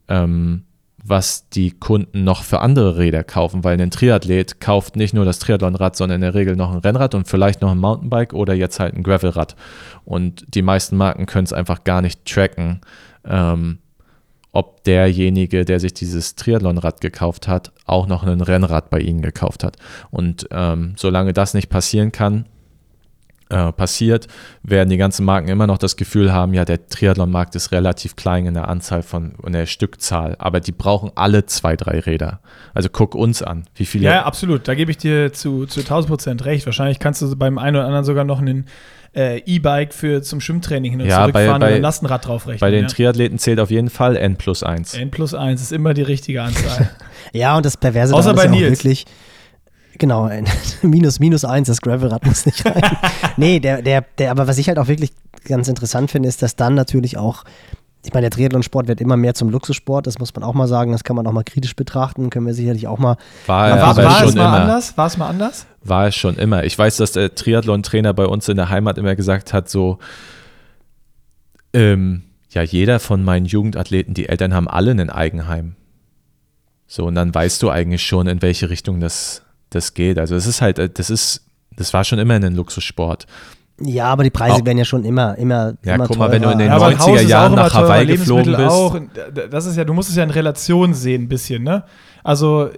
[0.09, 0.65] ähm,
[1.09, 5.39] was die Kunden noch für andere Räder kaufen, weil ein Triathlet kauft nicht nur das
[5.39, 8.81] Triathlonrad, sondern in der Regel noch ein Rennrad und vielleicht noch ein Mountainbike oder jetzt
[8.81, 9.57] halt ein Gravelrad.
[10.05, 12.81] Und die meisten Marken können es einfach gar nicht tracken,
[13.25, 13.79] ähm,
[14.53, 19.65] ob derjenige, der sich dieses Triathlonrad gekauft hat, auch noch ein Rennrad bei ihnen gekauft
[19.65, 19.77] hat.
[20.11, 22.47] Und ähm, solange das nicht passieren kann,
[23.49, 24.27] äh, passiert,
[24.63, 28.47] werden die ganzen Marken immer noch das Gefühl haben, ja, der Triathlon-Markt ist relativ klein
[28.47, 32.41] in der Anzahl von in der Stückzahl, aber die brauchen alle zwei, drei Räder.
[32.75, 34.05] Also guck uns an, wie viele.
[34.07, 34.67] Ja, absolut.
[34.67, 36.67] Da gebe ich dir zu, zu 1000 Prozent recht.
[36.67, 38.67] Wahrscheinlich kannst du beim einen oder anderen sogar noch einen
[39.15, 42.61] äh, E-Bike für zum Schwimmtraining hin und Ja, bei- zurückfahren bei- und ein Lastenrad draufrechnen.
[42.61, 42.89] Bei den ja.
[42.89, 44.95] Triathleten zählt auf jeden Fall N plus 1.
[44.95, 46.91] N plus 1 ist immer die richtige Anzahl.
[47.33, 49.05] Ja, und das Perverse Außer daran bei ist ja wirklich,
[49.99, 50.47] genau, ein
[50.83, 52.83] minus, minus eins, das Gravelrad muss nicht rein.
[53.37, 55.13] nee, der, der, der, aber was ich halt auch wirklich
[55.45, 57.45] ganz interessant finde, ist, dass dann natürlich auch,
[58.05, 60.93] ich meine, der Triathlonsport wird immer mehr zum Luxussport, das muss man auch mal sagen,
[60.93, 63.17] das kann man auch mal kritisch betrachten, können wir sicherlich auch mal,
[63.47, 64.61] War, war, er war, war schon es mal immer.
[64.61, 64.97] anders?
[64.99, 65.67] War es mal anders?
[65.83, 66.65] War es schon immer.
[66.65, 69.99] Ich weiß, dass der Triathlon-Trainer bei uns in der Heimat immer gesagt hat, so,
[71.73, 75.77] ähm, ja, jeder von meinen Jugendathleten, die Eltern haben alle ein Eigenheim.
[76.87, 80.19] So, und dann weißt du eigentlich schon, in welche Richtung das, das geht.
[80.19, 81.43] Also es ist halt, äh, das ist,
[81.77, 83.27] das war schon immer ein Luxussport.
[83.81, 86.43] ja, aber die Preise Auch- werden ja schon immer, immer, Ja, immer guck mal, wenn
[86.43, 89.37] du in den ein 90er Haus ist Jahren nach teurer, Hawaii geflogen Lebensmittel bist.
[89.45, 89.49] Auch.
[89.51, 91.85] Das ist ja, du musst es ja in Relation sehen, ein bisschen, ne?
[92.25, 92.71] Also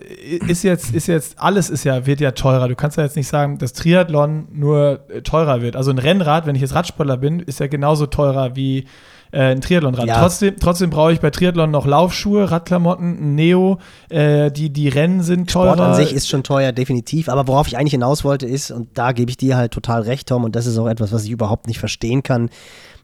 [0.46, 2.68] ist jetzt, ist jetzt, alles ist ja, wird ja teurer.
[2.68, 5.74] Du kannst ja jetzt nicht sagen, dass Triathlon nur äh, teurer wird.
[5.76, 8.86] Also ein Rennrad, wenn ich jetzt Radsportler bin, ist ja genauso teurer wie
[9.32, 10.06] äh, ein Triathlonrad.
[10.06, 10.20] Ja.
[10.20, 15.50] Trotzdem, trotzdem brauche ich bei Triathlon noch Laufschuhe, Radklamotten, Neo, äh, die, die Rennen sind
[15.50, 15.74] teurer.
[15.74, 17.28] Sport an sich ist schon teuer, definitiv.
[17.28, 20.28] Aber worauf ich eigentlich hinaus wollte, ist, und da gebe ich dir halt total recht,
[20.28, 22.50] Tom, und das ist auch etwas, was ich überhaupt nicht verstehen kann,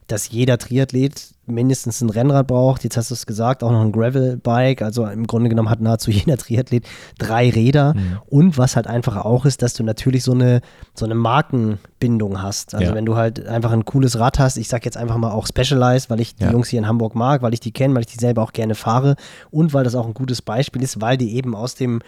[0.07, 2.83] dass jeder Triathlet mindestens ein Rennrad braucht.
[2.83, 4.81] Jetzt hast du es gesagt, auch noch ein Gravel-Bike.
[4.81, 6.85] Also im Grunde genommen hat nahezu jeder Triathlet
[7.17, 7.93] drei Räder.
[7.95, 8.17] Mhm.
[8.27, 10.61] Und was halt einfach auch ist, dass du natürlich so eine,
[10.93, 12.73] so eine Markenbindung hast.
[12.75, 12.95] Also Ja.
[12.95, 16.09] wenn du halt einfach ein cooles Rad hast, ich sag jetzt einfach mal auch Specialized,
[16.09, 16.51] weil ich die Ja.
[16.51, 18.75] Jungs hier in Hamburg mag, weil ich die kenne, weil ich die selber auch gerne
[18.75, 19.15] fahre
[19.51, 22.01] und weil das auch ein gutes Beispiel ist, weil die eben aus dem,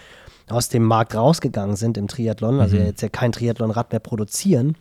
[0.49, 2.85] aus dem Markt rausgegangen sind im Triathlon, also Mhm.
[2.85, 4.75] jetzt ja kein Triathlonrad mehr produzieren.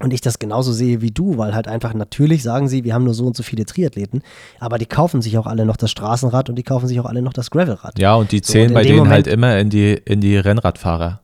[0.00, 3.04] Und ich das genauso sehe wie du, weil halt einfach natürlich sagen sie, wir haben
[3.04, 4.22] nur so und so viele Triathleten,
[4.60, 7.22] aber die kaufen sich auch alle noch das Straßenrad und die kaufen sich auch alle
[7.22, 7.98] noch das Gravelrad.
[7.98, 10.20] Ja, und die So, zählen und in bei denen Moment- halt immer in die, in
[10.20, 11.20] die Rennradfahrer.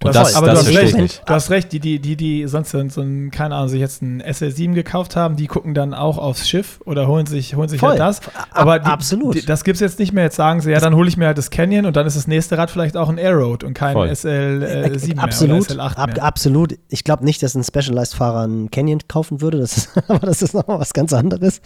[0.00, 1.22] Du Und hast, das, aber das du hast recht, nicht.
[1.26, 4.00] du hast recht, die, die, die, die sonst so, so ein, keine Ahnung, sich jetzt
[4.02, 7.80] ein SL7 gekauft haben, die gucken dann auch aufs Schiff oder holen sich, holen sich
[7.80, 7.90] Voll.
[7.90, 8.20] halt das.
[8.20, 9.34] Ab- Aber die, absolut.
[9.34, 10.24] Die, das gibt es jetzt nicht mehr.
[10.24, 12.26] Jetzt sagen sie, ja, dann hole ich mir halt das Canyon und dann ist das
[12.28, 14.08] nächste Rad vielleicht auch ein Airroad und kein Voll.
[14.08, 16.24] SL7 mehr absolut, oder SL8 ab, mehr.
[16.24, 16.78] absolut.
[16.88, 20.54] Ich glaube nicht, dass ein Specialized-Fahrer einen Canyon kaufen würde, das ist, aber das ist
[20.54, 21.60] nochmal was ganz anderes.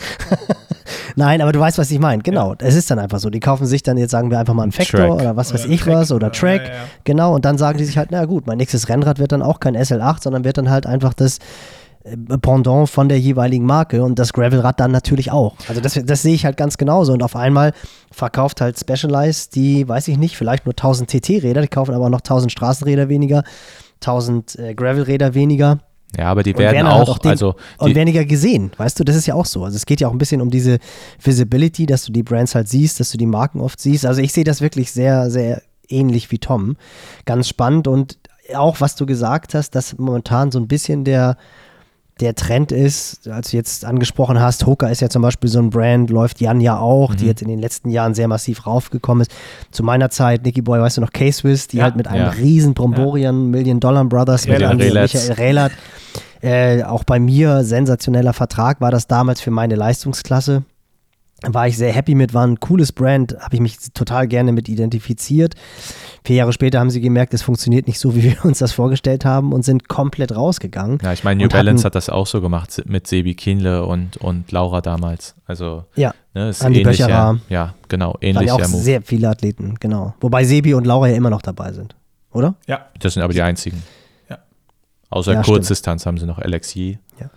[1.17, 2.23] Nein, aber du weißt, was ich meine.
[2.23, 3.31] Genau, es ist dann einfach so.
[3.31, 5.11] Die kaufen sich dann, jetzt sagen wir einfach mal einen Factor Track.
[5.11, 6.63] oder was weiß Oder ich Track was oder Track.
[6.69, 6.81] ja, ja.
[7.05, 9.61] Genau, und dann sagen die sich halt, na gut, mein nächstes Rennrad wird dann auch
[9.61, 11.39] kein SL8, sondern wird dann halt einfach das
[12.05, 15.55] äh, Pendant von der jeweiligen Marke und das Gravelrad dann natürlich auch.
[15.69, 17.73] Also das, das sehe ich halt ganz genauso und auf einmal
[18.11, 22.21] verkauft halt Specialized die, weiß ich nicht, vielleicht nur 1000 TT-Räder, die kaufen aber noch
[22.21, 23.45] 1000 Straßenräder weniger,
[24.01, 25.79] 1000 äh, Gravelräder weniger
[26.19, 29.27] Ja, aber die werden halt auch, dem- also und weniger gesehen, weißt du, das ist
[29.27, 29.65] ja auch so.
[29.65, 30.79] Also es geht ja auch ein bisschen um diese
[31.23, 34.05] Visibility, dass du die Brands halt siehst, dass du die Marken oft siehst.
[34.07, 36.77] Also ich sehe das wirklich sehr, sehr ähnlich wie Tom.
[37.25, 38.19] Ganz spannend und
[38.55, 41.37] auch was du gesagt hast, dass momentan so ein bisschen der
[42.23, 45.71] der Trend ist, als du jetzt angesprochen hast, Hoka ist ja zum Beispiel so ein
[45.71, 47.17] Brand, läuft Jan ja auch, Mhm.
[47.17, 49.31] die jetzt in den letzten Jahren sehr massiv raufgekommen ist.
[49.73, 51.85] Zu meiner Zeit, Nicky Boy, weißt du noch, K-Swiss, die Ja.
[51.85, 52.31] halt mit einem Ja.
[52.31, 54.73] riesen Bromborian Million Dollar Brothers mit Relat.
[54.73, 55.13] Andy Relats.
[55.15, 55.73] Michael Relat.
[56.41, 60.63] Äh, auch bei mir sensationeller Vertrag war das damals für meine Leistungsklasse.
[61.49, 64.69] War ich sehr happy mit, war ein cooles Brand, habe ich mich total gerne mit
[64.69, 65.55] identifiziert.
[66.25, 69.25] Vier Jahre später haben sie gemerkt, es funktioniert nicht so, wie wir uns das vorgestellt
[69.25, 70.99] haben und sind komplett rausgegangen.
[71.03, 74.17] ja, ich meine, New Balance hatten- hat das auch so gemacht mit Sebi Kienle und,
[74.19, 75.35] und Laura damals.
[75.47, 77.39] Also, Ja, ne, ist Andi ähnlicher, Böcherer.
[77.49, 78.83] Ja, genau, ähnlicher auch Move.
[78.83, 80.15] sehr viele Athleten, genau.
[80.21, 81.97] Wobei Sebi und Laura ja immer noch dabei sind,
[82.33, 82.55] oder?
[82.69, 83.83] Ja, Das sind aber die einzigen.
[84.31, 84.39] Ja.
[85.11, 86.39] Außer Ja, Kurzdistanz haben sie noch.
[86.39, 86.47] Ja.
[86.49, 87.31] Ja.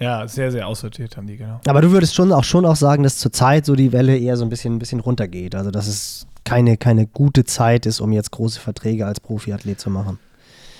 [0.00, 1.60] Ja, sehr, sehr aussortiert haben die, genau.
[1.66, 4.44] Aber du würdest schon auch schon auch sagen, dass zurzeit so die Welle eher so
[4.44, 5.54] ein bisschen, ein bisschen runtergeht.
[5.54, 9.90] Also dass es keine, keine gute Zeit ist, um jetzt große Verträge als Profiathlet zu
[9.90, 10.18] machen.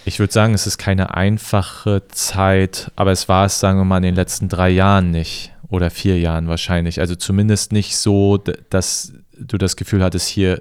[0.05, 3.99] Ich würde sagen, es ist keine einfache Zeit, aber es war es, sagen wir mal,
[3.99, 7.01] in den letzten drei Jahren nicht oder vier Jahren wahrscheinlich.
[7.01, 8.39] Also zumindest nicht so,
[8.70, 10.61] dass du das Gefühl hattest, hier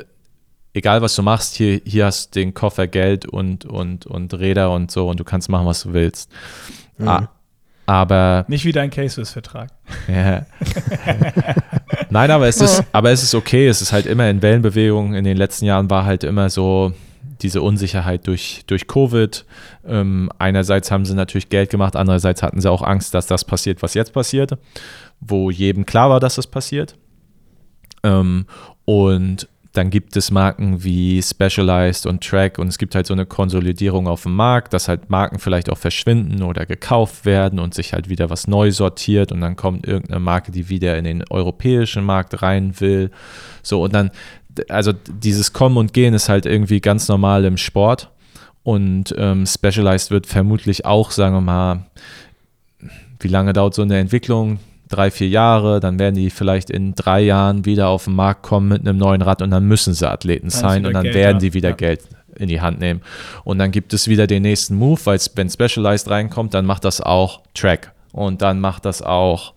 [0.74, 4.72] egal was du machst, hier, hier hast du den Koffer Geld und, und, und Räder
[4.72, 6.32] und so und du kannst machen, was du willst.
[6.98, 7.28] Mhm.
[7.88, 9.70] Aber Nicht wie dein Cases-Vertrag.
[10.08, 10.46] ja.
[12.10, 13.68] Nein, aber es ist, aber es ist okay.
[13.68, 15.14] Es ist halt immer in Wellenbewegung.
[15.14, 16.94] In den letzten Jahren war halt immer so
[17.42, 19.46] diese Unsicherheit durch, durch Covid.
[19.86, 23.82] Ähm, einerseits haben sie natürlich Geld gemacht, andererseits hatten sie auch Angst, dass das passiert,
[23.82, 24.58] was jetzt passiert,
[25.20, 26.96] wo jedem klar war, dass es passiert.
[28.04, 28.48] Ähm,
[28.86, 29.48] und
[29.78, 34.08] dann gibt es Marken wie Specialized und Track und es gibt halt so eine Konsolidierung
[34.08, 38.10] auf dem Markt, dass halt Marken vielleicht auch verschwinden oder gekauft werden und sich halt
[38.10, 42.42] wieder was neu sortiert und dann kommt irgendeine Marke, die wieder in den europäischen Markt
[42.42, 43.12] rein will.
[43.62, 44.10] So und dann,
[44.68, 48.10] also dieses Kommen und Gehen ist halt irgendwie ganz normal im Sport
[48.64, 51.86] und ähm, Specialized wird vermutlich auch, sagen wir mal,
[53.20, 54.60] wie lange dauert so eine Entwicklung?
[54.88, 58.70] Drei, vier Jahre, dann werden die vielleicht in drei Jahren wieder auf den Markt kommen
[58.70, 61.40] mit einem neuen Rad und dann müssen sie Athleten ist sein und dann Geld werden
[61.40, 61.76] die wieder Ja.
[61.76, 62.02] Geld
[62.36, 63.02] in die Hand nehmen.
[63.44, 67.02] Und dann gibt es wieder den nächsten Move, weil wenn Specialized reinkommt, dann macht das
[67.02, 69.54] auch Track und dann macht das auch,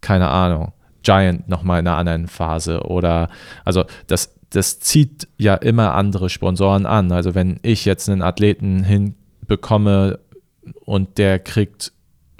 [0.00, 0.72] keine Ahnung,
[1.02, 3.28] Giant nochmal in einer anderen Phase oder,
[3.64, 7.12] also das, das zieht ja immer andere Sponsoren an.
[7.12, 10.18] Also wenn ich jetzt einen Athleten hinbekomme
[10.84, 11.92] und der kriegt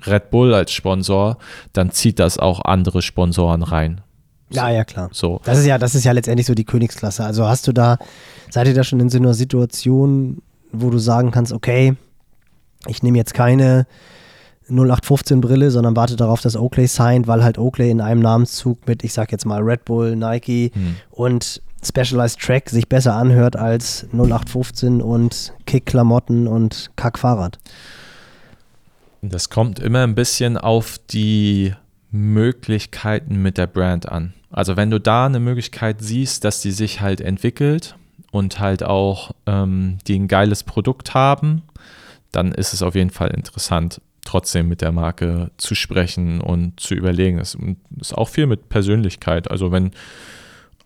[0.06, 1.38] Red Bull als Sponsor,
[1.72, 4.00] dann zieht das auch andere Sponsoren rein.
[4.50, 5.08] Ja, ja, klar.
[5.12, 5.40] So.
[5.44, 7.24] Das ist ja, das ist ja letztendlich so die Königsklasse.
[7.24, 7.98] Also hast du da,
[8.50, 11.94] seid ihr da schon in so einer Situation, wo du sagen kannst, okay,
[12.86, 13.86] ich nehme jetzt keine
[14.68, 19.04] 0815 Brille, sondern warte darauf, dass Oakley signed, weil halt Oakley in einem Namenszug mit,
[19.04, 20.96] ich sag jetzt mal Red Bull, Nike Hm.
[21.10, 27.58] und Specialized Track sich besser anhört als 0815 und Kick-Klamotten und Kack-Fahrrad.
[29.30, 31.74] Das kommt immer ein bisschen auf die
[32.10, 34.34] Möglichkeiten mit der Brand an.
[34.50, 37.96] Also wenn du da eine Möglichkeit siehst, dass die sich halt entwickelt
[38.30, 41.62] und halt auch ähm, die ein geiles Produkt haben,
[42.32, 46.94] dann ist es auf jeden Fall interessant, trotzdem mit der Marke zu sprechen und zu
[46.94, 47.38] überlegen.
[47.38, 47.56] Es
[48.00, 49.50] ist auch viel mit Persönlichkeit.
[49.50, 49.90] Also wenn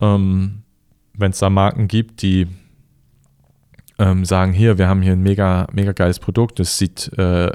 [0.00, 0.62] ähm,
[1.18, 2.46] es da Marken gibt, die
[3.98, 7.50] ähm, sagen, hier, wir haben hier ein mega, mega geiles Produkt, es sieht äh,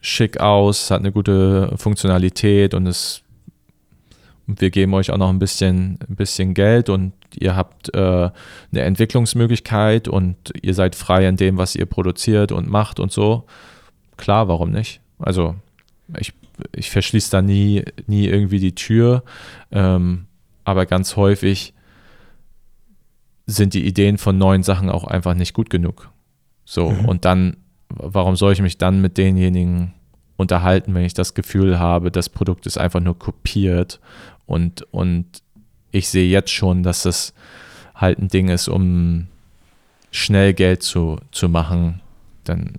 [0.00, 3.22] schick aus, hat eine gute Funktionalität und es
[4.46, 7.98] und wir geben euch auch noch ein bisschen, ein bisschen Geld und ihr habt äh,
[8.00, 13.44] eine Entwicklungsmöglichkeit und ihr seid frei in dem, was ihr produziert und macht und so.
[14.16, 15.02] Klar, warum nicht?
[15.18, 15.54] Also
[16.18, 16.32] ich,
[16.74, 19.22] ich verschließe da nie, nie irgendwie die Tür,
[19.70, 20.24] ähm,
[20.64, 21.74] aber ganz häufig
[23.46, 26.10] sind die Ideen von neuen Sachen auch einfach nicht gut genug.
[26.64, 27.04] So, Mhm.
[27.04, 27.58] und dann,
[27.88, 29.94] warum soll ich mich dann mit denjenigen
[30.36, 34.00] unterhalten, wenn ich das Gefühl habe, das Produkt ist einfach nur kopiert
[34.46, 35.26] und, und
[35.90, 37.34] ich sehe jetzt schon, dass das
[37.94, 39.26] halt ein Ding ist, um
[40.10, 42.00] schnell Geld zu, zu machen,
[42.44, 42.74] dann,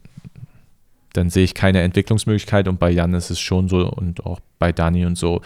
[1.14, 4.72] dann sehe ich keine Entwicklungsmöglichkeit und bei Jan ist es schon so und auch bei
[4.72, 5.41] Dani und so.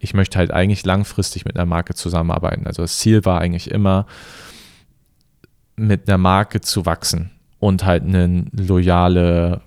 [0.00, 2.66] Ich möchte halt eigentlich langfristig mit einer Marke zusammenarbeiten.
[2.66, 4.06] Also das Ziel war eigentlich immer,
[5.76, 7.30] mit einer Marke zu wachsen
[7.62, 9.60] und halt eine loyale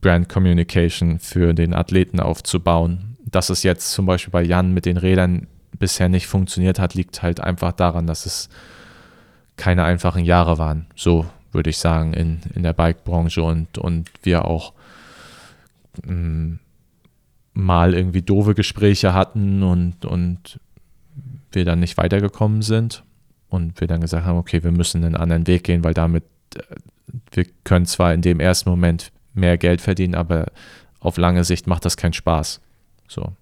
[0.00, 3.18] Brand Communication für den Athleten aufzubauen.
[3.26, 5.48] Dass es jetzt zum Beispiel bei Jan mit den Rädern
[5.78, 8.48] bisher nicht funktioniert hat, liegt halt einfach daran, dass es
[9.58, 10.86] keine einfachen Jahre waren.
[10.96, 14.72] So würde ich sagen, in, in der Bike-Branche und, und wir auch
[16.06, 16.56] mh,
[17.52, 20.58] mal irgendwie doofe Gespräche hatten und, und
[21.50, 23.04] wir dann nicht weitergekommen sind
[23.50, 26.24] und wir dann gesagt haben, okay, wir müssen einen anderen Weg gehen, weil damit
[26.56, 26.62] äh,
[27.32, 30.46] wir können zwar in dem ersten Moment mehr Geld verdienen, aber
[31.00, 32.60] auf lange Sicht macht das keinen Spaß.
[33.08, 33.32] So.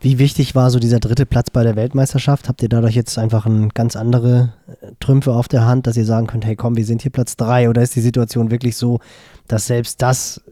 [0.00, 2.48] Wie wichtig war so dieser dritte Platz bei der Weltmeisterschaft?
[2.48, 4.52] Habt ihr dadurch jetzt einfach ein ganz andere
[4.82, 7.36] äh, Trümpfe auf der Hand, dass ihr sagen könnt, hey komm, wir sind hier Platz
[7.36, 7.70] drei?
[7.70, 9.00] Oder ist die Situation wirklich so,
[9.48, 10.42] dass selbst das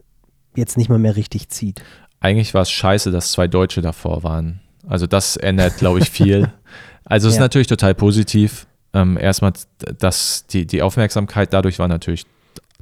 [0.55, 1.83] jetzt nicht mal mehr richtig zieht?
[2.19, 4.61] Eigentlich war es scheiße, dass zwei Deutsche davor waren.
[4.87, 6.51] Also das ändert, glaube ich, viel.
[7.05, 7.43] Also es ist Ja.
[7.43, 8.65] natürlich total positiv.
[8.93, 9.53] Ähm, erstmal,
[9.97, 12.25] dass die, die Aufmerksamkeit dadurch war natürlich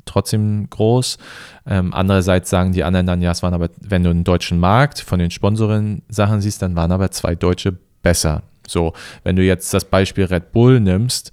[0.06, 1.18] trotzdem groß.
[1.66, 5.00] Ähm, andererseits sagen die anderen dann, ja, es waren aber, wenn du einen deutschen Markt
[5.00, 8.44] von den Sponsoren-Sachen siehst, dann waren aber zwei Deutsche besser.
[8.68, 8.94] So,
[9.24, 11.32] wenn du jetzt das Beispiel Red Bull nimmst,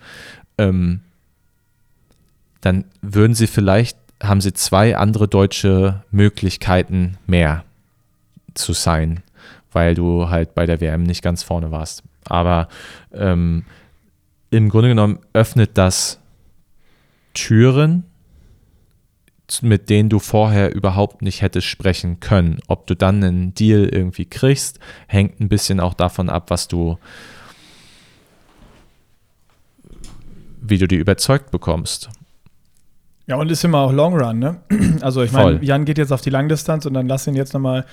[0.58, 1.00] ähm,
[2.60, 7.64] dann würden sie vielleicht, haben sie zwei andere deutsche Möglichkeiten mehr
[8.54, 9.22] zu sein,
[9.72, 12.02] weil du halt bei der WM nicht ganz vorne warst.
[12.24, 12.68] Aber
[13.12, 13.64] ähm,
[14.50, 16.20] im Grunde genommen öffnet das
[17.34, 18.04] Türen,
[19.62, 22.58] mit denen du vorher überhaupt nicht hättest sprechen können.
[22.66, 26.98] Ob du dann einen Deal irgendwie kriegst, hängt ein bisschen auch davon ab, was du
[30.60, 32.10] wie du die überzeugt bekommst.
[33.26, 34.60] Ja, und ist immer auch Long Run, ne?
[35.00, 35.62] Also ich meine.
[35.62, 37.84] Jan geht jetzt auf die Langdistanz und dann lass ihn jetzt nochmal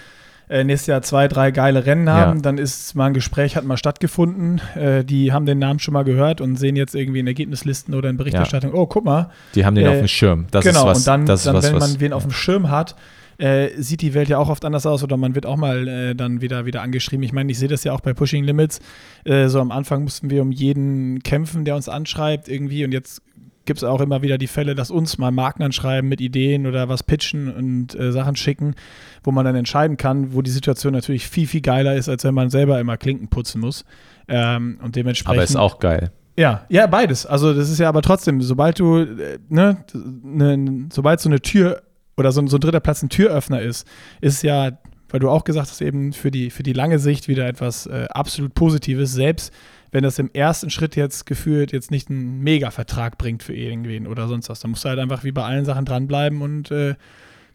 [0.49, 2.37] äh, nächstes Jahr zwei, drei geile Rennen haben.
[2.37, 2.41] Ja.
[2.41, 4.61] Dann ist mal ein Gespräch, hat mal stattgefunden.
[4.75, 8.09] Äh, die haben den Namen schon mal gehört und sehen jetzt irgendwie in Ergebnislisten oder
[8.09, 9.29] in Berichterstattung, oh, guck mal.
[9.55, 10.45] Die haben den Äh, auf dem Schirm.
[10.51, 12.31] Das genau, ist was, und dann, das dann was, wenn was, man wen auf dem
[12.31, 12.95] Schirm hat,
[13.37, 16.15] äh, sieht die Welt ja auch oft anders aus oder man wird auch mal äh,
[16.15, 17.23] dann wieder, wieder angeschrieben.
[17.23, 18.79] Ich meine, ich sehe das ja auch bei Pushing Limits.
[19.25, 23.21] Äh, so am Anfang mussten wir um jeden kämpfen, der uns anschreibt irgendwie und jetzt
[23.65, 26.89] gibt es auch immer wieder die Fälle, dass uns mal Marken anschreiben mit Ideen oder
[26.89, 28.75] was pitchen und äh, Sachen schicken,
[29.23, 32.33] wo man dann entscheiden kann, wo die Situation natürlich viel, viel geiler ist, als wenn
[32.33, 33.85] man selber immer Klinken putzen muss.
[34.27, 35.37] Ähm, und dementsprechend.
[35.37, 36.11] aber ist auch geil.
[36.37, 37.25] Ja, ja, beides.
[37.25, 39.77] Also das ist ja aber trotzdem, sobald du, äh, ne,
[40.23, 41.81] ne sobald so eine Tür
[42.17, 43.87] oder so, so ein dritter Platz ein Türöffner ist,
[44.21, 44.71] ist ja,
[45.09, 48.07] weil du auch gesagt hast, eben für die, für die lange Sicht wieder etwas äh,
[48.09, 49.53] absolut Positives, selbst
[49.95, 54.27] wenn das im ersten Schritt jetzt gefühlt jetzt nicht einen Mega-Vertrag bringt für irgendwen oder
[54.27, 54.59] sonst was.
[54.59, 56.95] Da musst du halt einfach wie bei allen Sachen dranbleiben und äh,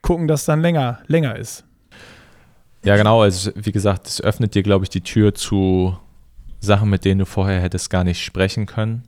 [0.01, 1.65] gucken, dass dann länger, länger ist.
[2.83, 3.21] Ja, genau.
[3.21, 5.99] Also, wie gesagt, es öffnet dir, glaube ich, die Tür zu
[6.61, 9.03] Sachen, mit denen du vorher hättest gar nicht sprechen können.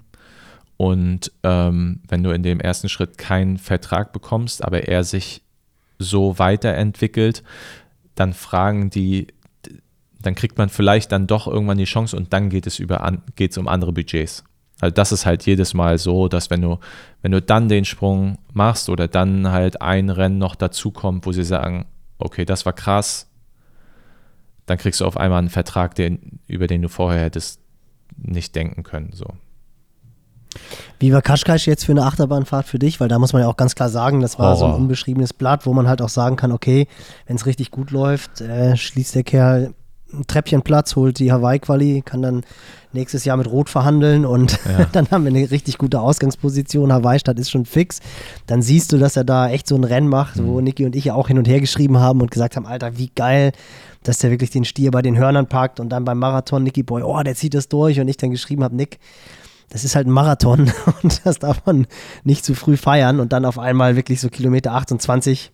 [0.77, 5.41] Und ähm, wenn du in dem ersten Schritt keinen Vertrag bekommst, aber er sich
[5.99, 7.43] so weiterentwickelt,
[8.15, 9.29] dann fragen die,
[10.23, 13.23] dann kriegt man vielleicht dann doch irgendwann die Chance und dann geht es über an,
[13.37, 14.45] geht's um andere Budgets.
[14.81, 16.79] Also das ist halt jedes Mal so, dass wenn du,
[17.23, 21.45] wenn du dann den Sprung machst oder dann halt ein Rennen noch dazukommt, wo sie
[21.45, 21.87] sagen,
[22.19, 23.29] okay, das war krass,
[24.67, 27.61] dann kriegst du auf einmal einen Vertrag, den, über den du vorher hättest
[28.17, 29.11] nicht denken können.
[29.13, 29.27] So.
[30.99, 33.01] Wie war Kaschkasch jetzt für eine Achterbahnfahrt für dich?
[33.01, 34.81] Weil da muss man ja auch ganz klar sagen, das war so ein Horror.
[34.81, 36.89] unbeschriebenes Blatt, wo man halt auch sagen kann, okay,
[37.27, 39.75] wenn es richtig gut läuft, äh, schließt der Kerl
[40.13, 42.43] ein Treppchenplatz, holt die Hawaii-Quali, kann dann
[42.93, 44.85] nächstes Jahr mit Rot verhandeln und Ja.
[44.93, 46.93] dann haben wir eine richtig gute Ausgangsposition.
[46.93, 48.01] Hawaii-Stadt ist schon fix.
[48.47, 50.65] Dann siehst du, dass er da echt so ein Rennen macht, wo Mhm.
[50.65, 53.11] Niki und ich ja auch hin und her geschrieben haben und gesagt haben, Alter, wie
[53.15, 53.53] geil,
[54.03, 57.03] dass der wirklich den Stier bei den Hörnern packt und dann beim Marathon Nicky Boy,
[57.03, 58.99] oh, der zieht das durch und ich dann geschrieben habe, Nick,
[59.71, 60.71] das ist halt ein Marathon
[61.03, 61.87] und das darf man
[62.25, 65.51] nicht zu früh feiern und dann auf einmal wirklich so Kilometer 28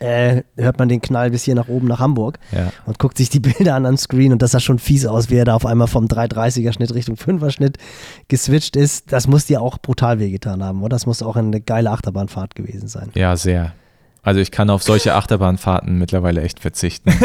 [0.00, 2.72] äh, hört man den Knall bis hier nach oben nach Hamburg Ja.
[2.86, 5.36] und guckt sich die Bilder an am Screen und das sah schon fies aus, wie
[5.36, 7.78] er da auf einmal vom 330er Schnitt Richtung 5er Schnitt
[8.28, 9.12] geswitcht ist.
[9.12, 10.90] Das muss dir auch brutal wehgetan haben, oder?
[10.90, 13.10] Das muss auch eine geile Achterbahnfahrt gewesen sein.
[13.14, 13.72] ja, sehr.
[14.24, 17.10] Also ich kann auf solche Achterbahnfahrten mittlerweile echt verzichten.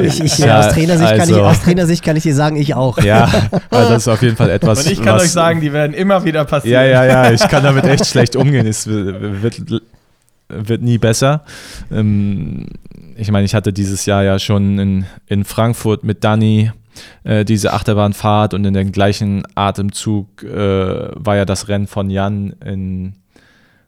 [0.00, 2.74] Ich, ich, Ja, aus, Trainersicht kann ich, also- aus Trainersicht kann ich dir sagen, ich
[2.74, 2.98] auch.
[2.98, 3.24] ja,
[3.70, 4.84] also das ist auf jeden Fall etwas.
[4.84, 6.82] Und ich kann was, euch sagen, die werden immer wieder passieren.
[6.84, 8.66] Ja, ja, ja, ich kann damit echt schlecht umgehen.
[8.66, 9.60] Es wird,
[10.52, 11.44] wird nie besser.
[11.90, 12.66] Ähm,
[13.16, 16.72] Ich meine, ich hatte dieses Jahr ja schon in, in Frankfurt mit Dani
[17.24, 22.54] äh, diese Achterbahnfahrt und in dem gleichen Atemzug äh, war ja das Rennen von Jan
[22.64, 23.14] in,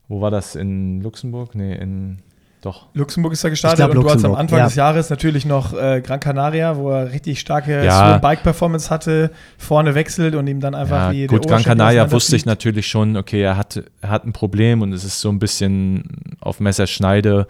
[0.08, 0.56] wo war das?
[0.56, 1.54] In Luxemburg?
[1.54, 2.18] Nee, in,
[2.64, 2.86] doch.
[2.94, 4.64] Luxemburg ist ja gestartet glaub, und du hast am Anfang ja.
[4.66, 8.12] des Jahres natürlich noch äh, Gran Canaria, wo er richtig starke Ja.
[8.12, 12.10] Swim Bike Performance hatte, vorne wechselt und ihm dann einfach Ja, die gut, Gran Canaria
[12.10, 15.28] wusste ich natürlich schon, okay, er hat, er hat ein Problem und es ist so
[15.28, 17.46] ein bisschen auf Messerschneide,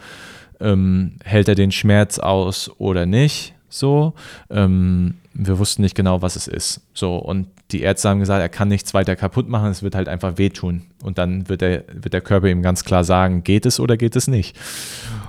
[0.61, 4.15] ähm, hält er den Schmerz aus oder nicht, so.
[4.51, 7.17] Ähm, wir wussten nicht genau, was es ist, so.
[7.17, 10.39] Und die Ärzte haben gesagt, er kann nichts weiter kaputt machen, es wird halt einfach
[10.39, 10.83] wehtun.
[11.03, 14.17] Und dann wird der, wird der Körper ihm ganz klar sagen, geht es oder geht
[14.17, 14.57] es nicht.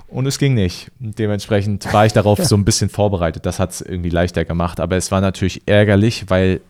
[0.08, 0.92] Und es ging nicht.
[1.00, 3.46] Dementsprechend war ich darauf so ein bisschen vorbereitet.
[3.46, 4.80] Das hat es irgendwie leichter gemacht.
[4.80, 6.62] Aber es war natürlich ärgerlich, weil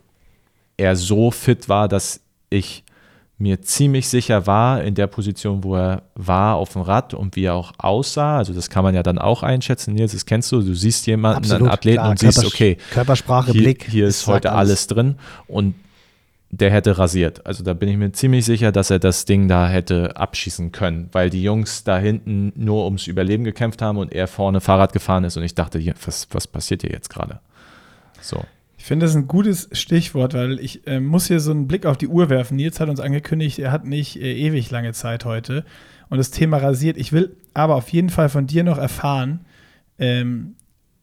[0.78, 2.85] er so fit war, dass ich
[3.38, 7.44] mir ziemlich sicher war in der Position, wo er war auf dem Rad und wie
[7.46, 8.38] er auch aussah.
[8.38, 9.94] Also das kann man ja dann auch einschätzen.
[9.94, 10.62] Nils, das kennst du.
[10.62, 12.10] Du siehst jemanden, einen Athleten klar.
[12.12, 13.88] und siehst, Körpers- okay, Körpersprache, hier, Blick.
[13.90, 15.16] hier ist heute alles drin
[15.48, 15.76] und
[16.52, 17.46] der hätte rasiert.
[17.46, 21.10] Also da bin ich mir ziemlich sicher, dass er das Ding da hätte abschießen können,
[21.12, 25.26] weil die Jungs da hinten nur ums Überleben gekämpft haben und er vorne Fahrrad gefahren
[25.26, 27.40] ist und ich dachte, was, was passiert hier jetzt gerade?
[28.22, 28.46] So.
[28.86, 31.98] Ich finde das ein gutes Stichwort, weil ich äh, muss hier so einen Blick auf
[31.98, 32.56] die Uhr werfen.
[32.56, 35.66] Nils hat uns angekündigt, er hat nicht äh, ewig lange Zeit heute
[36.10, 36.96] und das Thema rasiert.
[36.96, 39.40] Ich will aber auf jeden Fall von dir noch erfahren,
[39.98, 40.54] ähm,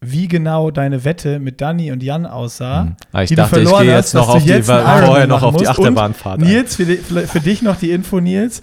[0.01, 2.83] wie genau deine Wette mit Danny und Jan aussah.
[2.83, 2.97] Hm.
[3.11, 4.53] Ah, ich die du dachte, ich verloren gehe hast, jetzt noch dass auf du die,
[4.53, 6.41] jetzt vorher noch auf die Achterbahnfahrt.
[6.41, 8.63] Nils, für, die, für dich noch die Info, Nils.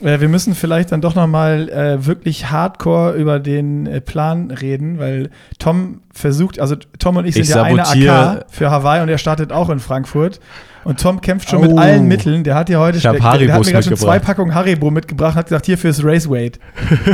[0.00, 4.50] Äh, wir müssen vielleicht dann doch noch mal äh, wirklich hardcore über den äh, Plan
[4.50, 9.02] reden, weil Tom versucht, also Tom und ich sind Ich ja eine AK für Hawaii
[9.02, 10.40] und er startet auch in Frankfurt.
[10.84, 11.62] Und Tom kämpft schon Oh.
[11.62, 12.44] mit allen Mitteln.
[12.44, 14.18] Der hat ja heute Ich hab der, der hat mir gerade schon zwei.
[14.20, 16.58] Packungen Haribo mitgebracht und hat gesagt, hier fürs Race Weight.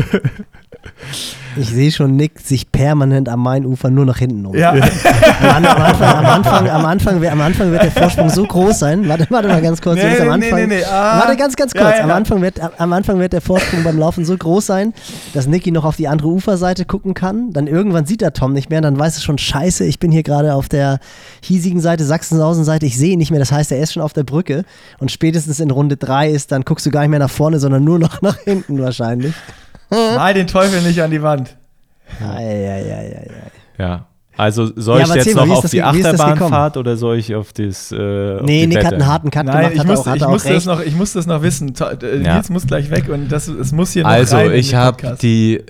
[1.57, 4.57] Ich sehe schon Nick sich permanent am Mainufer nur nach hinten um.
[4.57, 4.71] Ja.
[4.73, 9.09] Am, Anfang, am, Anfang, am, Anfang, am Anfang wird der Vorsprung so groß sein.
[9.09, 9.97] Warte, warte mal ganz kurz.
[9.97, 10.85] Nee, am nee, nee, Anfang, nee, nee.
[10.85, 11.21] Ah.
[11.21, 11.99] Warte ganz, ganz Ja, kurz.
[11.99, 12.05] ja.
[12.05, 14.95] Am, Anfang wird, am Anfang wird der Vorsprung beim Laufen so groß sein,
[15.33, 17.53] dass Nicky noch auf die andere Uferseite gucken kann.
[17.53, 18.81] Dann irgendwann sieht er Tom nicht mehr.
[18.81, 20.99] Dann weiß es schon, scheiße, ich bin hier gerade auf der
[21.41, 22.85] hiesigen Seite, Sachsenhausen-Seite.
[22.87, 23.41] Ich sehe ihn nicht mehr.
[23.41, 24.65] Das heißt, er ist schon auf der Brücke.
[24.99, 27.85] Und spätestens in Runde drei ist, dann guckst du gar nicht mehr nach vorne, sondern
[27.85, 29.35] nur noch nach hinten wahrscheinlich.
[29.91, 31.57] Mal den Teufel nicht an die Wand.
[32.21, 33.27] Eieieiei.
[33.79, 34.07] Ja.
[34.37, 37.53] Also soll Ja, ich jetzt mal, noch auf das die Achterbahnfahrt oder soll ich auf
[37.53, 37.95] das äh,
[38.39, 38.95] auf Nee, die Nick hat Wette?
[38.97, 40.43] einen harten Cut Nein, gemacht, ich hat, muss, er auch, hat ich, er auch muss
[40.45, 41.75] das noch, ich muss das noch wissen.
[42.03, 42.35] Äh, Ja.
[42.35, 45.17] Nils muss gleich weg und das, es muss hier noch Also, rein in ich habe
[45.23, 45.63] die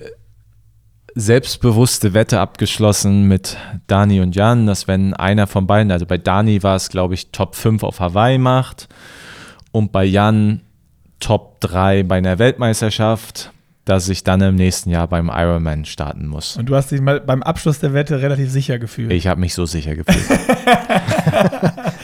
[1.13, 3.55] selbstbewusste Wette abgeschlossen mit
[3.87, 7.31] Dani und Jan, dass wenn einer von beiden, also bei Dani war es, glaube ich,
[7.31, 8.89] Top 5 auf Hawaii macht
[9.71, 10.61] und bei Jan
[11.19, 13.51] Top 3 bei einer Weltmeisterschaft,
[13.85, 16.57] dass ich dann im nächsten Jahr beim Ironman starten muss.
[16.57, 19.13] Und du hast dich mal beim Abschluss der Wette relativ sicher gefühlt.
[19.13, 20.25] Ich habe mich so sicher gefühlt.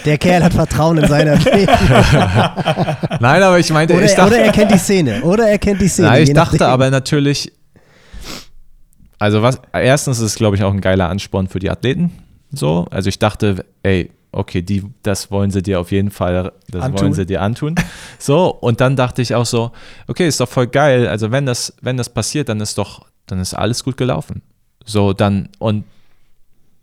[0.05, 1.71] Der Kerl hat Vertrauen in seine Athleten.
[3.19, 5.21] Nein, aber ich meinte, Oder, ich dachte, oder er kennt die Szene.
[5.21, 6.07] Oder er kennt die Szene.
[6.07, 7.51] Ja, ich dachte aber natürlich,
[9.19, 12.11] also was, erstens ist es, glaube ich, auch ein geiler Ansporn für die Athleten.
[12.51, 16.83] So, also ich dachte, ey, okay, die, das wollen sie dir auf jeden Fall, das
[16.83, 17.01] Antun.
[17.01, 17.75] wollen sie dir antun.
[18.19, 19.71] So, und dann dachte ich auch so,
[20.07, 21.07] okay, ist doch voll geil.
[21.07, 24.43] Also wenn das, wenn das passiert, dann ist doch, dann ist alles gut gelaufen.
[24.85, 25.85] So, dann, und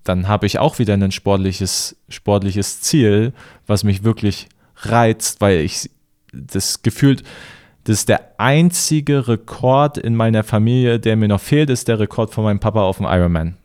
[0.02, 3.32] dann habe ich auch wieder ein sportliches, sportliches Ziel,
[3.68, 4.48] was mich wirklich
[4.78, 5.90] reizt, weil ich
[6.32, 7.22] das gefühlt,
[7.84, 12.32] das ist der einzige Rekord in meiner Familie, der mir noch fehlt, ist der Rekord
[12.32, 13.56] von meinem Papa auf dem Ironman.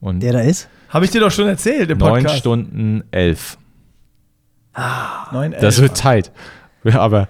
[0.00, 0.68] Und Der da ist?
[0.90, 2.38] Habe ich dir doch schon erzählt im 9 Podcast.
[2.38, 3.58] Stunden 11.
[5.32, 5.80] Neun, Das elf.
[5.80, 6.30] wird tight.
[6.84, 7.28] Aber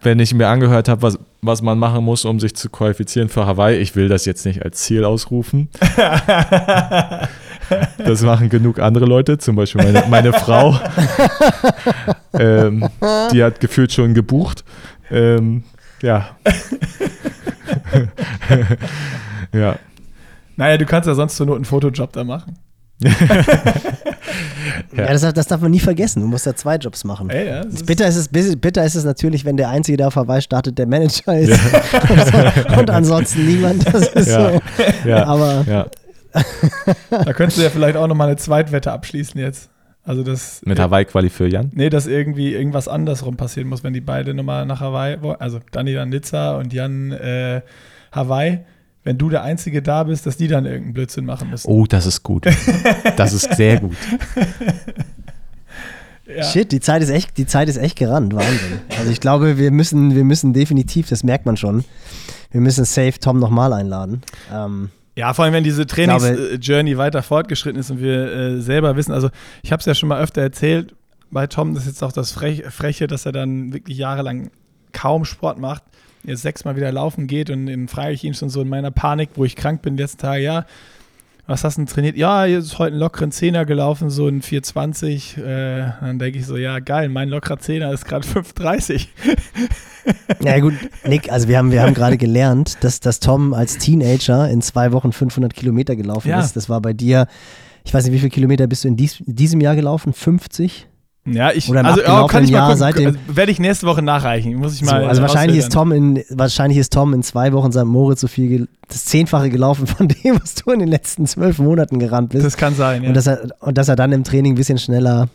[0.00, 3.46] wenn ich mir angehört habe, was, was man machen muss, um sich zu qualifizieren für
[3.46, 5.68] Hawaii, ich will das jetzt nicht als Ziel ausrufen.
[7.98, 10.78] das machen genug andere Leute, zum Beispiel meine, meine Frau.
[12.34, 12.88] ähm,
[13.32, 14.64] die hat gefühlt schon gebucht.
[15.10, 15.64] Ähm,
[16.02, 16.28] ja.
[19.52, 19.76] ja.
[20.56, 22.58] Naja, du kannst ja sonst zur Not einen Fotojob da machen.
[24.96, 26.20] Ja, das, das darf man nie vergessen.
[26.20, 27.28] Du musst da zwei Jobs machen.
[27.30, 30.08] Ey, ja, das ist- Bitter ist, es, bitter ist es natürlich, wenn der Einzige, der
[30.08, 31.58] auf Hawaii startet, der Manager ist.
[32.78, 33.92] Und ansonsten niemand.
[33.92, 34.52] Das ist Ja.
[34.52, 34.60] so.
[35.08, 35.24] Ja.
[35.26, 35.86] Aber ja.
[37.10, 39.70] Da könntest du ja vielleicht auch nochmal eine Zweitwette abschließen jetzt.
[40.04, 40.60] Also das.
[40.64, 41.70] Mit Hawaii-Quali für Jan.
[41.74, 45.40] Nee, dass irgendwie irgendwas andersrum passieren muss, wenn die beide nochmal nach Hawaii wollen.
[45.40, 47.62] Also Dani dann Nizza und Jan äh,
[48.12, 48.60] Hawaii.
[49.04, 51.68] Wenn du der Einzige da bist, dass die dann irgendeinen Blödsinn machen müssen.
[51.68, 52.46] Oh, das ist gut.
[53.16, 53.96] Das ist sehr gut.
[56.26, 56.42] ja.
[56.42, 58.34] shit, die Zeit ist echt, die Zeit ist echt gerannt.
[58.34, 58.80] Wahnsinn.
[58.98, 61.84] Also ich glaube, wir müssen, wir müssen definitiv, das merkt man schon,
[62.50, 64.22] wir müssen safe Tom nochmal einladen.
[64.52, 69.12] Ähm, Ja, vor allem, wenn diese Trainings-Journey weiter fortgeschritten ist und wir äh, selber wissen,
[69.12, 69.28] also
[69.62, 70.94] ich habe es ja schon mal öfter erzählt
[71.30, 74.50] bei Tom, das ist jetzt auch das Frech, Freche, dass er dann wirklich jahrelang
[74.92, 75.82] kaum Sport macht,
[76.24, 79.30] jetzt sechsmal wieder laufen geht und dann frage ich ihn schon so in meiner Panik,
[79.36, 80.66] wo ich krank bin, die letzten Tage, ja,
[81.46, 82.16] was hast du denn trainiert?
[82.16, 85.36] Ja, jetzt ist heute einen lockeren Zehner gelaufen, so ein 420.
[85.36, 85.42] Äh,
[86.00, 89.10] dann denke ich so, ja, geil, mein lockerer Zehner ist gerade 530.
[90.42, 90.72] Ja gut,
[91.06, 94.92] Nick, also wir haben, wir haben gerade gelernt, dass, dass Tom als Teenager in zwei
[94.92, 96.40] Wochen 500 Kilometer gelaufen Ja.
[96.40, 96.56] ist.
[96.56, 97.26] Das war bei dir,
[97.84, 100.14] ich weiß nicht, wie viele Kilometer bist du in, dies, in diesem Jahr gelaufen?
[100.14, 100.88] 50?
[101.26, 103.58] Ja, ich, Oder also, ja, abgelaufenen kann ich mal Jahr gucken, seitdem- also, werde ich
[103.58, 105.72] nächste Woche nachreichen, muss ich So, mal also wahrscheinlich ist.
[105.72, 107.84] Tom in, wahrscheinlich ist Tom in zwei Wochen St.
[107.84, 111.98] Moritz so viel, das Zehnfache gelaufen von dem, was du in den letzten zwölf Monaten
[111.98, 112.44] gerannt bist.
[112.44, 113.08] Das kann sein, ja.
[113.08, 115.28] und, dass er, und dass er dann im Training ein bisschen schneller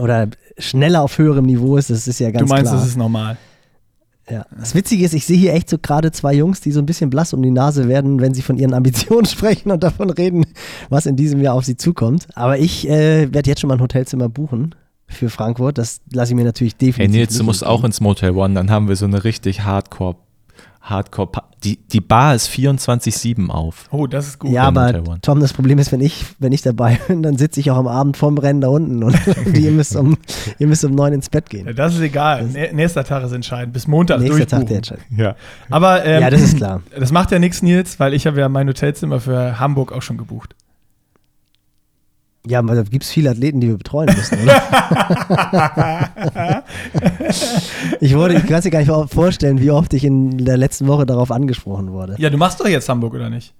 [0.00, 0.28] oder
[0.58, 2.80] schneller auf höherem Niveau ist, das ist ja ganz du meinst, klar.
[2.80, 3.36] das ist normal.
[4.30, 4.44] Ja.
[4.58, 7.10] Das Witzige ist, ich sehe hier echt so gerade zwei Jungs, die so ein bisschen
[7.10, 10.46] blass um die Nase werden, wenn sie von ihren Ambitionen sprechen und davon reden,
[10.88, 12.26] was in diesem Jahr auf sie zukommt.
[12.34, 14.74] Aber ich äh, werde jetzt schon mal ein Hotelzimmer buchen
[15.08, 15.78] für Frankfurt.
[15.78, 17.14] Das lasse ich mir natürlich Ey, definitiv.
[17.16, 20.16] Nils, du musst auch ins Motel One, dann haben wir so eine richtig Hardcore,
[20.82, 21.28] Hardcore,
[21.64, 23.86] die, die Bar ist 24-7 auf.
[23.90, 24.52] Oh, das ist gut.
[24.52, 25.02] Ja, aber.
[25.20, 27.88] Tom, das Problem ist, wenn ich, wenn ich dabei bin, dann sitze ich auch am
[27.88, 29.16] Abend vorm Rennen da unten und
[29.54, 30.16] ihr müsst um,
[30.60, 31.74] ihr müsst um neun ins Bett Ja, gehen.
[31.76, 32.44] das ist egal.
[32.52, 33.72] Nä- Nächster Tag ist entscheidend.
[33.72, 34.66] Bis Montag Nächster Tag durchbuchen.
[34.68, 35.04] der Entscheidung.
[35.16, 35.36] Ja.
[35.70, 36.82] Aber ähm, Ja, das ist klar.
[36.98, 40.18] Das macht ja nichts, Nils, weil ich habe ja mein Hotelzimmer für Hamburg auch schon
[40.18, 40.54] gebucht.
[42.46, 44.62] Ja, aber da gibt es viele Athleten, die wir betreuen müssen, oder?
[48.00, 50.86] ich wurde, ich kann es dir gar nicht vorstellen, wie oft ich in der letzten
[50.86, 52.14] Woche darauf angesprochen wurde.
[52.18, 53.52] Ja, du machst doch jetzt Hamburg, oder nicht?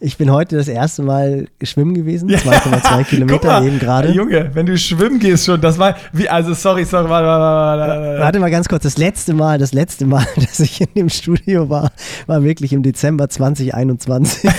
[0.06, 2.38] Ich bin heute das erste Mal schwimmen gewesen, Ja.
[2.38, 4.12] 2,2 Guck Kilometer mal, eben gerade.
[4.12, 8.02] Junge, wenn du schwimmen gehst schon, das war, wie, also sorry, sorry, warte, warte, warte,
[8.04, 8.20] warte.
[8.20, 11.70] Warte mal ganz kurz, das letzte Mal, das letzte Mal, dass ich in dem Studio
[11.70, 11.94] war,
[12.28, 14.52] war wirklich im Dezember 2021.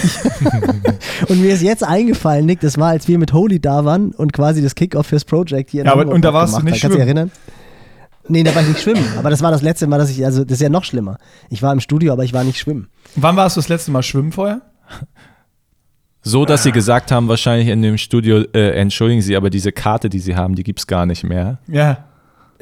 [1.29, 4.33] und mir ist jetzt eingefallen, Nick, das war, als wir mit Holy da waren und
[4.33, 6.81] quasi das Kickoff fürs Project hier in Ja, aber- und da warst du nicht.
[6.81, 7.31] Kannst du dich erinnern?
[8.29, 9.05] Nee, da war ich nicht schwimmen.
[9.19, 11.19] Aber das war das letzte Mal, dass ich, also das ist ja noch schlimmer.
[11.51, 12.89] Ich war im Studio, aber ich war nicht schwimmen.
[13.16, 14.62] Wann warst du das letzte Mal schwimmen vorher?
[16.27, 20.09] So, dass sie gesagt haben, wahrscheinlich in dem Studio, äh, entschuldigen Sie, aber diese Karte,
[20.09, 21.59] die Sie haben, die gibt es gar nicht mehr.
[21.69, 21.99] Ja.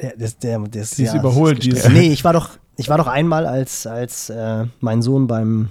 [0.01, 1.95] Ja, das, der, das, Die ist ja, überholt, das die gestresst.
[1.95, 5.69] Nee, ich war doch, ich war doch einmal als, als äh, mein Sohn beim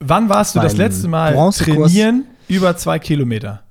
[0.00, 3.62] Wann warst du das letzte Mal trainieren über zwei Kilometer?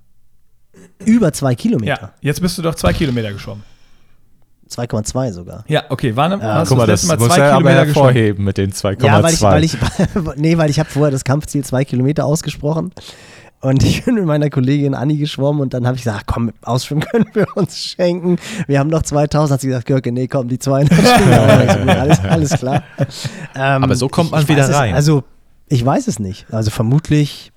[1.06, 2.00] über zwei Kilometer.
[2.02, 3.64] Ja, jetzt bist du doch zwei Kilometer geschwommen.
[4.70, 5.64] 2,2 sogar.
[5.68, 7.86] Ja, okay, wann hast Guck du mal, das das letzte Mal zwei er aber Kilometer
[7.86, 8.14] geschwommen?
[8.14, 9.06] hervorheben mit den 2,2.
[9.06, 9.78] Ja, weil ich, weil ich,
[10.36, 12.92] nee, weil ich habe vorher das Kampfziel zwei Kilometer ausgesprochen
[13.62, 17.04] und ich bin mit meiner Kollegin Anni geschwommen und dann habe ich gesagt, komm, ausschwimmen
[17.12, 18.38] können wir uns schenken.
[18.68, 19.54] Wir haben noch 2000.
[19.54, 21.34] Hat sie gesagt, Görke, nee, komm, die 200 Stunden.
[21.34, 22.84] Also gut, alles, alles klar.
[23.56, 24.94] Ähm, Aber so kommt man ich wieder weiß es, rein.
[24.94, 25.24] Also,
[25.68, 26.46] ich weiß es nicht.
[26.52, 27.52] Also vermutlich,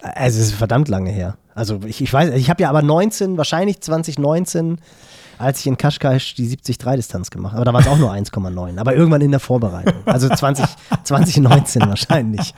[0.00, 1.36] also es ist verdammt lange her.
[1.54, 4.78] Also ich, ich weiß, ich habe ja aber 19, wahrscheinlich 2019,
[5.38, 7.62] als ich in Kaschkasch die 70-3-Distanz gemacht habe.
[7.62, 8.78] Aber da war es auch nur 1,9.
[8.78, 9.94] Aber irgendwann in der Vorbereitung.
[10.06, 10.64] Also 20,
[11.04, 12.54] 2019 wahrscheinlich.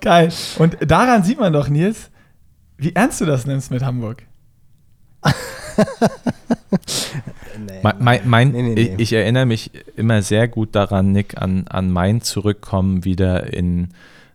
[0.00, 0.32] Geil.
[0.58, 2.10] Und daran sieht man doch, Nils,
[2.76, 4.24] wie ernst du das nimmst mit Hamburg.
[7.58, 8.80] Nee, Mein, mein, mein, Nee, nee, nee.
[8.80, 13.88] Ich, ich erinnere mich immer sehr gut daran, Nick, an, an mein Zurückkommen wieder in,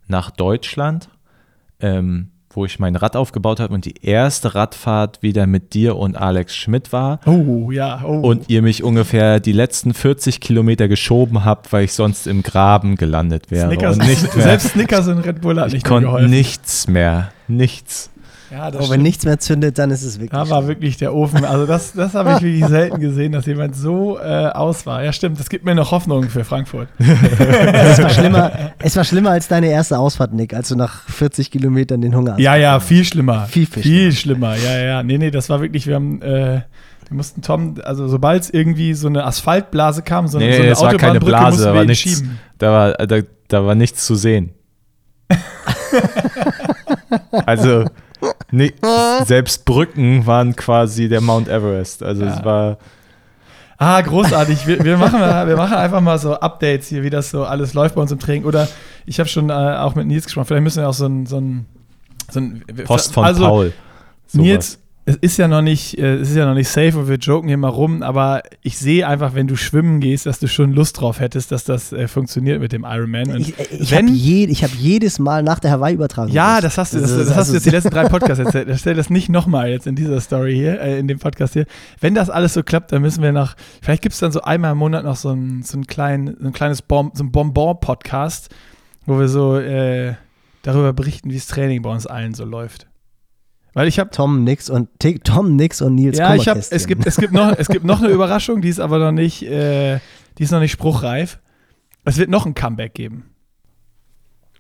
[0.07, 1.09] nach Deutschland,
[1.80, 6.15] ähm, wo ich mein Rad aufgebaut habe und die erste Radfahrt wieder mit dir und
[6.15, 7.19] Alex Schmidt war.
[7.25, 8.03] Oh, ja.
[8.05, 8.19] Oh.
[8.19, 12.95] Und ihr mich ungefähr die letzten 40 Kilometer geschoben habt, weil ich sonst im Graben
[12.95, 13.67] gelandet wäre.
[13.67, 16.30] Snickers, und nicht mehr, selbst Snickers und Red Bull hat ich nicht mehr konnte geholfen.
[16.30, 17.31] nichts mehr.
[17.47, 18.09] Nichts.
[18.53, 19.03] Ja, das Aber wenn stimmt.
[19.03, 20.39] nichts mehr zündet, dann ist es wirklich.
[20.39, 21.43] Da war wirklich der Ofen.
[21.43, 25.03] Also das, das habe ich wirklich selten gesehen, dass jemand so äh, aus war.
[25.03, 25.39] Ja, stimmt.
[25.39, 26.88] Das gibt mir noch Hoffnung für Frankfurt.
[26.99, 31.49] es, war schlimmer, es war schlimmer als deine erste Ausfahrt, Nick, als du nach 40
[31.49, 32.41] Kilometern den Hunger hast.
[32.41, 33.47] Ja, ja, viel schlimmer.
[33.47, 34.55] Viel, viel viel schlimmer.
[34.55, 35.01] Ja, ja.
[35.01, 36.61] Nee, nee, das war wirklich, wir haben, äh,
[37.07, 40.71] wir mussten Tom, also sobald es irgendwie so eine Asphaltblase kam, so, Nee, so eine
[40.71, 42.39] es war keine Autobahnbrücke, Blase, mussten da wir war nichts, schieben.
[42.59, 44.51] da war, da, da war nichts zu sehen.
[47.47, 47.85] also
[48.52, 48.74] ni-
[49.26, 52.04] selbst Brücken waren quasi der Mount Everest.
[52.04, 52.34] Also Ja.
[52.38, 52.78] es war
[53.78, 54.66] Ah, großartig.
[54.66, 57.95] Wir, wir, machen, wir machen einfach mal so Updates hier, wie das so alles läuft
[57.95, 58.45] bei uns im Training.
[58.45, 58.70] Oder
[59.06, 61.38] ich habe schon äh, auch mit Nils gesprochen, vielleicht müssen wir auch so ein, so
[61.38, 61.66] ein,
[62.32, 63.74] so ein Post von also, Paul.
[64.28, 64.45] Sowas.
[64.45, 67.17] Nils, es ist ja noch nicht, äh, es ist ja noch nicht safe und wir
[67.17, 70.71] joken hier mal rum, aber ich sehe einfach, wenn du schwimmen gehst, dass du schon
[70.71, 73.30] Lust drauf hättest, dass das äh, funktioniert mit dem Ironman.
[73.31, 76.31] Und Ich, ich habe je, ich hab jedes Mal nach der Hawaii-Übertragung.
[76.31, 76.63] ja, gewusst.
[76.65, 78.67] das hast du, das, ist- das hast also du jetzt die letzten drei Podcasts erzählt.
[78.69, 81.65] Erzähl das nicht nochmal jetzt in dieser Story hier, äh, in dem Podcast hier.
[81.99, 84.71] Wenn das alles so klappt, dann müssen wir noch, vielleicht gibt es dann so einmal
[84.71, 88.49] im Monat noch so ein, so ein, klein, so ein kleines Bom, so ein Bonbon-Podcast,
[89.05, 90.13] wo wir so äh,
[90.61, 92.88] darüber berichten, wie das Training bei uns allen so läuft.
[93.74, 96.86] Weil ich habe Tom Nix und T- Tom Nix und Nils ja, ich hab, es,
[96.88, 100.00] gibt, es, gibt noch, es gibt noch eine Überraschung, die ist aber noch nicht, äh,
[100.38, 101.40] die ist noch nicht spruchreif.
[102.06, 103.26] Es wird noch ein Comeback geben.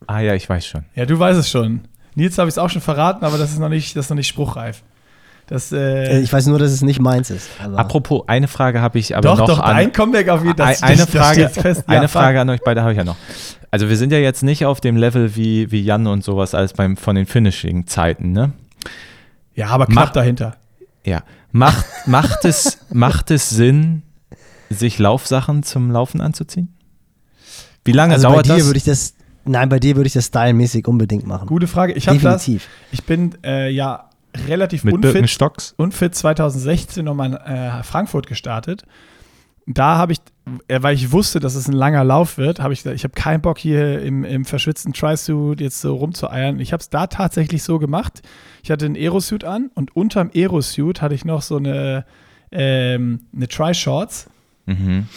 [0.07, 0.85] Ah ja, ich weiß schon.
[0.95, 1.81] Ja, du weißt es schon.
[2.15, 4.17] Nils habe ich es auch schon verraten, aber das ist noch nicht, das ist noch
[4.17, 4.83] nicht spruchreif.
[5.47, 7.49] Das, Äh, äh, Ich weiß nur, dass es nicht meins ist.
[7.61, 9.75] aber- Apropos, eine Frage habe ich aber doch, noch doch, an.
[9.75, 10.75] ein Comeback auf jeden Fall.
[10.81, 11.83] Ein- eine Frage, fest.
[11.87, 13.17] eine Ja, Frage an euch beide habe ich ja noch.
[13.69, 16.73] Also wir sind ja jetzt nicht auf dem Level wie, wie Jan und sowas als
[16.73, 18.53] beim von den Finishing-Zeiten, ne?
[19.55, 20.57] Ja, aber knapp Mach- dahinter.
[21.05, 21.23] Ja.
[21.51, 24.03] Macht, macht, es, macht es Sinn,
[24.69, 26.73] sich Laufsachen zum Laufen anzuziehen?
[27.85, 28.65] Wie lange also bei dauert dir das?
[28.65, 29.13] würde ich das,
[29.45, 31.47] nein, bei dir würde ich das stylmäßig unbedingt machen.
[31.47, 31.93] Gute Frage.
[31.93, 32.45] Ich habe das.
[32.45, 32.69] Definitiv.
[32.91, 34.09] Ich bin äh, ja
[34.47, 38.83] relativ Mit unfit, unfit 2016 nochmal in äh, Frankfurt gestartet.
[39.65, 40.19] Da habe ich,
[40.67, 43.13] äh, weil ich wusste, dass es ein langer Lauf wird, habe ich gesagt, ich habe
[43.13, 46.59] keinen Bock hier im, im verschwitzten Tri-Suit jetzt so rumzueiern.
[46.59, 48.21] Ich habe es da tatsächlich so gemacht.
[48.61, 52.05] Ich hatte einen Aerosuit an und unterm Aerosuit hatte ich noch so eine,
[52.51, 54.27] ähm, eine Tri-Shorts.
[54.65, 55.07] Mhm.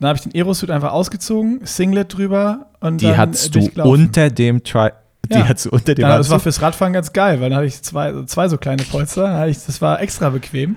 [0.00, 3.70] Dann habe ich den Aerosuit einfach ausgezogen, Singlet drüber und Die dann, äh, hattest du
[3.82, 4.90] unter dem Tri
[5.30, 5.48] Die Ja.
[5.48, 7.80] hattest du unter dem Ja, das war fürs Radfahren ganz geil, weil dann hatte ich
[7.82, 9.22] zwei, zwei so kleine Polster.
[9.22, 10.76] Dann hatte ich, das war extra bequem.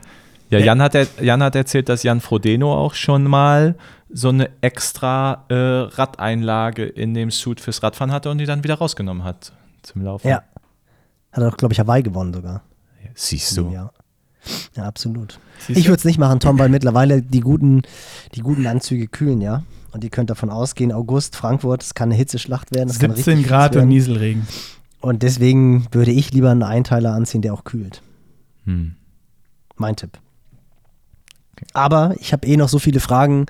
[0.49, 3.75] Ja, Jan hat, er- Jan hat erzählt, dass Jan Frodeno auch schon mal
[4.09, 8.75] so eine extra äh, Radeinlage in dem Suit fürs Radfahren hatte und die dann wieder
[8.75, 9.51] rausgenommen hat
[9.81, 10.27] zum Laufen.
[10.27, 10.43] Ja.
[11.31, 12.61] Hat er auch, glaube ich, Hawaii gewonnen sogar.
[13.15, 13.73] Siehst in dem du.
[13.75, 13.93] Jahr.
[14.75, 15.39] Ja, absolut.
[15.59, 17.81] Siehst Ich würde es nicht machen, Tom, weil mittlerweile die guten,
[18.35, 19.63] die guten Anzüge kühlen, ja.
[19.91, 22.89] Und ihr könnt davon ausgehen, August, Frankfurt, es kann eine Hitzeschlacht werden.
[22.89, 23.87] Es kann 17 richtig Grad und.
[23.87, 24.45] Nieselregen.
[24.99, 28.01] Und deswegen würde ich lieber einen Einteiler anziehen, der auch kühlt.
[28.65, 28.95] Hm.
[29.77, 30.19] Mein Tipp.
[31.73, 33.45] Aber ich habe eh noch so viele Fragen.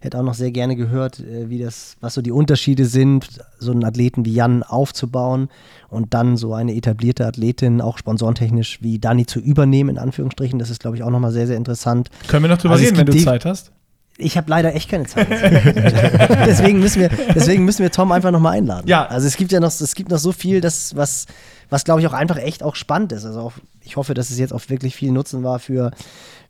[0.00, 3.28] Hätte auch noch sehr gerne gehört, äh, wie das, was so die Unterschiede sind,
[3.58, 5.50] so einen Athleten wie Jan aufzubauen
[5.90, 10.58] und dann so eine etablierte Athletin, auch sponsorentechnisch wie Dani zu übernehmen, in Anführungsstrichen.
[10.58, 12.08] Das ist, glaube ich, auch nochmal sehr, sehr interessant.
[12.28, 13.72] Können wir noch drüber Also reden, wenn du Zeit hast?
[14.20, 15.28] Ich habe leider echt keine Zeit.
[16.46, 18.86] deswegen, müssen wir, deswegen müssen wir Tom einfach nochmal einladen.
[18.86, 19.06] Ja.
[19.06, 21.26] Also es gibt ja noch, es gibt noch so viel, das, was,
[21.70, 23.24] was glaube ich auch einfach echt auch spannend ist.
[23.24, 25.90] Also auch, ich hoffe, dass es jetzt auch wirklich viel Nutzen war für,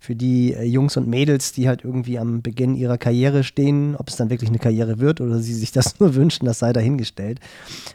[0.01, 3.95] für die äh, Jungs und Mädels, die halt irgendwie am Beginn ihrer Karriere stehen.
[3.97, 6.73] Ob es dann wirklich eine Karriere wird oder sie sich das nur wünschen, das sei
[6.73, 7.39] dahingestellt.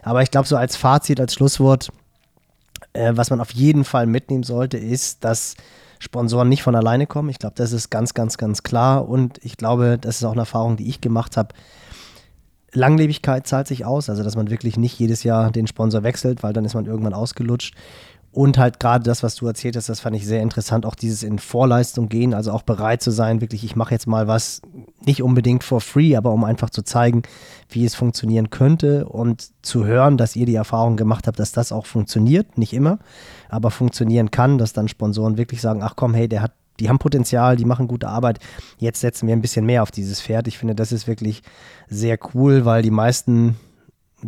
[0.02, 1.90] Aber ich glaube, so als Fazit, als Schlusswort,
[2.92, 5.56] äh, was man auf jeden Fall mitnehmen sollte, ist, dass
[5.98, 7.28] Sponsoren nicht von alleine kommen.
[7.28, 9.08] Ich glaube, das ist ganz, ganz, ganz klar.
[9.08, 11.54] Und ich glaube, das ist auch eine Erfahrung, die ich gemacht habe.
[12.72, 16.52] Langlebigkeit zahlt sich aus, also dass man wirklich nicht jedes Jahr den Sponsor wechselt, weil
[16.52, 17.74] dann ist man irgendwann ausgelutscht.
[18.36, 21.22] Und halt gerade das, was du erzählt hast, das fand ich sehr interessant, auch dieses
[21.22, 24.60] in Vorleistung gehen, also auch bereit zu sein, wirklich, ich mache jetzt mal was,
[25.06, 27.22] nicht unbedingt for free, aber um einfach zu zeigen,
[27.70, 31.72] wie es funktionieren könnte und zu hören, dass ihr die Erfahrung gemacht habt, dass das
[31.72, 32.98] auch funktioniert, nicht immer,
[33.48, 36.98] aber funktionieren kann, dass dann Sponsoren wirklich sagen, ach komm, hey, der hat, die haben
[36.98, 38.40] Potenzial, die machen gute Arbeit,
[38.76, 40.46] jetzt setzen wir ein bisschen mehr auf dieses Pferd.
[40.46, 41.42] Ich finde, das ist wirklich
[41.88, 43.56] sehr cool, weil die meisten,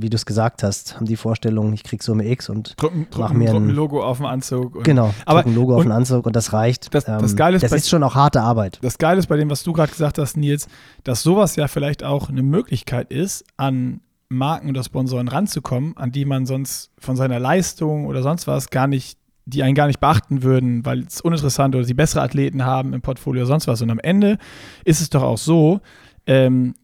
[0.00, 2.74] wie du es gesagt hast, haben die Vorstellung, ich krieg Summe X und
[3.16, 4.76] mach mir ein, Logo auf dem Anzug.
[4.76, 6.86] Und, genau, aber ein Logo auf den Anzug und das reicht.
[6.86, 8.78] Ähm, das- das Geile ist das bei- ist schon auch harte Arbeit.
[8.82, 10.66] Das Geile ist bei dem, was du gerade gesagt hast, Nils,
[11.04, 14.00] dass sowas ja vielleicht auch eine Möglichkeit ist, an
[14.30, 18.86] Marken oder Sponsoren ranzukommen, an die man sonst von seiner Leistung oder sonst was gar
[18.86, 22.92] nicht, die einen gar nicht beachten würden, weil es uninteressant oder sie bessere Athleten haben
[22.92, 23.80] im Portfolio oder sonst was.
[23.80, 24.36] Und am Ende
[24.84, 25.80] ist es doch auch so,
[26.26, 26.74] ähm,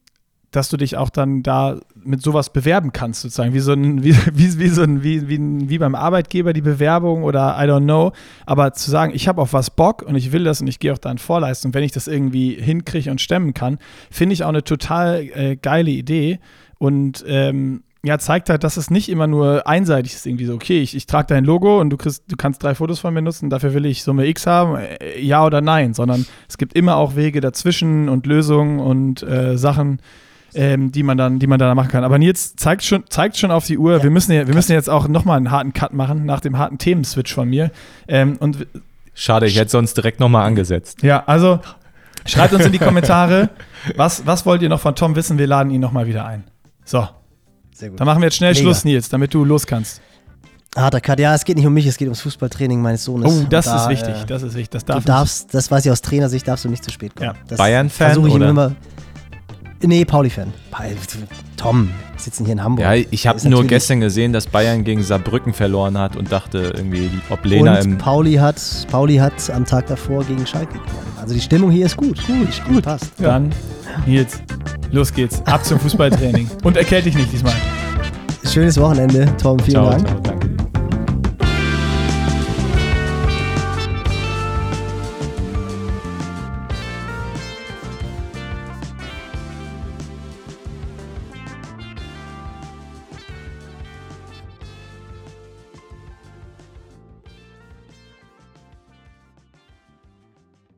[0.54, 4.14] dass du dich auch dann da mit sowas bewerben kannst, sozusagen, wie so ein, wie,
[4.32, 8.12] wie, wie so ein, wie, wie, wie beim Arbeitgeber die Bewerbung oder I don't know.
[8.46, 10.92] Aber zu sagen, ich habe auf was Bock und ich will das und ich gehe
[10.92, 13.78] auch da in Vorleistung, wenn ich das irgendwie hinkriege und stemmen kann,
[14.10, 16.38] finde ich auch eine total äh, geile Idee.
[16.78, 20.80] Und ähm, ja, zeigt halt, dass es nicht immer nur einseitig ist, irgendwie so, okay,
[20.82, 23.48] ich, ich trage dein Logo und du kriegst, du kannst drei Fotos von mir nutzen,
[23.48, 27.16] dafür will ich Summe X haben, äh, ja oder nein, sondern es gibt immer auch
[27.16, 30.00] Wege dazwischen und Lösungen und äh, Sachen,
[30.54, 32.04] ähm, die man dann, die man da machen kann.
[32.04, 34.02] Aber Nils zeigt schon, zeigt schon auf die Uhr.
[34.02, 36.78] wir müssen, ja, wir müssen jetzt auch nochmal einen harten Cut machen nach dem harten
[36.78, 37.70] Themenswitch von mir.
[38.08, 38.66] Ähm, und
[39.14, 41.02] Schade, ich hätte sonst direkt nochmal angesetzt.
[41.02, 41.60] ja, also
[42.26, 43.50] schreibt uns in die Kommentare,
[43.96, 45.38] was, was wollt ihr noch von Tom wissen?
[45.38, 46.44] Wir laden ihn nochmal wieder ein.
[46.84, 47.06] So,
[47.72, 48.00] Sehr gut.
[48.00, 48.62] dann machen wir jetzt schnell Mega.
[48.62, 50.00] Schluss, Nils, damit du los kannst.
[50.76, 51.20] Harter Cut.
[51.20, 53.32] Ja, es geht nicht um mich, es geht ums Fußballtraining meines Sohnes.
[53.32, 54.22] Oh, das da, ist wichtig.
[54.22, 54.70] Äh, das ist wichtig.
[54.70, 57.30] Das du darf darfst, das weiß ich aus Trainersicht, darfst du nicht zu spät kommen.
[57.30, 57.34] Ja.
[57.46, 58.50] Das Bayern-Fan versuche ich ihm oder?
[58.50, 58.72] immer.
[59.82, 60.52] Nee, Pauli-Fan.
[60.70, 60.84] Pa-
[61.56, 62.84] Tom, wir sitzen hier in Hamburg.
[62.84, 66.72] Ja, ich habe Ist nur gestern gesehen, dass Bayern gegen Saarbrücken verloren hat und dachte
[66.74, 67.98] irgendwie, ob Lena Und im.
[67.98, 68.56] Pauli hat,
[68.90, 71.12] Pauli hat am Tag davor gegen Schalke gewonnen.
[71.20, 72.18] Also die Stimmung hier ist gut.
[72.26, 72.82] Gut, gut.
[72.84, 73.18] Passt.
[73.18, 73.28] nicht.
[73.28, 73.50] Dann,
[74.06, 74.40] Nils,
[74.90, 75.42] los geht's.
[75.44, 76.48] Ab zum Fußballtraining.
[76.62, 77.54] Und erkälte dich nicht diesmal.
[78.50, 79.58] Schönes Wochenende, Tom.
[79.58, 80.06] Vielen Ciao, Dank.
[80.06, 80.53] ciao, danke dir.